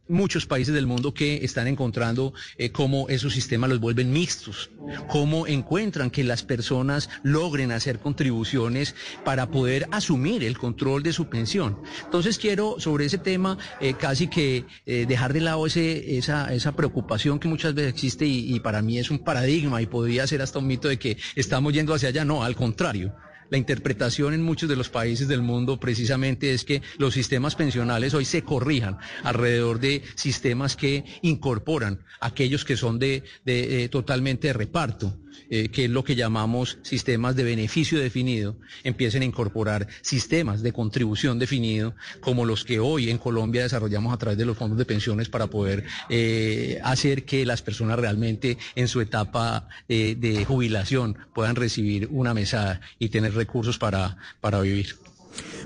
muchos 0.09 0.47
países 0.47 0.75
del 0.75 0.87
mundo 0.87 1.15
que 1.15 1.45
están 1.45 1.67
encontrando 1.67 2.35
eh, 2.59 2.71
cómo 2.71 3.09
esos 3.09 3.33
sistemas 3.33 3.71
los 3.71 3.81
vuelven 3.81 4.13
mixtos, 4.13 4.71
cómo 5.09 5.47
encuentran 5.47 6.11
que 6.11 6.25
las 6.25 6.43
personas 6.43 7.09
logren 7.23 7.73
hacer 7.73 7.99
contribuciones 7.99 8.95
para 9.25 9.51
poder 9.51 9.89
asumir 9.91 10.45
el 10.45 10.59
control 10.59 11.03
de 11.03 11.13
su 11.13 11.29
pensión. 11.29 11.79
Entonces 12.05 12.39
quiero 12.39 12.77
sobre 12.79 13.07
ese 13.07 13.19
tema 13.19 13.59
eh, 13.81 13.95
casi 13.95 14.29
que 14.29 14.65
eh, 14.87 15.07
dejar 15.09 15.33
de 15.33 15.41
lado 15.41 15.67
ese, 15.67 16.17
esa, 16.19 16.53
esa 16.55 16.73
preocupación 16.73 17.39
que 17.39 17.49
muchas 17.49 17.75
veces 17.75 17.93
existe 17.93 18.27
y, 18.27 18.55
y 18.55 18.61
para 18.61 18.83
mí 18.83 18.99
es 18.99 19.11
un 19.11 19.19
paradigma 19.19 19.81
y 19.81 19.87
podría 19.87 20.27
ser 20.27 20.43
hasta 20.43 20.59
un 20.59 20.67
mito 20.67 20.89
de 20.89 20.99
que 20.99 21.17
estamos 21.35 21.73
yendo 21.73 21.95
hacia 21.95 22.11
allá. 22.11 22.25
No, 22.25 22.43
al 22.43 22.57
contrario. 22.57 23.15
La 23.51 23.59
interpretación 23.59 24.35
en 24.35 24.43
muchos 24.43 24.69
de 24.69 24.77
los 24.77 24.89
países 24.89 25.29
del 25.29 25.43
mundo 25.43 25.79
precisamente 25.79 26.53
es 26.53 26.65
que 26.65 26.83
los 26.99 27.15
sistemas 27.15 27.55
pensionales 27.55 28.15
hoy 28.15 28.25
se 28.25 28.43
corrijan 28.43 28.99
alrededor 29.23 29.81
de 29.81 30.03
sistemas 30.15 30.77
que 30.77 31.05
incorporan 31.23 32.01
aquellos 32.21 32.65
que 32.65 32.77
son 32.77 32.99
de, 32.99 33.23
de, 33.45 33.89
totalmente 33.89 34.49
de 34.49 34.53
reparto. 34.55 35.15
Eh, 35.51 35.69
que 35.69 35.85
es 35.85 35.91
lo 35.91 36.05
que 36.05 36.17
llamamos 36.17 36.79
sistemas 36.83 37.37
de 37.37 37.45
beneficio 37.45 37.99
definido, 37.99 38.57
empiecen 38.83 39.23
a 39.23 39.27
incorporar 39.27 39.87
sistemas 40.01 40.63
de 40.63 40.73
contribución 40.73 41.39
definido, 41.39 41.95
como 42.21 42.45
los 42.45 42.65
que 42.65 42.81
hoy 42.81 43.11
en 43.11 43.19
Colombia 43.19 43.63
desarrollamos 43.63 44.13
a 44.15 44.17
través 44.17 44.39
de 44.39 44.47
los 44.47 44.57
fondos 44.57 44.79
de 44.79 44.85
pensiones 44.85 45.29
para 45.29 45.49
poder 45.49 45.85
eh, 46.09 46.81
hacer 46.83 47.25
que 47.25 47.45
las 47.45 47.63
personas 47.63 47.99
realmente 47.99 48.57
en 48.75 48.89
su 48.89 49.01
etapa 49.01 49.69
eh, 49.89 50.17
de 50.19 50.45
jubilación 50.45 51.19
puedan 51.35 51.57
recibir 51.57 52.09
una 52.11 52.33
mesada 52.33 52.81
y 52.99 53.11
tener 53.11 53.35
recursos 53.35 53.79
para, 53.79 54.17
para 54.41 54.61
vivir. 54.61 54.97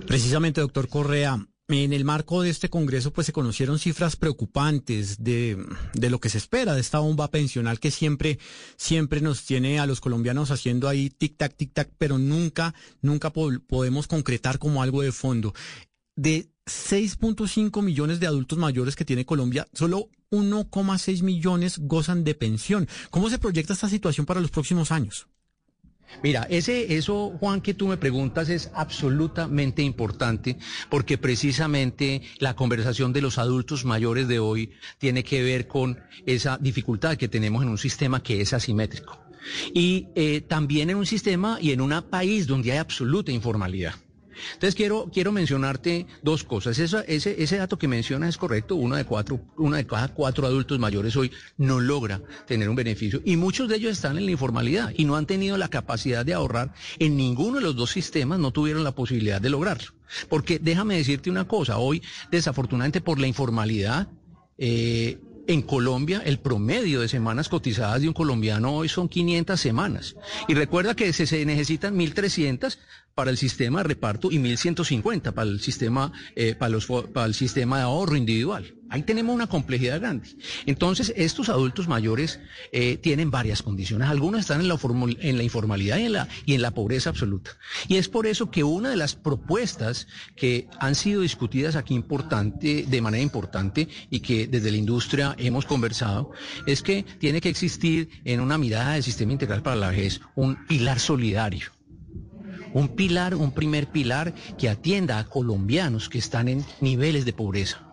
Precisamente, 0.07 0.61
doctor 0.61 0.89
Correa, 0.89 1.47
en 1.69 1.93
el 1.93 2.05
marco 2.05 2.43
de 2.43 2.49
este 2.49 2.71
Congreso, 2.71 3.13
pues 3.13 3.27
se 3.27 3.33
conocieron 3.33 3.79
cifras 3.79 4.17
preocupantes 4.17 5.23
de, 5.23 5.63
de, 5.93 6.11
lo 6.11 6.19
que 6.19 6.31
se 6.31 6.39
espera 6.39 6.75
de 6.75 6.81
esta 6.81 6.99
bomba 6.99 7.31
pensional 7.31 7.79
que 7.79 7.91
siempre, 7.91 8.39
siempre 8.77 9.21
nos 9.21 9.45
tiene 9.45 9.79
a 9.79 9.87
los 9.87 10.01
colombianos 10.01 10.51
haciendo 10.51 10.89
ahí 10.89 11.11
tic-tac, 11.11 11.55
tic-tac, 11.57 11.91
pero 11.99 12.17
nunca, 12.17 12.75
nunca 13.03 13.31
po 13.31 13.51
podemos 13.67 14.07
concretar 14.07 14.59
como 14.59 14.83
algo 14.83 15.03
de 15.03 15.13
fondo. 15.13 15.53
De 16.17 16.49
6.5 16.65 17.83
millones 17.83 18.19
de 18.19 18.27
adultos 18.27 18.59
mayores 18.59 18.97
que 18.97 19.05
tiene 19.05 19.27
Colombia, 19.27 19.69
solo 19.75 20.09
1,6 20.31 21.23
millones 21.23 21.79
gozan 21.79 22.25
de 22.25 22.35
pensión. 22.35 22.89
¿Cómo 23.11 23.29
se 23.29 23.39
proyecta 23.39 23.75
esta 23.75 23.91
situación 23.91 24.25
para 24.25 24.41
los 24.41 24.51
próximos 24.51 24.91
años? 24.91 25.29
Mira, 26.23 26.47
ese, 26.51 26.97
eso, 26.97 27.37
Juan, 27.39 27.61
que 27.61 27.75
tú 27.75 27.87
me 27.87 27.97
preguntas 27.97 28.49
es 28.49 28.71
absolutamente 28.75 29.83
importante 29.83 30.57
porque 30.91 31.19
precisamente 31.19 32.23
la 32.39 32.55
conversación 32.55 33.13
de 33.13 33.23
los 33.23 33.39
adultos 33.39 33.85
mayores 33.85 34.27
de 34.27 34.39
hoy 34.39 34.73
tiene 34.99 35.23
que 35.23 35.43
ver 35.43 35.69
con 35.69 36.01
esa 36.27 36.59
dificultad 36.59 37.17
que 37.17 37.29
tenemos 37.29 37.63
en 37.63 37.69
un 37.69 37.79
sistema 37.79 38.23
que 38.23 38.41
es 38.41 38.53
asimétrico. 38.53 39.21
Y 39.73 40.09
eh, 40.15 40.41
también 40.41 40.91
en 40.91 40.97
un 40.97 41.07
sistema 41.07 41.59
y 41.61 41.73
en 41.73 41.81
un 41.81 42.03
país 42.11 42.47
donde 42.47 42.73
hay 42.73 42.79
absoluta 42.79 43.31
informalidad. 43.33 43.95
Entonces 44.55 44.75
quiero, 44.75 45.11
quiero 45.13 45.33
mencionarte 45.33 46.07
dos 46.23 46.45
cosas. 46.45 46.79
ese, 46.79 47.05
ese 47.09 47.57
dato 47.57 47.79
que 47.79 47.89
mencionas 47.89 48.31
es 48.31 48.37
correcto. 48.37 48.77
Uno 48.77 48.97
de, 48.97 49.05
cuatro, 49.05 49.41
uno 49.57 49.77
de 49.77 49.87
cada 49.87 50.09
cuatro 50.09 50.47
adultos 50.47 50.79
mayores 50.79 51.17
hoy 51.17 51.31
no 51.57 51.81
logra 51.81 52.21
tener 52.47 52.69
un 52.69 52.77
beneficio. 52.77 53.21
Y 53.25 53.37
muchos 53.37 53.69
de 53.69 53.77
ellos 53.77 53.93
están 53.93 54.19
en 54.19 54.25
la 54.25 54.31
informalidad 54.31 54.93
y 54.97 55.05
no 55.05 55.17
han 55.17 55.27
tenido 55.27 55.57
la 55.57 55.69
capacidad 55.69 56.25
de 56.25 56.35
ahorrar. 56.35 56.73
En 56.99 57.17
ninguno 57.17 57.57
de 57.57 57.63
los 57.63 57.77
dos 57.77 57.91
sistemas 57.91 58.39
no 58.39 58.53
tuvieron 58.53 58.85
la 58.85 58.95
posibilidad 58.95 59.41
de 59.41 59.51
lograrlo. 59.51 59.93
Porque 60.29 60.59
déjame 60.59 60.97
decirte 60.97 61.31
una 61.31 61.47
cosa. 61.47 61.79
Hoy, 61.79 62.03
desafortunadamente 62.31 63.01
por 63.01 63.19
la 63.19 63.27
informalidad, 63.27 64.09
eh, 64.57 65.19
en 65.49 65.63
Colombia, 65.63 66.21
el 66.25 66.39
promedio 66.39 67.01
de 67.01 67.09
semanas 67.09 67.49
cotizadas 67.49 68.03
de 68.03 68.09
un 68.09 68.15
colombiano 68.15 68.77
hoy 68.77 68.89
son 68.89 69.09
500 69.09 69.59
semanas. 69.59 70.15
Y 70.47 70.55
recuerda 70.55 70.95
que 70.95 71.11
se 71.13 71.45
necesitan 71.47 71.97
1.300 71.97 72.79
para 73.19 73.33
el 73.33 73.37
sistema 73.37 73.81
de 73.81 73.89
reparto 73.89 74.31
y 74.31 74.37
1.150 74.39 75.33
para 75.33 75.51
el 75.51 75.59
sistema, 75.59 76.13
eh, 76.37 76.55
para, 76.55 76.69
los, 76.69 76.87
para 76.87 77.27
el 77.27 77.35
sistema 77.35 77.79
de 77.79 77.83
ahorro 77.83 78.15
individual. 78.15 78.77
Ahí 78.91 79.03
tenemos 79.03 79.35
una 79.35 79.49
complejidad 79.49 79.99
grande. 79.99 80.29
Entonces, 80.67 81.13
estos 81.17 81.49
adultos 81.49 81.89
mayores 81.89 82.39
eh, 82.71 82.97
tienen 82.97 83.33
varias 83.33 83.65
condiciones. 83.65 84.09
Algunos 84.09 84.43
están 84.43 84.61
en 84.61 84.69
la, 84.69 84.79
en 85.19 85.37
la 85.37 85.43
informalidad 85.43 85.99
y 85.99 86.05
en 86.05 86.13
la, 86.13 86.29
y 86.47 86.55
en 86.55 86.63
la 86.63 86.71
pobreza 86.71 87.11
absoluta. 87.11 87.51
Y 87.89 87.97
es 87.97 88.09
por 88.09 88.29
eso 88.29 88.53
que 88.53 88.63
una 88.63 88.91
de 88.91 88.97
las 88.97 89.17
propuestas 89.17 90.07
que 90.37 90.69
han 90.79 90.95
sido 90.95 91.23
discutidas 91.23 91.75
aquí 91.75 91.95
importante, 91.95 92.85
de 92.89 93.01
manera 93.01 93.25
importante 93.25 93.89
y 94.11 94.21
que 94.21 94.47
desde 94.47 94.71
la 94.71 94.77
industria 94.77 95.35
hemos 95.39 95.67
conversado, 95.67 96.31
es 96.67 96.83
que 96.83 97.05
tiene 97.19 97.41
que 97.41 97.49
existir 97.49 98.11
en 98.25 98.39
una 98.39 98.59
mirada 98.59 98.93
del 98.93 99.03
sistema 99.03 99.33
integral 99.33 99.65
para 99.65 99.75
la 99.75 99.91
vejez 99.91 100.21
un 100.37 100.67
pilar 100.69 101.01
solidario 101.01 101.78
un 102.75 102.89
pilar, 102.89 103.35
un 103.35 103.53
primer 103.53 103.89
pilar 103.89 104.35
que 104.57 104.69
atienda 104.69 105.19
a 105.19 105.25
colombianos 105.25 106.09
que 106.09 106.19
están 106.19 106.49
en 106.49 106.65
niveles 106.81 107.25
de 107.25 107.33
pobreza. 107.33 107.89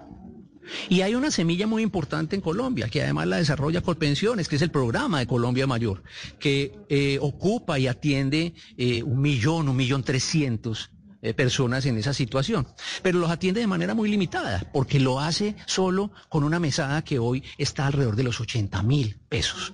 Y 0.89 1.01
hay 1.01 1.15
una 1.15 1.32
semilla 1.32 1.67
muy 1.67 1.84
importante 1.84 2.36
en 2.36 2.41
Colombia, 2.41 2.89
que 2.89 3.01
además 3.01 3.28
la 3.28 3.38
desarrolla 3.38 3.82
Colpensiones, 3.82 4.47
que 4.47 4.55
es 4.55 4.61
el 4.61 4.71
programa 4.71 5.19
de 5.19 5.28
Colombia 5.28 5.67
Mayor, 5.67 6.03
que 6.39 6.73
eh, 6.89 7.19
ocupa 7.21 7.78
y 7.80 7.88
atiende 7.88 8.53
eh, 8.78 9.03
un 9.03 9.21
millón, 9.21 9.69
un 9.69 9.76
millón 9.76 10.03
trescientos 10.03 10.91
eh, 11.21 11.34
personas 11.34 11.86
en 11.86 11.97
esa 11.97 12.13
situación. 12.13 12.67
Pero 13.01 13.19
los 13.19 13.30
atiende 13.30 13.59
de 13.59 13.67
manera 13.67 13.93
muy 13.93 14.09
limitada, 14.09 14.69
porque 14.73 14.99
lo 14.99 15.19
hace 15.19 15.55
solo 15.65 16.11
con 16.30 16.43
una 16.43 16.59
mesada 16.59 17.03
que 17.03 17.19
hoy 17.19 17.43
está 17.57 17.88
alrededor 17.88 18.15
de 18.15 18.23
los 18.23 18.39
80 18.39 18.82
mil 18.84 19.17
pesos. 19.30 19.73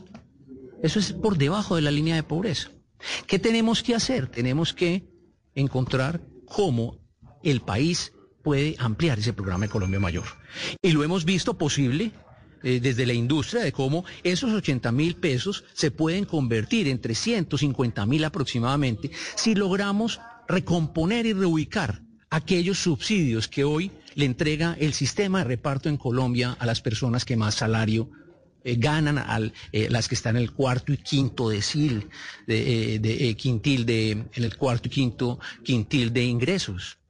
Eso 0.84 1.00
es 1.00 1.14
por 1.14 1.38
debajo 1.38 1.76
de 1.76 1.84
la 1.84 1.92
línea 1.92 2.16
de 2.16 2.24
pobreza. 2.24 2.70
¿Qué 3.28 3.40
tenemos 3.40 3.84
que 3.84 3.96
hacer? 3.96 4.28
Tenemos 4.28 4.74
que 4.74 5.04
encontrar 5.56 6.22
cómo 6.46 7.00
el 7.44 7.62
país 7.62 8.14
puede 8.44 8.76
ampliar 8.80 9.20
ese 9.20 9.34
programa 9.34 9.66
de 9.66 9.72
Colombia 9.72 10.00
Mayor. 10.00 10.26
Y 10.82 10.92
lo 10.92 11.04
hemos 11.04 11.26
visto 11.26 11.58
posible 11.58 12.12
eh, 12.64 12.80
desde 12.80 13.06
la 13.06 13.14
industria 13.14 13.64
de 13.64 13.72
cómo 13.72 14.06
esos 14.24 14.52
80 14.52 14.92
mil 14.92 15.16
pesos 15.16 15.64
se 15.74 15.92
pueden 15.92 16.26
convertir 16.26 16.88
en 16.88 17.00
350 17.02 18.06
mil 18.06 18.24
aproximadamente 18.24 19.12
si 19.36 19.56
logramos 19.56 20.20
recomponer 20.48 21.26
y 21.26 21.34
reubicar 21.34 22.02
aquellos 22.30 22.80
subsidios 22.80 23.48
que 23.48 23.64
hoy 23.64 23.92
le 24.16 24.26
entrega 24.26 24.76
el 24.80 24.94
sistema 24.94 25.40
de 25.40 25.46
reparto 25.46 25.90
en 25.90 25.98
Colombia 25.98 26.56
a 26.60 26.66
las 26.66 26.82
personas 26.82 27.26
que 27.26 27.38
más 27.38 27.56
salario 27.56 28.10
eh, 28.64 28.76
ganan 28.78 29.18
al, 29.18 29.54
eh, 29.72 29.90
las 29.90 30.08
que 30.08 30.16
están 30.16 30.36
en 30.38 30.44
el 30.44 30.52
cuarto 30.52 30.94
y 30.94 30.98
quinto 30.98 31.50
decil, 31.50 32.10
de, 32.48 33.00
de 33.00 33.36
quintil 33.36 33.86
de, 33.86 34.12
en 34.12 34.44
el 34.44 34.58
cuarto 34.58 34.88
y 34.88 34.92
quinto 34.92 35.40
quintil 35.64 36.14
de 36.14 36.24
ingresos. 36.24 37.01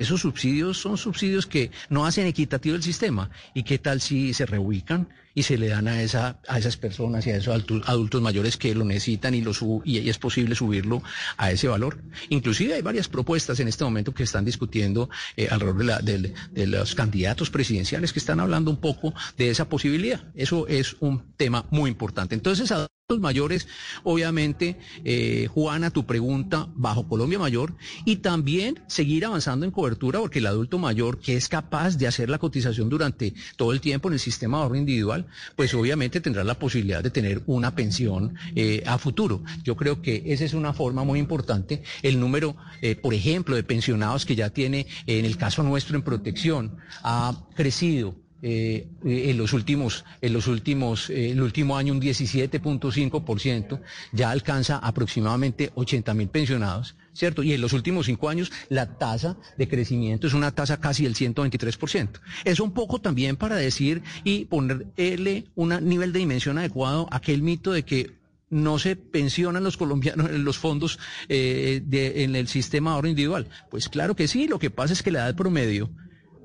Esos 0.00 0.22
subsidios 0.22 0.78
son 0.78 0.96
subsidios 0.96 1.46
que 1.46 1.70
no 1.90 2.06
hacen 2.06 2.26
equitativo 2.26 2.74
el 2.74 2.82
sistema. 2.82 3.28
¿Y 3.52 3.64
qué 3.64 3.78
tal 3.78 4.00
si 4.00 4.32
se 4.32 4.46
reubican 4.46 5.10
y 5.34 5.42
se 5.42 5.58
le 5.58 5.68
dan 5.68 5.88
a, 5.88 6.02
esa, 6.02 6.40
a 6.48 6.58
esas 6.58 6.78
personas 6.78 7.26
y 7.26 7.30
a 7.30 7.36
esos 7.36 7.54
adultos 7.84 8.22
mayores 8.22 8.56
que 8.56 8.74
lo 8.74 8.86
necesitan 8.86 9.34
y 9.34 10.08
es 10.08 10.18
posible 10.18 10.54
subirlo 10.54 11.02
a 11.36 11.50
ese 11.50 11.68
valor? 11.68 12.02
Inclusive 12.30 12.72
hay 12.72 12.80
varias 12.80 13.08
propuestas 13.08 13.60
en 13.60 13.68
este 13.68 13.84
momento 13.84 14.14
que 14.14 14.22
están 14.22 14.46
discutiendo 14.46 15.10
eh, 15.36 15.48
alrededor 15.50 16.02
de, 16.02 16.32
de 16.50 16.66
los 16.66 16.94
candidatos 16.94 17.50
presidenciales 17.50 18.14
que 18.14 18.20
están 18.20 18.40
hablando 18.40 18.70
un 18.70 18.80
poco 18.80 19.12
de 19.36 19.50
esa 19.50 19.68
posibilidad. 19.68 20.24
Eso 20.34 20.66
es 20.66 20.96
un 21.00 21.34
tema 21.36 21.66
muy 21.70 21.90
importante. 21.90 22.34
Entonces, 22.34 22.72
mayores, 23.18 23.66
obviamente, 24.04 24.78
eh, 25.04 25.48
Juana, 25.52 25.90
tu 25.90 26.06
pregunta 26.06 26.68
bajo 26.74 27.08
Colombia 27.08 27.38
Mayor 27.38 27.74
y 28.04 28.16
también 28.16 28.80
seguir 28.86 29.24
avanzando 29.24 29.66
en 29.66 29.72
cobertura 29.72 30.20
porque 30.20 30.38
el 30.38 30.46
adulto 30.46 30.78
mayor 30.78 31.18
que 31.18 31.36
es 31.36 31.48
capaz 31.48 31.96
de 31.96 32.06
hacer 32.06 32.30
la 32.30 32.38
cotización 32.38 32.88
durante 32.88 33.34
todo 33.56 33.72
el 33.72 33.80
tiempo 33.80 34.08
en 34.08 34.14
el 34.14 34.20
sistema 34.20 34.58
de 34.58 34.62
ahorro 34.62 34.76
individual, 34.76 35.26
pues 35.56 35.74
obviamente 35.74 36.20
tendrá 36.20 36.44
la 36.44 36.58
posibilidad 36.58 37.02
de 37.02 37.10
tener 37.10 37.42
una 37.46 37.74
pensión 37.74 38.34
eh, 38.54 38.82
a 38.86 38.98
futuro. 38.98 39.42
Yo 39.64 39.76
creo 39.76 40.02
que 40.02 40.22
esa 40.26 40.44
es 40.44 40.54
una 40.54 40.72
forma 40.72 41.04
muy 41.04 41.18
importante. 41.18 41.82
El 42.02 42.20
número, 42.20 42.56
eh, 42.82 42.96
por 42.96 43.14
ejemplo, 43.14 43.56
de 43.56 43.62
pensionados 43.62 44.26
que 44.26 44.36
ya 44.36 44.50
tiene, 44.50 44.86
en 45.06 45.24
el 45.24 45.36
caso 45.36 45.62
nuestro 45.62 45.96
en 45.96 46.02
protección, 46.02 46.76
ha 47.02 47.46
crecido 47.54 48.14
eh, 48.42 48.88
en 49.04 49.36
los 49.36 49.52
últimos, 49.52 50.04
en 50.20 50.32
los 50.32 50.46
últimos, 50.46 51.10
eh, 51.10 51.30
el 51.30 51.42
último 51.42 51.76
año 51.76 51.92
un 51.92 52.00
17.5%, 52.00 53.80
ya 54.12 54.30
alcanza 54.30 54.78
aproximadamente 54.78 55.70
80 55.74 56.14
mil 56.14 56.28
pensionados, 56.28 56.96
¿cierto? 57.12 57.42
Y 57.42 57.52
en 57.52 57.60
los 57.60 57.72
últimos 57.72 58.06
cinco 58.06 58.28
años 58.28 58.50
la 58.68 58.98
tasa 58.98 59.36
de 59.58 59.68
crecimiento 59.68 60.26
es 60.26 60.34
una 60.34 60.52
tasa 60.52 60.80
casi 60.80 61.04
del 61.04 61.14
123%. 61.14 62.20
Es 62.44 62.60
un 62.60 62.72
poco 62.72 63.00
también 63.00 63.36
para 63.36 63.56
decir 63.56 64.02
y 64.24 64.46
ponerle 64.46 65.44
un 65.54 65.88
nivel 65.88 66.12
de 66.12 66.18
dimensión 66.20 66.58
adecuado 66.58 67.08
a 67.10 67.16
aquel 67.16 67.42
mito 67.42 67.72
de 67.72 67.84
que 67.84 68.20
no 68.50 68.78
se 68.78 68.96
pensionan 68.96 69.62
los 69.64 69.76
colombianos 69.76 70.28
en 70.30 70.44
los 70.44 70.58
fondos 70.58 70.98
eh, 71.28 71.80
de, 71.84 72.24
en 72.24 72.34
el 72.34 72.48
sistema 72.48 72.92
ahorro 72.92 73.08
individual. 73.08 73.48
Pues 73.70 73.88
claro 73.88 74.16
que 74.16 74.28
sí, 74.28 74.48
lo 74.48 74.58
que 74.58 74.70
pasa 74.70 74.92
es 74.92 75.02
que 75.02 75.12
la 75.12 75.20
edad 75.20 75.36
promedio 75.36 75.90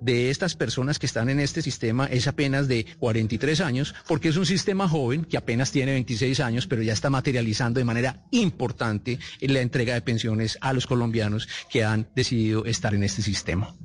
de 0.02 0.30
estas 0.30 0.56
personas 0.56 1.00
que 1.00 1.06
están 1.06 1.30
en 1.30 1.39
este 1.39 1.62
sistema 1.62 2.06
es 2.06 2.28
apenas 2.28 2.68
de 2.68 2.86
43 3.00 3.62
años, 3.62 3.96
porque 4.08 4.30
es 4.30 4.38
un 4.38 4.46
sistema 4.46 4.88
joven 4.88 5.26
que 5.26 5.38
apenas 5.38 5.72
tiene 5.72 5.93
26 5.93 6.39
años, 6.39 6.68
pero 6.68 6.82
ya 6.82 6.93
está 6.93 7.10
materializando 7.10 7.80
de 7.80 7.86
manera 7.86 8.24
importante 8.32 9.20
la 9.41 9.62
entrega 9.62 9.93
de 9.93 10.02
pensiones 10.02 10.58
a 10.62 10.74
los 10.74 10.88
colombianos 10.88 11.48
que 11.70 11.84
han 11.84 12.08
decidido 12.16 12.66
estar 12.66 12.93
en 12.93 13.04
este 13.04 13.22
sistema. 13.22 13.76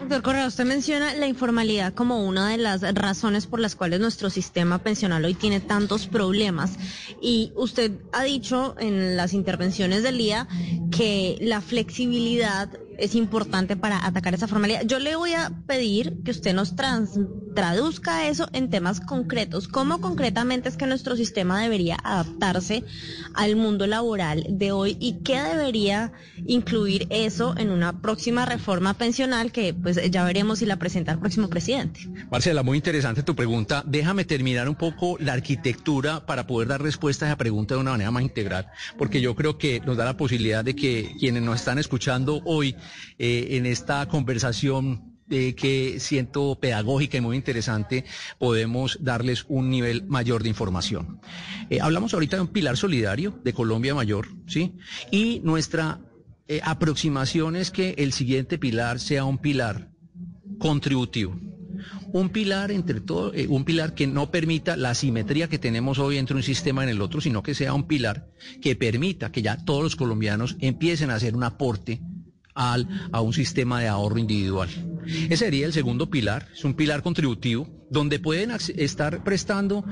Doctor 0.00 0.22
Correa, 0.22 0.46
usted 0.46 0.64
menciona 0.64 1.14
la 1.14 1.26
informalidad 1.26 1.92
como 1.92 2.24
una 2.26 2.48
de 2.48 2.56
las 2.56 2.80
razones 2.94 3.46
por 3.46 3.60
las 3.60 3.76
cuales 3.76 4.00
nuestro 4.00 4.30
sistema 4.30 4.78
pensional 4.78 5.22
hoy 5.26 5.34
tiene 5.34 5.60
tantos 5.60 6.06
problemas. 6.06 6.72
Y 7.20 7.52
usted 7.54 7.92
ha 8.12 8.22
dicho 8.22 8.76
en 8.78 9.16
las 9.18 9.34
intervenciones 9.34 10.02
del 10.02 10.16
día 10.16 10.48
que 10.90 11.36
la 11.42 11.60
flexibilidad 11.60 12.70
es 13.00 13.14
importante 13.14 13.76
para 13.76 14.04
atacar 14.06 14.34
esa 14.34 14.46
formalidad. 14.46 14.82
Yo 14.84 14.98
le 14.98 15.16
voy 15.16 15.32
a 15.32 15.50
pedir 15.66 16.22
que 16.22 16.30
usted 16.30 16.54
nos 16.54 16.74
traduzca 17.54 18.28
eso 18.28 18.48
en 18.52 18.70
temas 18.70 19.00
concretos. 19.00 19.68
¿Cómo 19.68 20.00
concretamente 20.00 20.68
es 20.68 20.76
que 20.76 20.86
nuestro 20.86 21.16
sistema 21.16 21.60
debería 21.60 21.96
adaptarse 22.02 22.84
al 23.34 23.56
mundo 23.56 23.86
laboral 23.86 24.46
de 24.48 24.72
hoy 24.72 24.96
y 25.00 25.20
qué 25.24 25.40
debería 25.40 26.12
incluir 26.46 27.06
eso 27.10 27.54
en 27.56 27.70
una 27.70 28.00
próxima 28.00 28.46
reforma 28.46 28.94
pensional 28.94 29.52
que 29.52 29.74
pues 29.74 29.98
ya 30.10 30.24
veremos 30.24 30.58
si 30.58 30.66
la 30.66 30.76
presenta 30.76 31.12
el 31.12 31.18
próximo 31.18 31.48
presidente? 31.48 32.00
Marcela, 32.30 32.62
muy 32.62 32.76
interesante 32.76 33.22
tu 33.22 33.34
pregunta. 33.34 33.82
Déjame 33.86 34.24
terminar 34.24 34.68
un 34.68 34.74
poco 34.74 35.16
la 35.18 35.32
arquitectura 35.32 36.26
para 36.26 36.46
poder 36.46 36.68
dar 36.68 36.82
respuesta 36.82 37.24
a 37.24 37.28
esa 37.30 37.36
pregunta 37.36 37.74
de 37.74 37.80
una 37.80 37.92
manera 37.92 38.10
más 38.10 38.22
integral, 38.22 38.66
porque 38.98 39.20
yo 39.20 39.34
creo 39.34 39.58
que 39.58 39.80
nos 39.80 39.96
da 39.96 40.04
la 40.04 40.16
posibilidad 40.16 40.64
de 40.64 40.76
que 40.76 41.14
quienes 41.18 41.42
nos 41.42 41.56
están 41.56 41.78
escuchando 41.78 42.42
hoy 42.44 42.76
eh, 43.18 43.48
en 43.50 43.66
esta 43.66 44.06
conversación 44.08 45.18
eh, 45.30 45.54
que 45.54 46.00
siento 46.00 46.58
pedagógica 46.60 47.18
y 47.18 47.20
muy 47.20 47.36
interesante, 47.36 48.04
podemos 48.38 48.98
darles 49.00 49.44
un 49.48 49.70
nivel 49.70 50.06
mayor 50.06 50.42
de 50.42 50.48
información. 50.48 51.20
Eh, 51.68 51.80
hablamos 51.80 52.14
ahorita 52.14 52.36
de 52.36 52.42
un 52.42 52.48
pilar 52.48 52.76
solidario 52.76 53.38
de 53.44 53.52
Colombia 53.52 53.94
Mayor, 53.94 54.28
¿sí? 54.46 54.74
Y 55.10 55.40
nuestra 55.44 56.00
aproximación 56.64 57.54
es 57.54 57.70
que 57.70 57.94
el 57.98 58.12
siguiente 58.12 58.58
pilar 58.58 58.98
sea 58.98 59.24
un 59.24 59.38
pilar 59.38 59.92
contributivo. 60.58 61.38
Un 62.12 62.30
pilar 62.30 62.72
entre 62.72 63.00
todo, 63.00 63.32
un 63.48 63.64
pilar 63.64 63.94
que 63.94 64.08
no 64.08 64.32
permita 64.32 64.76
la 64.76 64.94
simetría 64.94 65.48
que 65.48 65.60
tenemos 65.60 66.00
hoy 66.00 66.18
entre 66.18 66.34
un 66.34 66.42
sistema 66.42 66.84
y 66.84 66.90
el 66.90 67.00
otro, 67.00 67.20
sino 67.20 67.44
que 67.44 67.54
sea 67.54 67.72
un 67.72 67.86
pilar 67.86 68.26
que 68.60 68.74
permita 68.74 69.30
que 69.30 69.42
ya 69.42 69.64
todos 69.64 69.82
los 69.84 69.96
colombianos 69.96 70.56
empiecen 70.58 71.10
a 71.10 71.14
hacer 71.14 71.36
un 71.36 71.44
aporte 71.44 72.00
al, 72.54 72.88
a 73.12 73.20
un 73.20 73.32
sistema 73.32 73.80
de 73.80 73.88
ahorro 73.88 74.18
individual. 74.18 74.68
Ese 75.06 75.36
sería 75.36 75.66
el 75.66 75.72
segundo 75.72 76.10
pilar, 76.10 76.48
es 76.52 76.64
un 76.64 76.74
pilar 76.74 77.02
contributivo, 77.02 77.68
donde 77.90 78.18
pueden 78.18 78.50
estar 78.50 79.24
prestando 79.24 79.84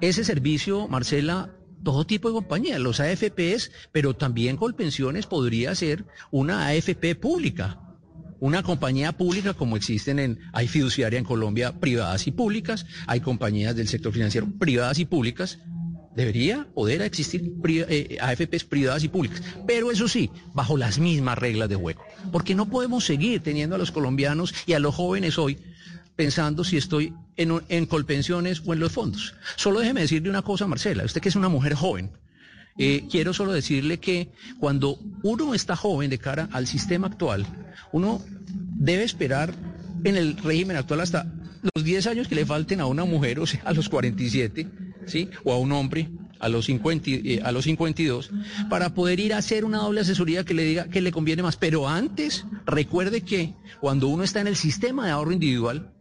ese 0.00 0.24
servicio, 0.24 0.88
Marcela, 0.88 1.54
todo 1.82 2.06
tipo 2.06 2.28
de 2.28 2.34
compañías, 2.34 2.80
los 2.80 3.00
AFPs, 3.00 3.70
pero 3.92 4.14
también 4.14 4.56
Colpensiones 4.56 5.26
podría 5.26 5.74
ser 5.74 6.04
una 6.30 6.66
AFP 6.66 7.14
pública, 7.14 7.80
una 8.40 8.62
compañía 8.62 9.12
pública 9.12 9.54
como 9.54 9.76
existen 9.76 10.18
en, 10.18 10.40
hay 10.52 10.68
fiduciaria 10.68 11.18
en 11.18 11.24
Colombia 11.24 11.78
privadas 11.78 12.26
y 12.26 12.32
públicas, 12.32 12.86
hay 13.06 13.20
compañías 13.20 13.76
del 13.76 13.88
sector 13.88 14.12
financiero 14.12 14.48
privadas 14.58 14.98
y 14.98 15.04
públicas, 15.04 15.58
debería 16.16 16.66
poder 16.74 17.02
existir 17.02 17.52
eh, 17.68 18.16
AFPs 18.20 18.64
privadas 18.64 19.04
y 19.04 19.08
públicas, 19.08 19.42
pero 19.66 19.92
eso 19.92 20.08
sí, 20.08 20.30
bajo 20.54 20.76
las 20.76 20.98
mismas 20.98 21.38
reglas 21.38 21.68
de 21.68 21.76
juego, 21.76 22.02
porque 22.32 22.54
no 22.54 22.68
podemos 22.68 23.04
seguir 23.04 23.42
teniendo 23.42 23.76
a 23.76 23.78
los 23.78 23.92
colombianos 23.92 24.54
y 24.66 24.72
a 24.72 24.78
los 24.78 24.94
jóvenes 24.94 25.38
hoy 25.38 25.58
pensando 26.16 26.64
si 26.64 26.78
estoy 26.78 27.12
en 27.36 27.86
colpensiones 27.86 28.62
o 28.64 28.72
en 28.72 28.80
los 28.80 28.92
fondos. 28.92 29.34
Solo 29.56 29.80
déjeme 29.80 30.00
decirle 30.00 30.30
una 30.30 30.40
cosa, 30.40 30.66
Marcela, 30.66 31.04
usted 31.04 31.20
que 31.20 31.28
es 31.28 31.36
una 31.36 31.50
mujer 31.50 31.74
joven, 31.74 32.10
eh, 32.78 33.06
quiero 33.10 33.32
solo 33.32 33.52
decirle 33.52 33.98
que 33.98 34.28
cuando 34.58 34.98
uno 35.22 35.54
está 35.54 35.76
joven 35.76 36.10
de 36.10 36.18
cara 36.18 36.48
al 36.52 36.66
sistema 36.66 37.06
actual, 37.06 37.46
uno 37.92 38.22
debe 38.48 39.02
esperar 39.04 39.54
en 40.04 40.16
el 40.16 40.36
régimen 40.36 40.76
actual 40.76 41.00
hasta 41.00 41.26
los 41.74 41.84
10 41.84 42.06
años 42.06 42.28
que 42.28 42.34
le 42.34 42.44
falten 42.44 42.80
a 42.80 42.86
una 42.86 43.04
mujer, 43.04 43.40
o 43.40 43.46
sea, 43.46 43.62
a 43.64 43.72
los 43.72 43.88
47, 43.88 44.68
¿sí? 45.06 45.30
O 45.44 45.52
a 45.52 45.58
un 45.58 45.72
hombre 45.72 46.08
a 46.38 46.48
los 46.48 46.66
50, 46.66 47.08
y- 47.10 47.14
eh, 47.36 47.40
a 47.42 47.50
los 47.52 47.64
52, 47.64 48.30
para 48.68 48.92
poder 48.94 49.20
ir 49.20 49.32
a 49.34 49.38
hacer 49.38 49.64
una 49.64 49.78
doble 49.78 50.02
asesoría 50.02 50.44
que 50.44 50.54
le 50.54 50.64
diga 50.64 50.84
que 50.88 51.00
le 51.00 51.12
conviene 51.12 51.42
más. 51.42 51.56
Pero 51.56 51.88
antes, 51.88 52.44
recuerde 52.66 53.22
que 53.22 53.54
cuando 53.80 54.08
uno 54.08 54.22
está 54.22 54.40
en 54.40 54.46
el 54.48 54.56
sistema 54.56 55.06
de 55.06 55.12
ahorro 55.12 55.32
individual, 55.32 55.92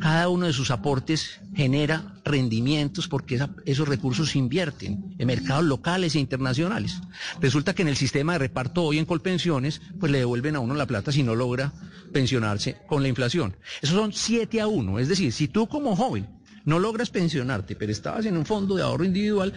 cada 0.00 0.28
uno 0.28 0.46
de 0.46 0.52
sus 0.52 0.70
aportes 0.72 1.40
genera 1.54 2.14
rendimientos 2.24 3.06
porque 3.08 3.38
esos 3.66 3.86
recursos 3.88 4.30
se 4.30 4.38
invierten 4.38 5.14
en 5.18 5.26
mercados 5.26 5.64
locales 5.64 6.14
e 6.16 6.18
internacionales. 6.20 7.00
Resulta 7.40 7.74
que 7.74 7.82
en 7.82 7.88
el 7.88 7.96
sistema 7.96 8.32
de 8.32 8.40
reparto 8.40 8.82
hoy 8.82 8.98
en 8.98 9.04
Colpensiones, 9.04 9.80
pues 10.00 10.10
le 10.10 10.18
devuelven 10.18 10.56
a 10.56 10.60
uno 10.60 10.74
la 10.74 10.86
plata 10.86 11.12
si 11.12 11.22
no 11.22 11.34
logra 11.36 11.72
pensionarse 12.12 12.78
con 12.88 13.02
la 13.02 13.08
inflación. 13.08 13.56
Esos 13.80 13.96
son 13.96 14.12
7 14.12 14.60
a 14.60 14.66
1. 14.66 14.98
Es 14.98 15.08
decir, 15.08 15.32
si 15.32 15.46
tú 15.48 15.68
como 15.68 15.94
joven 15.94 16.26
no 16.64 16.78
logras 16.78 17.10
pensionarte, 17.10 17.76
pero 17.76 17.92
estabas 17.92 18.26
en 18.26 18.36
un 18.36 18.46
fondo 18.46 18.76
de 18.76 18.82
ahorro 18.82 19.04
individual, 19.04 19.52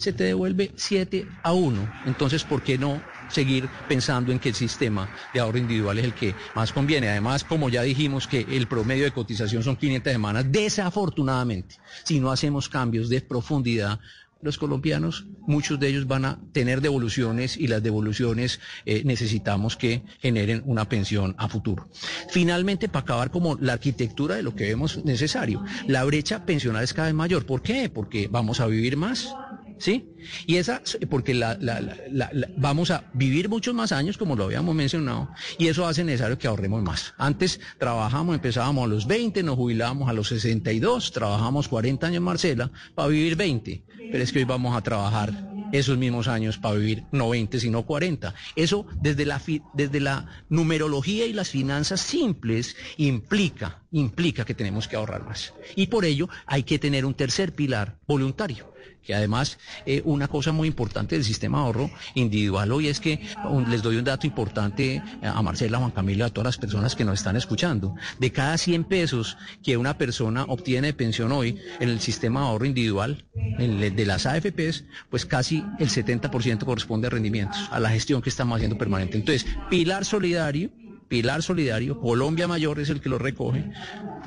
se 0.00 0.14
te 0.14 0.24
devuelve 0.24 0.72
7 0.76 1.26
a 1.42 1.52
1. 1.52 1.92
Entonces, 2.06 2.42
¿por 2.42 2.62
qué 2.62 2.78
no 2.78 3.02
seguir 3.28 3.68
pensando 3.86 4.32
en 4.32 4.38
que 4.38 4.48
el 4.48 4.54
sistema 4.54 5.14
de 5.34 5.40
ahorro 5.40 5.58
individual 5.58 5.98
es 5.98 6.04
el 6.06 6.14
que 6.14 6.34
más 6.54 6.72
conviene? 6.72 7.10
Además, 7.10 7.44
como 7.44 7.68
ya 7.68 7.82
dijimos 7.82 8.26
que 8.26 8.46
el 8.50 8.66
promedio 8.66 9.04
de 9.04 9.12
cotización 9.12 9.62
son 9.62 9.76
500 9.76 10.12
semanas, 10.12 10.46
desafortunadamente, 10.50 11.76
si 12.04 12.18
no 12.18 12.32
hacemos 12.32 12.68
cambios 12.70 13.10
de 13.10 13.20
profundidad, 13.20 14.00
los 14.42 14.58
colombianos, 14.58 15.26
muchos 15.46 15.78
de 15.78 15.88
ellos 15.88 16.06
van 16.06 16.24
a 16.24 16.40
tener 16.52 16.80
devoluciones 16.80 17.56
y 17.56 17.66
las 17.66 17.82
devoluciones 17.82 18.60
eh, 18.86 19.02
necesitamos 19.04 19.76
que 19.76 20.02
generen 20.20 20.62
una 20.64 20.88
pensión 20.88 21.34
a 21.38 21.48
futuro. 21.48 21.88
Finalmente, 22.30 22.88
para 22.88 23.02
acabar 23.02 23.30
como 23.30 23.56
la 23.56 23.74
arquitectura 23.74 24.36
de 24.36 24.42
lo 24.42 24.54
que 24.54 24.64
vemos 24.64 25.04
necesario, 25.04 25.62
la 25.86 26.04
brecha 26.04 26.46
pensional 26.46 26.84
es 26.84 26.94
cada 26.94 27.08
vez 27.08 27.14
mayor. 27.14 27.44
¿Por 27.44 27.62
qué? 27.62 27.90
Porque 27.90 28.28
vamos 28.28 28.60
a 28.60 28.66
vivir 28.66 28.96
más. 28.96 29.34
¿Sí? 29.80 30.10
Y 30.46 30.56
esa, 30.56 30.82
porque 31.08 31.32
la, 31.32 31.56
la- 31.58 31.80
la- 31.80 32.30
vamos 32.58 32.90
a 32.90 33.10
vivir 33.14 33.48
muchos 33.48 33.74
más 33.74 33.92
años, 33.92 34.18
como 34.18 34.36
lo 34.36 34.44
habíamos 34.44 34.74
mencionado, 34.74 35.30
y 35.58 35.68
eso 35.68 35.86
hace 35.86 36.04
necesario 36.04 36.36
que 36.38 36.46
ahorremos 36.46 36.82
más. 36.82 37.14
Antes 37.16 37.58
trabajamos, 37.78 38.34
empezábamos 38.34 38.84
a 38.84 38.88
los 38.88 39.06
20, 39.06 39.42
nos 39.42 39.56
jubilábamos 39.56 40.10
a 40.10 40.12
los 40.12 40.28
62, 40.28 41.12
trabajamos 41.12 41.66
40 41.68 42.06
años, 42.06 42.22
Marcela, 42.22 42.70
para 42.94 43.08
vivir 43.08 43.36
20. 43.36 43.82
Pero 44.12 44.22
es 44.22 44.32
que 44.32 44.40
hoy 44.40 44.44
vamos 44.44 44.76
a 44.76 44.82
trabajar 44.82 45.32
esos 45.72 45.96
mismos 45.96 46.28
años 46.28 46.58
para 46.58 46.74
vivir 46.74 47.04
no 47.12 47.30
20, 47.30 47.58
sino 47.58 47.86
40. 47.86 48.34
Eso 48.56 48.84
desde 49.00 49.24
la, 49.24 49.40
desde 49.72 50.00
la 50.00 50.26
numerología 50.50 51.24
y 51.26 51.32
las 51.32 51.48
finanzas 51.48 52.00
simples 52.02 52.76
implica, 52.98 53.82
implica 53.92 54.44
que 54.44 54.54
tenemos 54.54 54.88
que 54.88 54.96
ahorrar 54.96 55.24
más. 55.24 55.54
Y 55.74 55.86
por 55.86 56.04
ello 56.04 56.28
hay 56.46 56.64
que 56.64 56.78
tener 56.78 57.06
un 57.06 57.14
tercer 57.14 57.54
pilar 57.54 57.98
voluntario 58.06 58.70
que 59.02 59.14
además 59.14 59.58
eh, 59.86 60.02
una 60.04 60.28
cosa 60.28 60.52
muy 60.52 60.68
importante 60.68 61.14
del 61.14 61.24
sistema 61.24 61.58
de 61.58 61.64
ahorro 61.64 61.90
individual 62.14 62.72
hoy 62.72 62.88
es 62.88 63.00
que 63.00 63.20
les 63.68 63.82
doy 63.82 63.96
un 63.96 64.04
dato 64.04 64.26
importante 64.26 64.96
eh, 64.96 65.02
a 65.22 65.40
Marcela, 65.42 65.78
Juan 65.78 65.90
Camilo, 65.90 66.24
a 66.24 66.30
todas 66.30 66.46
las 66.46 66.58
personas 66.58 66.96
que 66.96 67.04
nos 67.04 67.18
están 67.18 67.36
escuchando. 67.36 67.94
De 68.18 68.32
cada 68.32 68.58
100 68.58 68.84
pesos 68.84 69.36
que 69.62 69.76
una 69.76 69.96
persona 69.96 70.44
obtiene 70.44 70.88
de 70.88 70.94
pensión 70.94 71.32
hoy 71.32 71.58
en 71.80 71.88
el 71.88 72.00
sistema 72.00 72.40
de 72.40 72.46
ahorro 72.46 72.66
individual, 72.66 73.24
en 73.58 73.80
de 73.80 74.06
las 74.06 74.26
AFPs, 74.26 74.84
pues 75.08 75.26
casi 75.26 75.64
el 75.78 75.88
70% 75.88 76.64
corresponde 76.64 77.06
a 77.06 77.10
rendimientos, 77.10 77.58
a 77.70 77.80
la 77.80 77.90
gestión 77.90 78.22
que 78.22 78.28
estamos 78.28 78.56
haciendo 78.56 78.78
permanente. 78.78 79.16
Entonces, 79.16 79.46
pilar 79.68 80.04
solidario, 80.04 80.70
Pilar 81.10 81.42
solidario, 81.42 81.98
Colombia 81.98 82.46
Mayor 82.46 82.78
es 82.78 82.88
el 82.88 83.00
que 83.00 83.08
lo 83.08 83.18
recoge, 83.18 83.64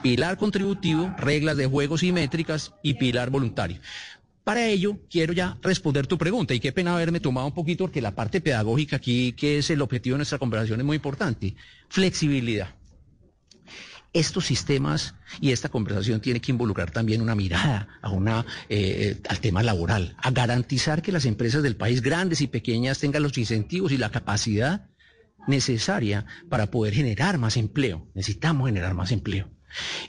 pilar 0.01 0.37
contributivo, 0.37 1.15
reglas 1.17 1.55
de 1.55 1.65
juego 1.65 1.97
simétricas 1.97 2.73
y 2.83 2.95
pilar 2.95 3.29
voluntario. 3.29 3.79
Para 4.43 4.67
ello, 4.67 4.99
quiero 5.09 5.31
ya 5.31 5.57
responder 5.61 6.05
tu 6.05 6.17
pregunta 6.17 6.53
y 6.53 6.59
qué 6.59 6.73
pena 6.73 6.93
haberme 6.93 7.21
tomado 7.21 7.47
un 7.47 7.53
poquito 7.53 7.85
porque 7.85 8.01
la 8.01 8.13
parte 8.13 8.41
pedagógica 8.41 8.97
aquí, 8.97 9.31
que 9.33 9.59
es 9.59 9.69
el 9.69 9.81
objetivo 9.81 10.15
de 10.15 10.19
nuestra 10.19 10.37
conversación, 10.37 10.81
es 10.81 10.85
muy 10.85 10.95
importante. 10.95 11.55
Flexibilidad. 11.87 12.75
Estos 14.11 14.45
sistemas 14.45 15.15
y 15.39 15.51
esta 15.51 15.69
conversación 15.69 16.19
tiene 16.19 16.39
que 16.41 16.51
involucrar 16.51 16.91
también 16.91 17.21
una 17.21 17.35
mirada 17.35 17.87
a 18.01 18.09
una, 18.09 18.45
eh, 18.69 19.17
al 19.27 19.39
tema 19.39 19.63
laboral, 19.63 20.15
a 20.17 20.29
garantizar 20.29 21.01
que 21.01 21.11
las 21.11 21.25
empresas 21.25 21.63
del 21.63 21.77
país, 21.77 22.01
grandes 22.01 22.41
y 22.41 22.47
pequeñas, 22.47 22.99
tengan 22.99 23.23
los 23.23 23.37
incentivos 23.37 23.91
y 23.91 23.97
la 23.97 24.11
capacidad 24.11 24.87
necesaria 25.47 26.25
para 26.49 26.69
poder 26.69 26.93
generar 26.93 27.37
más 27.37 27.57
empleo. 27.57 28.07
Necesitamos 28.13 28.67
generar 28.67 28.93
más 28.93 29.11
empleo. 29.11 29.49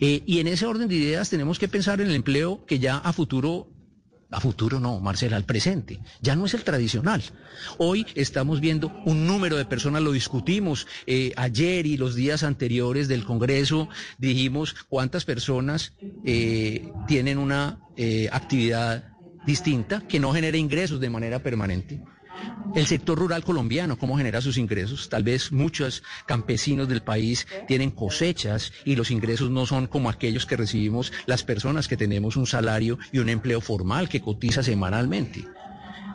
Eh, 0.01 0.23
y 0.27 0.41
en 0.41 0.49
ese 0.49 0.67
orden 0.67 0.89
de 0.89 0.97
ideas 0.97 1.31
tenemos 1.31 1.59
que 1.59 1.69
pensar 1.69 2.01
en 2.01 2.09
el 2.09 2.15
empleo 2.15 2.65
que 2.67 2.79
ya 2.79 2.99
a 2.99 3.13
futuro, 3.13 3.71
a 4.35 4.41
futuro 4.41 4.81
no, 4.81 4.99
Marcela, 5.01 5.37
al 5.37 5.45
presente, 5.45 6.01
ya 6.21 6.35
no 6.35 6.47
es 6.47 6.55
el 6.55 6.65
tradicional. 6.65 7.23
Hoy 7.79 8.05
estamos 8.15 8.61
viendo 8.61 8.93
un 9.05 9.27
número 9.27 9.57
de 9.57 9.65
personas, 9.65 10.03
lo 10.03 10.11
discutimos 10.11 10.87
eh, 11.07 11.33
ayer 11.37 11.87
y 11.87 11.97
los 11.97 12.17
días 12.17 12.43
anteriores 12.43 13.07
del 13.07 13.25
Congreso, 13.25 13.89
dijimos 14.19 14.75
cuántas 14.89 15.25
personas 15.25 15.93
eh, 16.25 16.91
tienen 17.07 17.39
una 17.39 17.79
eh, 17.97 18.29
actividad 18.33 19.05
distinta 19.47 20.01
que 20.01 20.19
no 20.19 20.33
genera 20.33 20.57
ingresos 20.57 20.99
de 21.01 21.11
manera 21.11 21.39
permanente. 21.39 22.03
El 22.75 22.87
sector 22.87 23.19
rural 23.19 23.45
colombiano, 23.45 23.99
¿cómo 23.99 24.17
genera 24.17 24.41
sus 24.41 24.59
ingresos? 24.59 25.09
Tal 25.09 25.23
vez 25.23 25.53
muchos 25.53 26.03
campesinos 26.27 26.89
del 26.89 27.03
país 27.03 27.47
tienen 27.69 27.91
cosechas 27.91 28.73
y 28.85 28.97
los 28.97 29.11
ingresos 29.11 29.51
no 29.51 29.67
son 29.67 29.87
como 29.87 30.09
aquellos 30.09 30.47
que 30.47 30.57
recibimos 30.57 31.13
las 31.27 31.45
personas 31.45 31.87
que 31.87 31.97
tenemos 31.97 32.37
un 32.37 32.47
salario 32.47 32.99
y 33.13 33.19
un 33.19 33.29
empleo 33.29 33.61
formal 33.61 34.09
que 34.09 34.21
cotiza 34.21 34.63
semanalmente. 34.63 35.45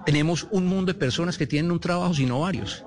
Tenemos 0.05 0.47
un 0.51 0.65
mundo 0.65 0.93
de 0.93 0.99
personas 0.99 1.37
que 1.37 1.47
tienen 1.47 1.71
un 1.71 1.79
trabajo, 1.79 2.13
sino 2.13 2.39
varios. 2.39 2.83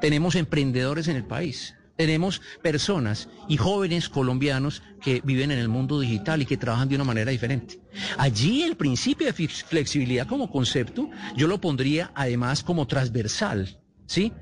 Tenemos 0.00 0.34
emprendedores 0.34 1.08
en 1.08 1.16
el 1.16 1.24
país. 1.24 1.75
Tenemos 1.96 2.42
personas 2.62 3.28
y 3.48 3.56
jóvenes 3.56 4.08
colombianos 4.08 4.82
que 5.00 5.22
viven 5.24 5.50
en 5.50 5.58
el 5.58 5.68
mundo 5.68 5.98
digital 5.98 6.42
y 6.42 6.46
que 6.46 6.56
trabajan 6.56 6.88
de 6.88 6.94
una 6.96 7.04
manera 7.04 7.30
diferente. 7.30 7.80
Allí 8.18 8.62
el 8.62 8.76
principio 8.76 9.26
de 9.26 9.34
flex- 9.34 9.64
flexibilidad 9.64 10.26
como 10.26 10.50
concepto, 10.50 11.08
yo 11.36 11.46
lo 11.46 11.60
pondría 11.60 12.10
además 12.14 12.62
como 12.62 12.86
transversal, 12.86 13.78
¿sí? 14.06 14.32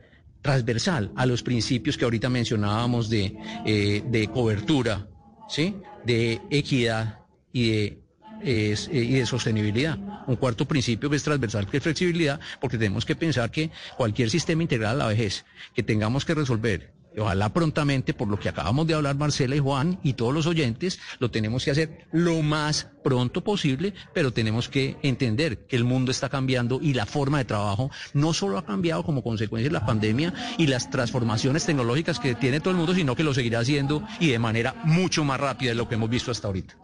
Transversal 0.43 1.11
a 1.17 1.27
los 1.27 1.43
principios 1.43 1.97
que 1.97 2.05
ahorita 2.05 2.29
mencionábamos 2.29 3.09
de, 3.09 3.37
eh, 3.65 4.03
de 4.07 4.29
cobertura, 4.29 5.07
¿sí? 5.49 5.77
De 6.05 6.41
equidad 6.51 7.21
y 7.53 7.71
de 7.71 8.05
eh, 8.43 8.77
y 8.93 9.15
de 9.15 9.25
sostenibilidad. 9.27 9.97
Un 10.27 10.37
cuarto 10.37 10.67
principio 10.67 11.09
que 11.09 11.17
es 11.17 11.23
transversal, 11.23 11.67
que 11.67 11.79
es 11.79 11.83
flexibilidad, 11.83 12.39
porque 12.61 12.77
tenemos 12.77 13.07
que 13.07 13.17
pensar 13.17 13.51
que 13.51 13.71
cualquier 13.97 14.29
sistema 14.29 14.63
integral 14.63 14.97
a 15.01 15.05
la 15.05 15.07
vejez 15.07 15.47
que 15.75 15.83
tengamos 15.83 16.27
que 16.27 16.35
resolver 16.35 16.93
Ojalá 17.17 17.53
prontamente, 17.53 18.15
por 18.15 18.29
lo 18.29 18.39
que 18.39 18.49
acabamos 18.49 18.87
de 18.87 18.95
hablar 18.95 19.17
Marcela 19.17 19.55
y 19.55 19.61
Juan 19.61 20.01
y 20.03 20.15
todos 20.15 20.35
los 20.35 20.47
oyentes, 20.47 20.99
lo 21.21 21.31
tenemos 21.31 21.65
que 21.65 21.71
hacer 21.71 22.07
lo 22.13 22.43
más 22.43 22.89
pronto 23.05 23.45
posible, 23.45 23.95
pero 24.13 24.33
tenemos 24.33 24.69
que 24.69 24.97
entender 25.03 25.67
que 25.67 25.77
el 25.77 25.85
mundo 25.85 26.11
está 26.11 26.29
cambiando 26.29 26.81
y 26.83 26.95
la 26.95 27.07
forma 27.07 27.39
de 27.39 27.45
trabajo 27.45 27.91
no 28.15 28.33
solo 28.33 28.59
ha 28.59 28.65
cambiado 28.65 29.05
como 29.05 29.23
consecuencia 29.23 29.69
de 29.69 29.75
la 29.75 29.87
pandemia 29.87 30.33
y 30.59 30.67
las 30.67 30.91
transformaciones 30.91 31.67
tecnológicas 31.67 32.19
que 32.19 32.35
tiene 32.35 32.61
todo 32.61 32.71
el 32.71 32.77
mundo, 32.79 32.95
sino 32.95 33.15
que 33.15 33.23
lo 33.23 33.35
seguirá 33.35 33.61
haciendo 33.61 34.07
y 34.19 34.31
de 34.31 34.39
manera 34.39 34.75
mucho 34.85 35.25
más 35.25 35.39
rápida 35.39 35.71
de 35.71 35.77
lo 35.77 35.89
que 35.89 35.95
hemos 35.95 36.11
visto 36.11 36.31
hasta 36.31 36.49
ahorita. 36.49 36.77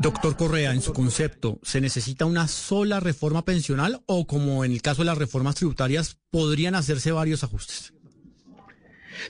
Doctor 0.00 0.36
Correa, 0.36 0.72
en 0.72 0.80
su 0.80 0.92
concepto, 0.92 1.58
¿se 1.62 1.80
necesita 1.80 2.24
una 2.24 2.48
sola 2.48 3.00
reforma 3.00 3.44
pensional 3.44 4.02
o 4.06 4.26
como 4.26 4.64
en 4.64 4.72
el 4.72 4.82
caso 4.82 5.02
de 5.02 5.06
las 5.06 5.18
reformas 5.18 5.56
tributarias 5.56 6.18
podrían 6.30 6.74
hacerse 6.74 7.12
varios 7.12 7.44
ajustes? 7.44 7.95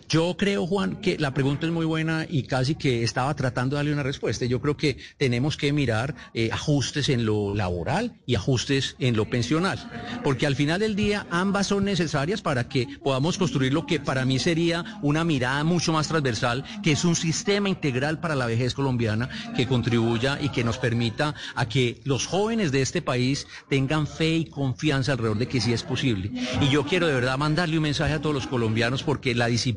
Yo 0.09 0.37
creo, 0.37 0.67
Juan, 0.67 0.97
que 0.97 1.19
la 1.19 1.35
pregunta 1.35 1.67
es 1.67 1.73
muy 1.73 1.85
buena 1.87 2.27
y 2.29 2.45
casi 2.45 2.75
que 2.75 3.03
estaba 3.03 3.35
tratando 3.35 3.77
de 3.77 3.79
darle 3.79 3.93
una 3.93 4.03
respuesta. 4.03 4.45
Yo 4.45 4.61
creo 4.61 4.77
que 4.77 4.99
tenemos 5.19 5.57
que 5.57 5.73
mirar 5.73 6.15
eh, 6.35 6.51
ajustes 6.53 7.09
en 7.09 7.25
lo 7.25 7.55
laboral 7.55 8.21
y 8.27 8.35
ajustes 8.35 8.97
en 8.99 9.17
lo 9.17 9.29
pensional, 9.29 9.79
porque 10.23 10.47
al 10.47 10.57
final 10.57 10.81
del 10.81 10.97
día 10.97 11.27
ambas 11.31 11.69
son 11.69 11.85
necesarias 11.85 12.43
para 12.43 12.69
que 12.69 12.87
podamos 13.03 13.39
construir 13.39 13.73
lo 13.73 13.87
que 13.87 14.01
para 14.01 14.25
mí 14.25 14.39
sería 14.39 14.99
una 15.03 15.25
mirada 15.25 15.65
mucho 15.65 15.93
más 15.93 16.09
transversal, 16.09 16.65
que 16.83 16.93
es 16.93 17.05
un 17.05 17.17
sistema 17.17 17.69
integral 17.69 18.21
para 18.21 18.35
la 18.35 18.47
vejez 18.47 18.75
colombiana 18.75 19.29
que 19.57 19.67
contribuya 19.67 20.39
y 20.41 20.49
que 20.49 20.65
nos 20.65 20.79
permita 20.79 21.35
a 21.55 21.69
que 21.69 22.01
los 22.05 22.27
jóvenes 22.27 22.73
de 22.73 22.83
este 22.83 23.03
país 23.03 23.47
tengan 23.69 24.07
fe 24.07 24.37
y 24.37 24.45
confianza 24.47 25.13
alrededor 25.13 25.39
de 25.39 25.49
que 25.49 25.61
sí 25.61 25.73
es 25.73 25.83
posible. 25.83 26.31
Y 26.61 26.69
yo 26.69 26.85
quiero 26.85 27.07
de 27.07 27.15
verdad 27.15 27.39
mandarle 27.39 27.77
un 27.77 27.85
mensaje 27.85 28.15
a 28.15 28.21
todos 28.21 28.35
los 28.35 28.47
colombianos 28.47 29.03
porque 29.03 29.35
la 29.35 29.47
disciplina 29.47 29.76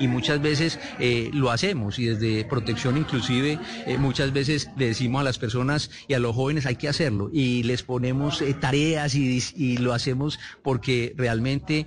y 0.00 0.08
muchas 0.08 0.40
veces 0.40 0.78
eh, 0.98 1.30
lo 1.32 1.50
hacemos 1.50 1.98
y 1.98 2.06
desde 2.06 2.44
protección 2.44 2.96
inclusive 2.96 3.58
eh, 3.86 3.98
muchas 3.98 4.32
veces 4.32 4.70
le 4.76 4.86
decimos 4.88 5.20
a 5.20 5.24
las 5.24 5.38
personas 5.38 5.90
y 6.08 6.14
a 6.14 6.18
los 6.18 6.34
jóvenes 6.34 6.66
hay 6.66 6.76
que 6.76 6.88
hacerlo 6.88 7.30
y 7.32 7.62
les 7.64 7.82
ponemos 7.82 8.40
eh, 8.42 8.54
tareas 8.54 9.14
y, 9.14 9.42
y 9.56 9.76
lo 9.78 9.92
hacemos 9.92 10.38
porque 10.62 11.14
realmente 11.16 11.86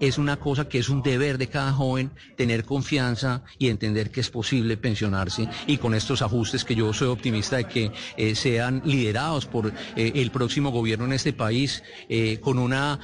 es 0.00 0.18
una 0.18 0.38
cosa 0.38 0.68
que 0.68 0.78
es 0.78 0.88
un 0.88 1.02
deber 1.02 1.38
de 1.38 1.48
cada 1.48 1.72
joven 1.72 2.10
tener 2.36 2.64
confianza 2.64 3.42
y 3.58 3.68
entender 3.68 4.10
que 4.10 4.20
es 4.20 4.30
posible 4.30 4.76
pensionarse 4.76 5.48
y 5.66 5.76
con 5.76 5.94
estos 5.94 6.22
ajustes 6.22 6.64
que 6.64 6.74
yo 6.74 6.92
soy 6.92 7.08
optimista 7.08 7.58
de 7.58 7.64
que 7.64 7.92
eh, 8.16 8.34
sean 8.34 8.82
liderados 8.84 9.46
por 9.46 9.72
eh, 9.96 10.12
el 10.14 10.30
próximo 10.30 10.70
gobierno 10.70 11.04
en 11.04 11.12
este 11.12 11.32
país 11.32 11.82
eh, 12.08 12.38
con 12.40 12.58
una 12.58 12.98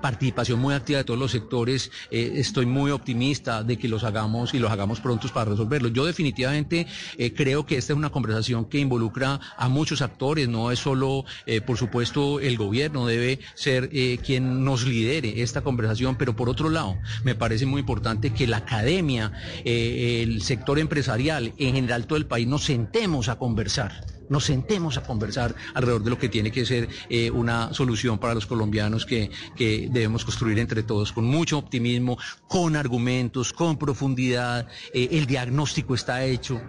participación 0.00 0.58
muy 0.58 0.74
activa 0.74 0.98
de 0.98 1.04
todos 1.04 1.20
los 1.20 1.30
sectores 1.30 1.90
estoy 2.10 2.64
muy 2.64 2.90
optimista 2.90 3.62
de 3.62 3.76
que 3.76 3.88
los 3.88 4.04
hagamos 4.04 4.54
y 4.54 4.58
los 4.58 4.70
hagamos 4.70 5.00
prontos 5.00 5.30
para 5.30 5.50
resolverlo. 5.50 5.88
Yo 5.88 6.06
definitivamente 6.06 6.86
creo 7.36 7.66
que 7.66 7.76
esta 7.76 7.92
es 7.92 7.96
una 7.96 8.10
conversación 8.10 8.64
que 8.64 8.78
involucra 8.78 9.40
a 9.56 9.68
muchos 9.68 10.00
actores 10.00 10.48
no 10.48 10.70
es 10.70 10.78
solo 10.78 11.24
por 11.66 11.76
supuesto 11.76 12.40
el 12.40 12.56
gobierno 12.56 13.06
debe 13.06 13.40
ser 13.54 13.90
quien 14.22 14.64
nos 14.64 14.86
lidere 14.86 15.42
esta 15.42 15.60
conversación 15.60 16.16
pero 16.16 16.34
por 16.38 16.48
otro 16.48 16.70
lado, 16.70 16.96
me 17.24 17.34
parece 17.34 17.66
muy 17.66 17.80
importante 17.80 18.32
que 18.32 18.46
la 18.46 18.58
academia, 18.58 19.32
eh, 19.64 20.22
el 20.22 20.40
sector 20.40 20.78
empresarial, 20.78 21.52
en 21.58 21.74
general 21.74 22.06
todo 22.06 22.16
el 22.16 22.26
país, 22.26 22.46
nos 22.46 22.64
sentemos 22.64 23.28
a 23.28 23.36
conversar 23.36 24.04
nos 24.28 24.44
sentemos 24.44 24.96
a 24.96 25.02
conversar 25.02 25.54
alrededor 25.74 26.02
de 26.02 26.10
lo 26.10 26.18
que 26.18 26.28
tiene 26.28 26.50
que 26.50 26.66
ser 26.66 26.88
eh, 27.08 27.30
una 27.30 27.72
solución 27.72 28.18
para 28.18 28.34
los 28.34 28.46
colombianos 28.46 29.06
que, 29.06 29.30
que, 29.56 29.88
debemos 29.90 30.24
construir 30.24 30.58
entre 30.58 30.82
todos 30.82 31.12
con 31.12 31.24
mucho 31.24 31.58
optimismo, 31.58 32.18
con 32.46 32.76
argumentos, 32.76 33.52
con 33.52 33.78
profundidad. 33.78 34.66
Eh, 34.92 35.08
el 35.12 35.26
diagnóstico 35.26 35.94
está 35.94 36.24
hecho, 36.24 36.60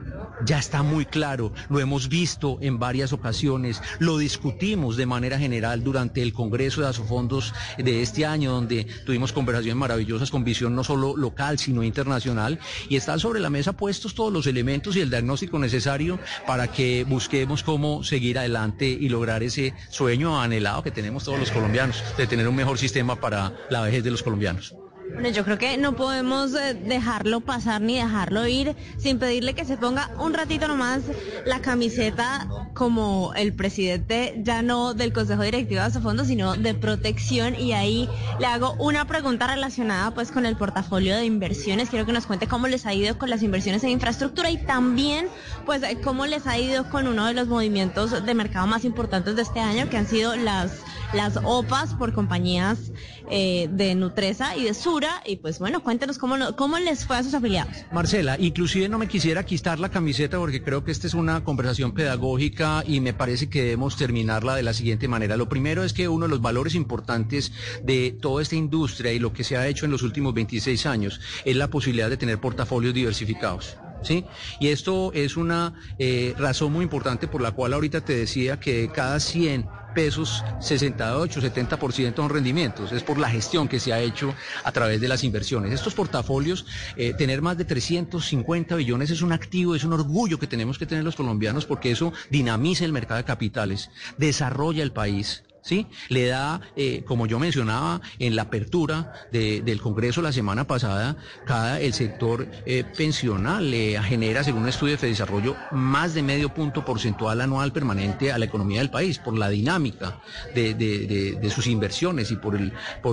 ya 0.45 0.60
está 0.60 0.84
muy 0.84 1.05
claro, 1.05 1.53
lo 1.70 1.80
hemos 1.80 2.10
visto 2.10 2.57
en 2.62 2.80
varias 2.80 3.14
ocasiones, 3.14 3.82
lo 3.99 4.18
discutimos 4.18 4.97
de 4.97 5.05
manera 5.05 5.39
general 5.39 5.84
durante 5.84 6.22
el 6.22 6.34
Congreso 6.34 6.82
de 6.82 6.88
Asofondos 6.88 7.53
de 7.78 8.01
este 8.01 8.26
año, 8.26 8.51
donde 8.51 8.86
tuvimos 9.05 9.34
conversaciones 9.34 9.78
maravillosas 9.78 10.32
con 10.32 10.43
visión 10.43 10.76
no 10.76 10.84
solo 10.84 11.16
local, 11.16 11.60
sino 11.60 11.84
internacional, 11.84 12.60
y 12.88 12.95
están 12.95 13.20
sobre 13.20 13.39
la 13.39 13.49
mesa 13.49 13.74
puestos 13.74 14.14
todos 14.14 14.32
los 14.32 14.47
elementos 14.47 14.95
y 14.95 15.01
el 15.01 15.10
diagnóstico 15.10 15.60
necesario 15.60 16.20
para 16.45 16.72
que 16.72 17.03
busquemos 17.03 17.49
cómo 17.64 18.04
seguir 18.04 18.38
adelante 18.38 18.86
y 18.88 19.10
lograr 19.10 19.41
ese 19.41 19.74
sueño 19.89 20.39
anhelado 20.39 20.84
que 20.84 20.91
tenemos 20.91 21.24
todos 21.24 21.39
los 21.39 21.52
colombianos, 21.52 22.04
de 22.16 22.28
tener 22.28 22.47
un 22.47 22.56
mejor 22.56 22.78
sistema 22.78 23.20
para 23.20 23.54
la 23.70 23.82
vejez 23.82 24.04
de 24.04 24.12
los 24.12 24.22
colombianos. 24.22 24.76
Bueno, 25.14 25.30
yo 25.30 25.43
creo 25.43 25.57
que 25.57 25.78
no 25.78 25.95
podemos 25.95 26.53
eh, 26.53 26.74
dejarlo 26.74 27.41
pasar 27.41 27.82
ni 27.82 27.97
dejarlo 27.97 28.47
ir 28.47 28.76
sin 28.97 29.20
pedirle 29.20 29.53
que 29.53 29.66
se 29.66 29.76
ponga 29.76 30.12
un 30.20 30.34
ratito 30.34 30.68
nomás 30.68 31.01
la 31.45 31.62
camiseta 31.62 32.47
como 32.74 33.34
el 33.36 33.53
presidente 33.53 34.39
ya 34.43 34.62
no 34.62 34.93
del 34.93 35.12
Consejo 35.12 35.43
Directivo 35.43 35.82
de 35.82 35.88
Asofondo, 35.88 36.26
sino 36.26 36.55
de 36.55 36.74
protección 36.74 37.55
y 37.55 37.74
ahí 37.74 38.07
le 38.39 38.45
hago 38.45 38.76
una 38.80 39.05
pregunta 39.05 39.47
relacionada 39.47 40.14
pues 40.14 40.32
con 40.32 40.45
el 40.45 40.55
portafolio 40.55 41.16
de 41.16 41.26
inversiones. 41.26 41.89
Quiero 41.89 42.05
que 42.05 42.14
nos 42.14 42.26
cuente 42.26 42.47
cómo 42.47 42.68
les 42.68 42.86
ha 42.86 42.93
ido 42.93 43.18
con 43.18 43.30
las 43.30 43.43
inversiones 43.43 43.84
en 43.84 43.89
infraestructura 43.89 44.51
y 44.51 44.57
también 44.57 45.28
pues 45.66 45.82
cómo 46.03 46.26
les 46.28 46.47
ha 46.47 46.57
ido 46.57 46.89
con 46.89 47.07
uno 47.07 47.26
de 47.26 47.34
los 47.34 47.47
movimientos 47.47 48.26
de 48.26 48.34
mercado 48.34 48.68
más 48.68 48.86
importantes 48.86 49.36
de 49.36 49.41
este 49.41 49.60
año 49.60 49.89
que 49.89 49.97
han 49.97 50.07
sido 50.07 50.36
las 50.36 50.72
las 51.14 51.38
OPAs 51.43 51.95
por 51.95 52.14
compañías 52.14 52.91
eh, 53.30 53.69
de 53.71 53.95
Nutresa 53.95 54.55
y 54.55 54.63
de 54.63 54.73
Sura. 54.73 55.21
Y 55.25 55.38
pues 55.38 55.59
bueno, 55.59 55.84
cuéntenos 55.84 56.17
cómo, 56.17 56.36
cómo 56.55 56.80
les 56.80 57.05
fue 57.05 57.17
a 57.17 57.23
sus 57.23 57.34
afiliados. 57.34 57.73
Marcela, 57.91 58.38
inclusive 58.39 58.89
no 58.89 58.97
me 58.97 59.07
quisiera 59.07 59.45
quitar 59.45 59.80
la 59.80 59.89
camiseta 59.89 60.38
porque 60.38 60.63
creo 60.63 60.84
que 60.84 60.91
esta 60.91 61.07
es 61.07 61.13
una 61.13 61.43
conversación 61.43 61.93
pedagógica 61.93 62.84
y 62.86 62.99
me 62.99 63.13
parece 63.13 63.49
que 63.49 63.63
debemos 63.63 63.95
terminarla 63.97 64.55
de 64.55 64.63
la 64.63 64.73
siguiente 64.73 65.07
manera. 65.07 65.38
Lo 65.38 65.49
primero 65.49 65.84
es 65.84 65.93
que 65.93 66.07
uno 66.07 66.25
de 66.25 66.30
los 66.30 66.41
valores 66.41 66.75
importantes 66.75 67.51
de 67.84 68.15
toda 68.19 68.41
esta 68.41 68.55
industria 68.55 69.13
y 69.13 69.19
lo 69.19 69.34
que 69.34 69.43
se 69.43 69.57
ha 69.57 69.67
hecho 69.67 69.86
en 69.86 69.91
los 69.91 70.03
últimos 70.03 70.34
26 70.34 70.86
años 70.86 71.19
es 71.45 71.55
la 71.55 71.69
posibilidad 71.69 72.09
de 72.09 72.17
tener 72.17 72.39
portafolios 72.39 72.93
diversificados. 72.93 73.77
¿Sí? 74.01 74.23
Y 74.61 74.69
esto 74.69 75.11
es 75.13 75.36
una 75.36 75.73
eh, 75.97 76.34
razón 76.38 76.71
muy 76.71 76.84
importante 76.84 77.27
por 77.27 77.41
la 77.41 77.51
cual 77.51 77.73
ahorita 77.73 77.99
te 77.99 78.15
decía 78.15 78.57
que 78.57 78.89
cada 78.93 79.19
100 79.19 79.67
pesos, 79.93 80.43
68, 80.59 81.41
70% 81.41 82.15
son 82.15 82.29
rendimientos. 82.29 82.91
Es 82.91 83.03
por 83.03 83.17
la 83.17 83.29
gestión 83.29 83.67
que 83.67 83.79
se 83.79 83.93
ha 83.93 83.99
hecho 83.99 84.33
a 84.63 84.71
través 84.71 85.01
de 85.01 85.07
las 85.07 85.23
inversiones. 85.23 85.73
Estos 85.73 85.93
portafolios, 85.93 86.65
eh, 86.95 87.13
tener 87.13 87.41
más 87.41 87.57
de 87.57 87.65
350 87.65 88.75
billones 88.75 89.09
es 89.09 89.21
un 89.21 89.31
activo, 89.31 89.75
es 89.75 89.83
un 89.83 89.93
orgullo 89.93 90.39
que 90.39 90.47
tenemos 90.47 90.77
que 90.77 90.85
tener 90.85 91.03
los 91.03 91.15
colombianos 91.15 91.65
porque 91.65 91.91
eso 91.91 92.13
dinamiza 92.29 92.85
el 92.85 92.93
mercado 92.93 93.17
de 93.17 93.25
capitales, 93.25 93.89
desarrolla 94.17 94.83
el 94.83 94.91
país. 94.91 95.43
¿Sí? 95.70 95.86
Le 96.09 96.26
da, 96.26 96.61
eh, 96.76 97.03
como 97.05 97.28
yo 97.28 97.38
mencionaba 97.38 98.01
en 98.17 98.36
la 98.36 98.43
apertura 98.43 99.13
de, 99.32 99.61
del 99.61 99.80
Congreso 99.80 100.24
la 100.24 100.32
semana 100.32 100.65
pasada, 100.65 101.15
cada 101.45 101.80
el 101.80 101.93
sector 101.93 102.47
eh, 102.65 102.84
pensional 102.97 103.70
le 103.70 104.01
genera, 104.01 104.43
según 104.43 104.63
un 104.63 104.70
estudio 104.70 104.97
de 104.97 105.07
Desarrollo, 105.07 105.55
más 105.72 106.15
de 106.15 106.24
medio 106.24 106.49
punto 106.53 106.84
porcentual 106.84 107.39
anual 107.39 107.72
permanente 107.72 108.32
a 108.32 108.39
la 108.39 108.45
economía 108.45 108.80
del 108.80 108.89
país 108.89 109.20
por 109.20 109.38
la 109.38 109.49
dinámica 109.49 110.20
de, 110.55 111.51
sus 111.53 111.67
inversiones 111.67 112.32
y 112.32 112.36
por 112.36 112.59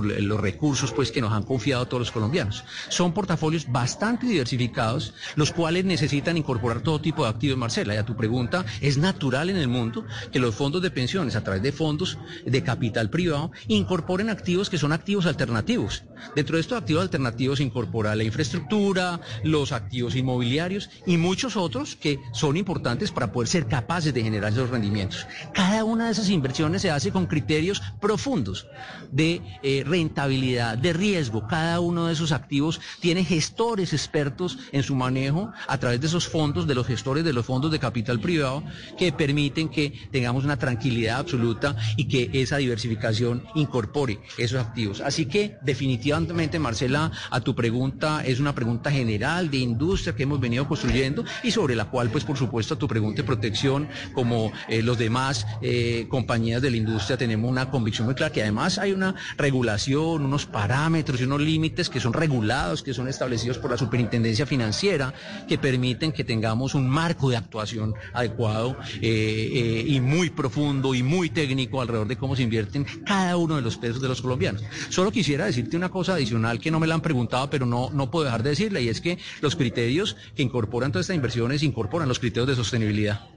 los 0.01 0.39
recursos 0.39 0.91
pues, 0.91 1.11
que 1.11 1.21
nos 1.21 1.33
han 1.33 1.43
confiado 1.43 1.85
todos 1.87 2.01
los 2.01 2.11
colombianos. 2.11 2.63
Son 2.89 3.13
portafolios 3.13 3.71
bastante 3.71 4.25
diversificados, 4.25 5.13
los 5.35 5.51
cuales 5.51 5.85
necesitan 5.85 6.37
incorporar 6.37 6.81
todo 6.81 6.99
tipo 6.99 7.23
de 7.23 7.29
activos, 7.29 7.57
Marcela. 7.57 7.93
Y 7.93 7.97
a 7.97 8.05
tu 8.05 8.15
pregunta, 8.15 8.65
es 8.81 8.97
natural 8.97 9.51
en 9.51 9.57
el 9.57 9.67
mundo 9.67 10.05
que 10.31 10.39
los 10.39 10.55
fondos 10.55 10.81
de 10.81 10.89
pensiones, 10.89 11.35
a 11.35 11.43
través 11.43 11.61
de 11.61 11.71
fondos 11.71 12.17
de 12.47 12.63
capital 12.63 13.09
privado 13.09 13.51
incorporen 13.67 14.29
activos 14.29 14.69
que 14.69 14.77
son 14.77 14.91
activos 14.91 15.25
alternativos. 15.25 16.03
Dentro 16.35 16.55
de 16.55 16.61
estos 16.61 16.79
activos 16.79 17.03
alternativos 17.03 17.57
se 17.57 17.63
incorpora 17.63 18.15
la 18.15 18.23
infraestructura, 18.23 19.19
los 19.43 19.71
activos 19.71 20.15
inmobiliarios 20.15 20.89
y 21.05 21.17
muchos 21.17 21.55
otros 21.55 21.95
que 21.95 22.19
son 22.33 22.57
importantes 22.57 23.11
para 23.11 23.31
poder 23.31 23.47
ser 23.47 23.67
capaces 23.67 24.13
de 24.13 24.23
generar 24.23 24.51
esos 24.51 24.69
rendimientos. 24.69 25.27
Cada 25.53 25.83
una 25.83 26.05
de 26.05 26.11
esas 26.11 26.29
inversiones 26.29 26.81
se 26.81 26.91
hace 26.91 27.11
con 27.11 27.27
criterios 27.27 27.81
profundos 27.99 28.67
de 29.11 29.41
eh, 29.63 29.83
rentabilidad, 29.85 30.77
de 30.77 30.93
riesgo. 30.93 31.47
Cada 31.47 31.79
uno 31.79 32.07
de 32.07 32.13
esos 32.13 32.31
activos 32.31 32.79
tiene 32.99 33.23
gestores 33.23 33.93
expertos 33.93 34.57
en 34.71 34.83
su 34.83 34.95
manejo 34.95 35.51
a 35.67 35.77
través 35.77 36.01
de 36.01 36.07
esos 36.07 36.27
fondos, 36.27 36.67
de 36.67 36.75
los 36.75 36.87
gestores 36.87 37.23
de 37.23 37.33
los 37.33 37.45
fondos 37.45 37.71
de 37.71 37.79
capital 37.79 38.19
privado, 38.19 38.63
que 38.97 39.11
permiten 39.11 39.69
que 39.69 39.93
tengamos 40.11 40.43
una 40.43 40.57
tranquilidad 40.57 41.19
absoluta 41.19 41.75
y 41.95 42.05
que 42.05 42.26
esa 42.33 42.57
diversificación 42.57 43.43
incorpore 43.55 44.19
esos 44.37 44.59
activos. 44.59 45.01
Así 45.01 45.25
que 45.25 45.57
definitivamente 45.61 46.59
Marcela, 46.59 47.11
a 47.29 47.41
tu 47.41 47.55
pregunta 47.55 48.23
es 48.25 48.39
una 48.39 48.53
pregunta 48.55 48.91
general 48.91 49.49
de 49.49 49.57
industria 49.57 50.15
que 50.15 50.23
hemos 50.23 50.39
venido 50.39 50.67
construyendo 50.67 51.23
y 51.43 51.51
sobre 51.51 51.75
la 51.75 51.85
cual, 51.85 52.09
pues 52.09 52.23
por 52.23 52.37
supuesto, 52.37 52.73
a 52.73 52.79
tu 52.79 52.87
pregunta 52.87 53.21
de 53.21 53.27
protección, 53.27 53.87
como 54.13 54.51
eh, 54.67 54.81
los 54.81 54.97
demás 54.97 55.45
eh, 55.61 56.07
compañías 56.09 56.61
de 56.61 56.71
la 56.71 56.77
industria, 56.77 57.17
tenemos 57.17 57.49
una 57.49 57.69
convicción 57.69 58.05
muy 58.05 58.15
clara 58.15 58.33
que 58.33 58.41
además 58.41 58.77
hay 58.77 58.91
una 58.91 59.15
regulación, 59.37 60.25
unos 60.25 60.45
parámetros 60.45 61.21
y 61.21 61.23
unos 61.23 61.41
límites 61.41 61.89
que 61.89 61.99
son 61.99 62.13
regulados, 62.13 62.83
que 62.83 62.93
son 62.93 63.07
establecidos 63.07 63.57
por 63.57 63.71
la 63.71 63.77
Superintendencia 63.77 64.45
Financiera, 64.45 65.13
que 65.47 65.57
permiten 65.57 66.11
que 66.11 66.23
tengamos 66.23 66.75
un 66.75 66.87
marco 66.87 67.29
de 67.29 67.37
actuación 67.37 67.93
adecuado 68.13 68.77
eh, 69.01 69.49
eh, 69.53 69.83
y 69.87 69.99
muy 69.99 70.29
profundo 70.29 70.95
y 70.95 71.03
muy 71.03 71.29
técnico 71.29 71.81
alrededor 71.81 72.07
de 72.07 72.16
cómo 72.17 72.35
se 72.35 72.43
invierten 72.43 72.85
cada 73.05 73.37
uno 73.37 73.55
de 73.55 73.61
los 73.61 73.77
pesos 73.77 74.01
de 74.01 74.07
los 74.07 74.21
colombianos. 74.21 74.63
Solo 74.89 75.11
quisiera 75.11 75.45
decirte 75.45 75.77
una 75.77 75.89
cosa 75.89 76.13
adicional 76.13 76.59
que 76.59 76.71
no 76.71 76.79
me 76.79 76.87
la 76.87 76.95
han 76.95 77.01
preguntado, 77.01 77.49
pero 77.49 77.65
no, 77.65 77.89
no 77.91 78.11
puedo 78.11 78.25
dejar 78.25 78.43
de 78.43 78.51
decirla, 78.51 78.79
y 78.79 78.89
es 78.89 79.01
que 79.01 79.17
los 79.41 79.55
criterios 79.55 80.15
que 80.35 80.43
incorporan 80.43 80.91
todas 80.91 81.05
estas 81.05 81.15
inversiones 81.15 81.63
incorporan 81.63 82.07
los 82.07 82.19
criterios 82.19 82.47
de 82.47 82.55
sostenibilidad. 82.55 83.27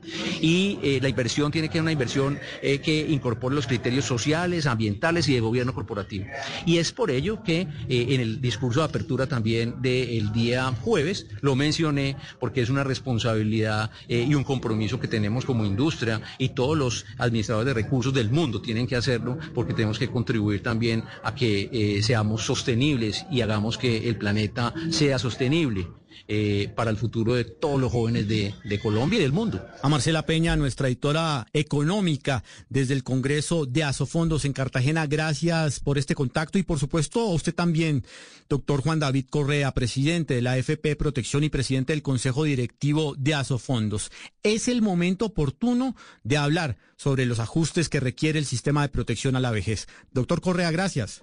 Y 0.40 0.78
eh, 0.82 0.98
la 1.02 1.08
inversión 1.08 1.52
tiene 1.52 1.68
que 1.68 1.74
ser 1.74 1.82
una 1.82 1.92
inversión 1.92 2.38
eh, 2.62 2.78
que 2.78 3.06
incorpore 3.08 3.54
los 3.54 3.66
criterios 3.66 4.04
sociales, 4.04 4.66
ambientales 4.66 5.28
y 5.28 5.34
de 5.34 5.40
gobierno 5.40 5.74
corporativo. 5.74 6.26
Y 6.66 6.78
es 6.78 6.92
por 6.92 7.10
ello 7.10 7.42
que 7.42 7.60
eh, 7.60 7.66
en 7.88 8.20
el 8.20 8.40
discurso 8.40 8.80
de 8.80 8.86
apertura 8.86 9.26
también 9.26 9.80
del 9.80 10.32
día 10.32 10.72
jueves 10.82 11.26
lo 11.40 11.56
mencioné, 11.56 12.16
porque 12.38 12.62
es 12.62 12.70
una 12.70 12.84
responsabilidad 12.84 13.90
y 14.08 14.34
un 14.34 14.44
compromiso 14.44 14.98
que 14.98 15.08
tenemos 15.08 15.44
como 15.44 15.64
industria 15.64 16.20
y 16.38 16.50
todos 16.50 16.76
los 16.76 17.06
administradores 17.18 17.74
de 17.74 17.82
recursos 17.82 18.12
del 18.12 18.30
mundo 18.30 18.60
tienen 18.60 18.86
que 18.86 18.96
hacerlo, 18.96 19.38
porque 19.54 19.74
tenemos 19.74 19.98
que 19.98 20.08
contribuir 20.08 20.62
también 20.62 21.04
a 21.22 21.34
que 21.34 22.00
seamos 22.02 22.44
sostenibles 22.44 23.26
y 23.30 23.40
hagamos 23.40 23.78
que 23.78 24.08
el 24.08 24.16
planeta 24.16 24.72
sea 24.90 25.18
sostenible. 25.18 25.99
Eh, 26.32 26.70
para 26.76 26.92
el 26.92 26.96
futuro 26.96 27.34
de 27.34 27.42
todos 27.42 27.80
los 27.80 27.90
jóvenes 27.90 28.28
de, 28.28 28.54
Colombia 28.80 29.18
y 29.18 29.22
del 29.22 29.32
mundo. 29.32 29.66
A 29.82 29.88
Marcela 29.88 30.26
Peña, 30.26 30.54
nuestra 30.54 30.86
editora 30.86 31.48
económica 31.52 32.44
desde 32.68 32.94
el 32.94 33.02
Congreso 33.02 33.66
de 33.66 33.82
Asofondos 33.82 34.44
en 34.44 34.52
Cartagena, 34.52 35.08
gracias 35.08 35.80
por 35.80 35.98
este 35.98 36.14
contacto 36.14 36.56
y 36.56 36.62
por 36.62 36.78
supuesto 36.78 37.20
a 37.22 37.34
usted 37.34 37.52
también, 37.52 38.04
doctor 38.48 38.80
Juan 38.80 39.00
David 39.00 39.26
Correa, 39.28 39.74
presidente 39.74 40.34
de 40.34 40.42
la 40.42 40.52
AFP 40.52 40.94
Protección 40.94 41.42
y 41.42 41.48
presidente 41.48 41.94
del 41.94 42.02
Consejo 42.02 42.44
Directivo 42.44 43.16
de 43.18 43.34
Asofondos. 43.34 44.12
Es 44.44 44.68
el 44.68 44.82
momento 44.82 45.24
oportuno 45.24 45.96
de 46.22 46.36
hablar 46.36 46.76
sobre 46.94 47.26
los 47.26 47.40
ajustes 47.40 47.88
que 47.88 47.98
requiere 47.98 48.38
el 48.38 48.46
sistema 48.46 48.82
de 48.82 48.90
protección 48.90 49.34
a 49.34 49.40
la 49.40 49.50
vejez. 49.50 49.88
Doctor 50.12 50.40
Correa, 50.40 50.70
gracias. 50.70 51.22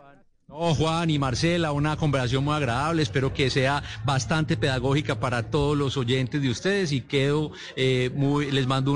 No, 0.50 0.74
Juan 0.74 1.10
y 1.10 1.20
Marcela, 1.20 1.74
una 1.74 1.98
conversación 1.98 2.46
muy 2.46 2.54
agradable. 2.54 3.04
Espero 3.04 3.34
que 3.34 3.50
sea 3.50 3.84
bastante 4.06 4.56
pedagógica 4.56 5.20
para 5.20 5.52
todos 5.52 5.78
los 5.78 5.98
oyentes 5.98 6.42
de 6.42 6.50
ustedes 6.50 6.94
y 6.94 7.02
quedo 7.02 7.52
eh, 7.76 8.12
muy, 8.16 8.50
les 8.50 8.66
mando 8.66 8.94
un 8.94 8.96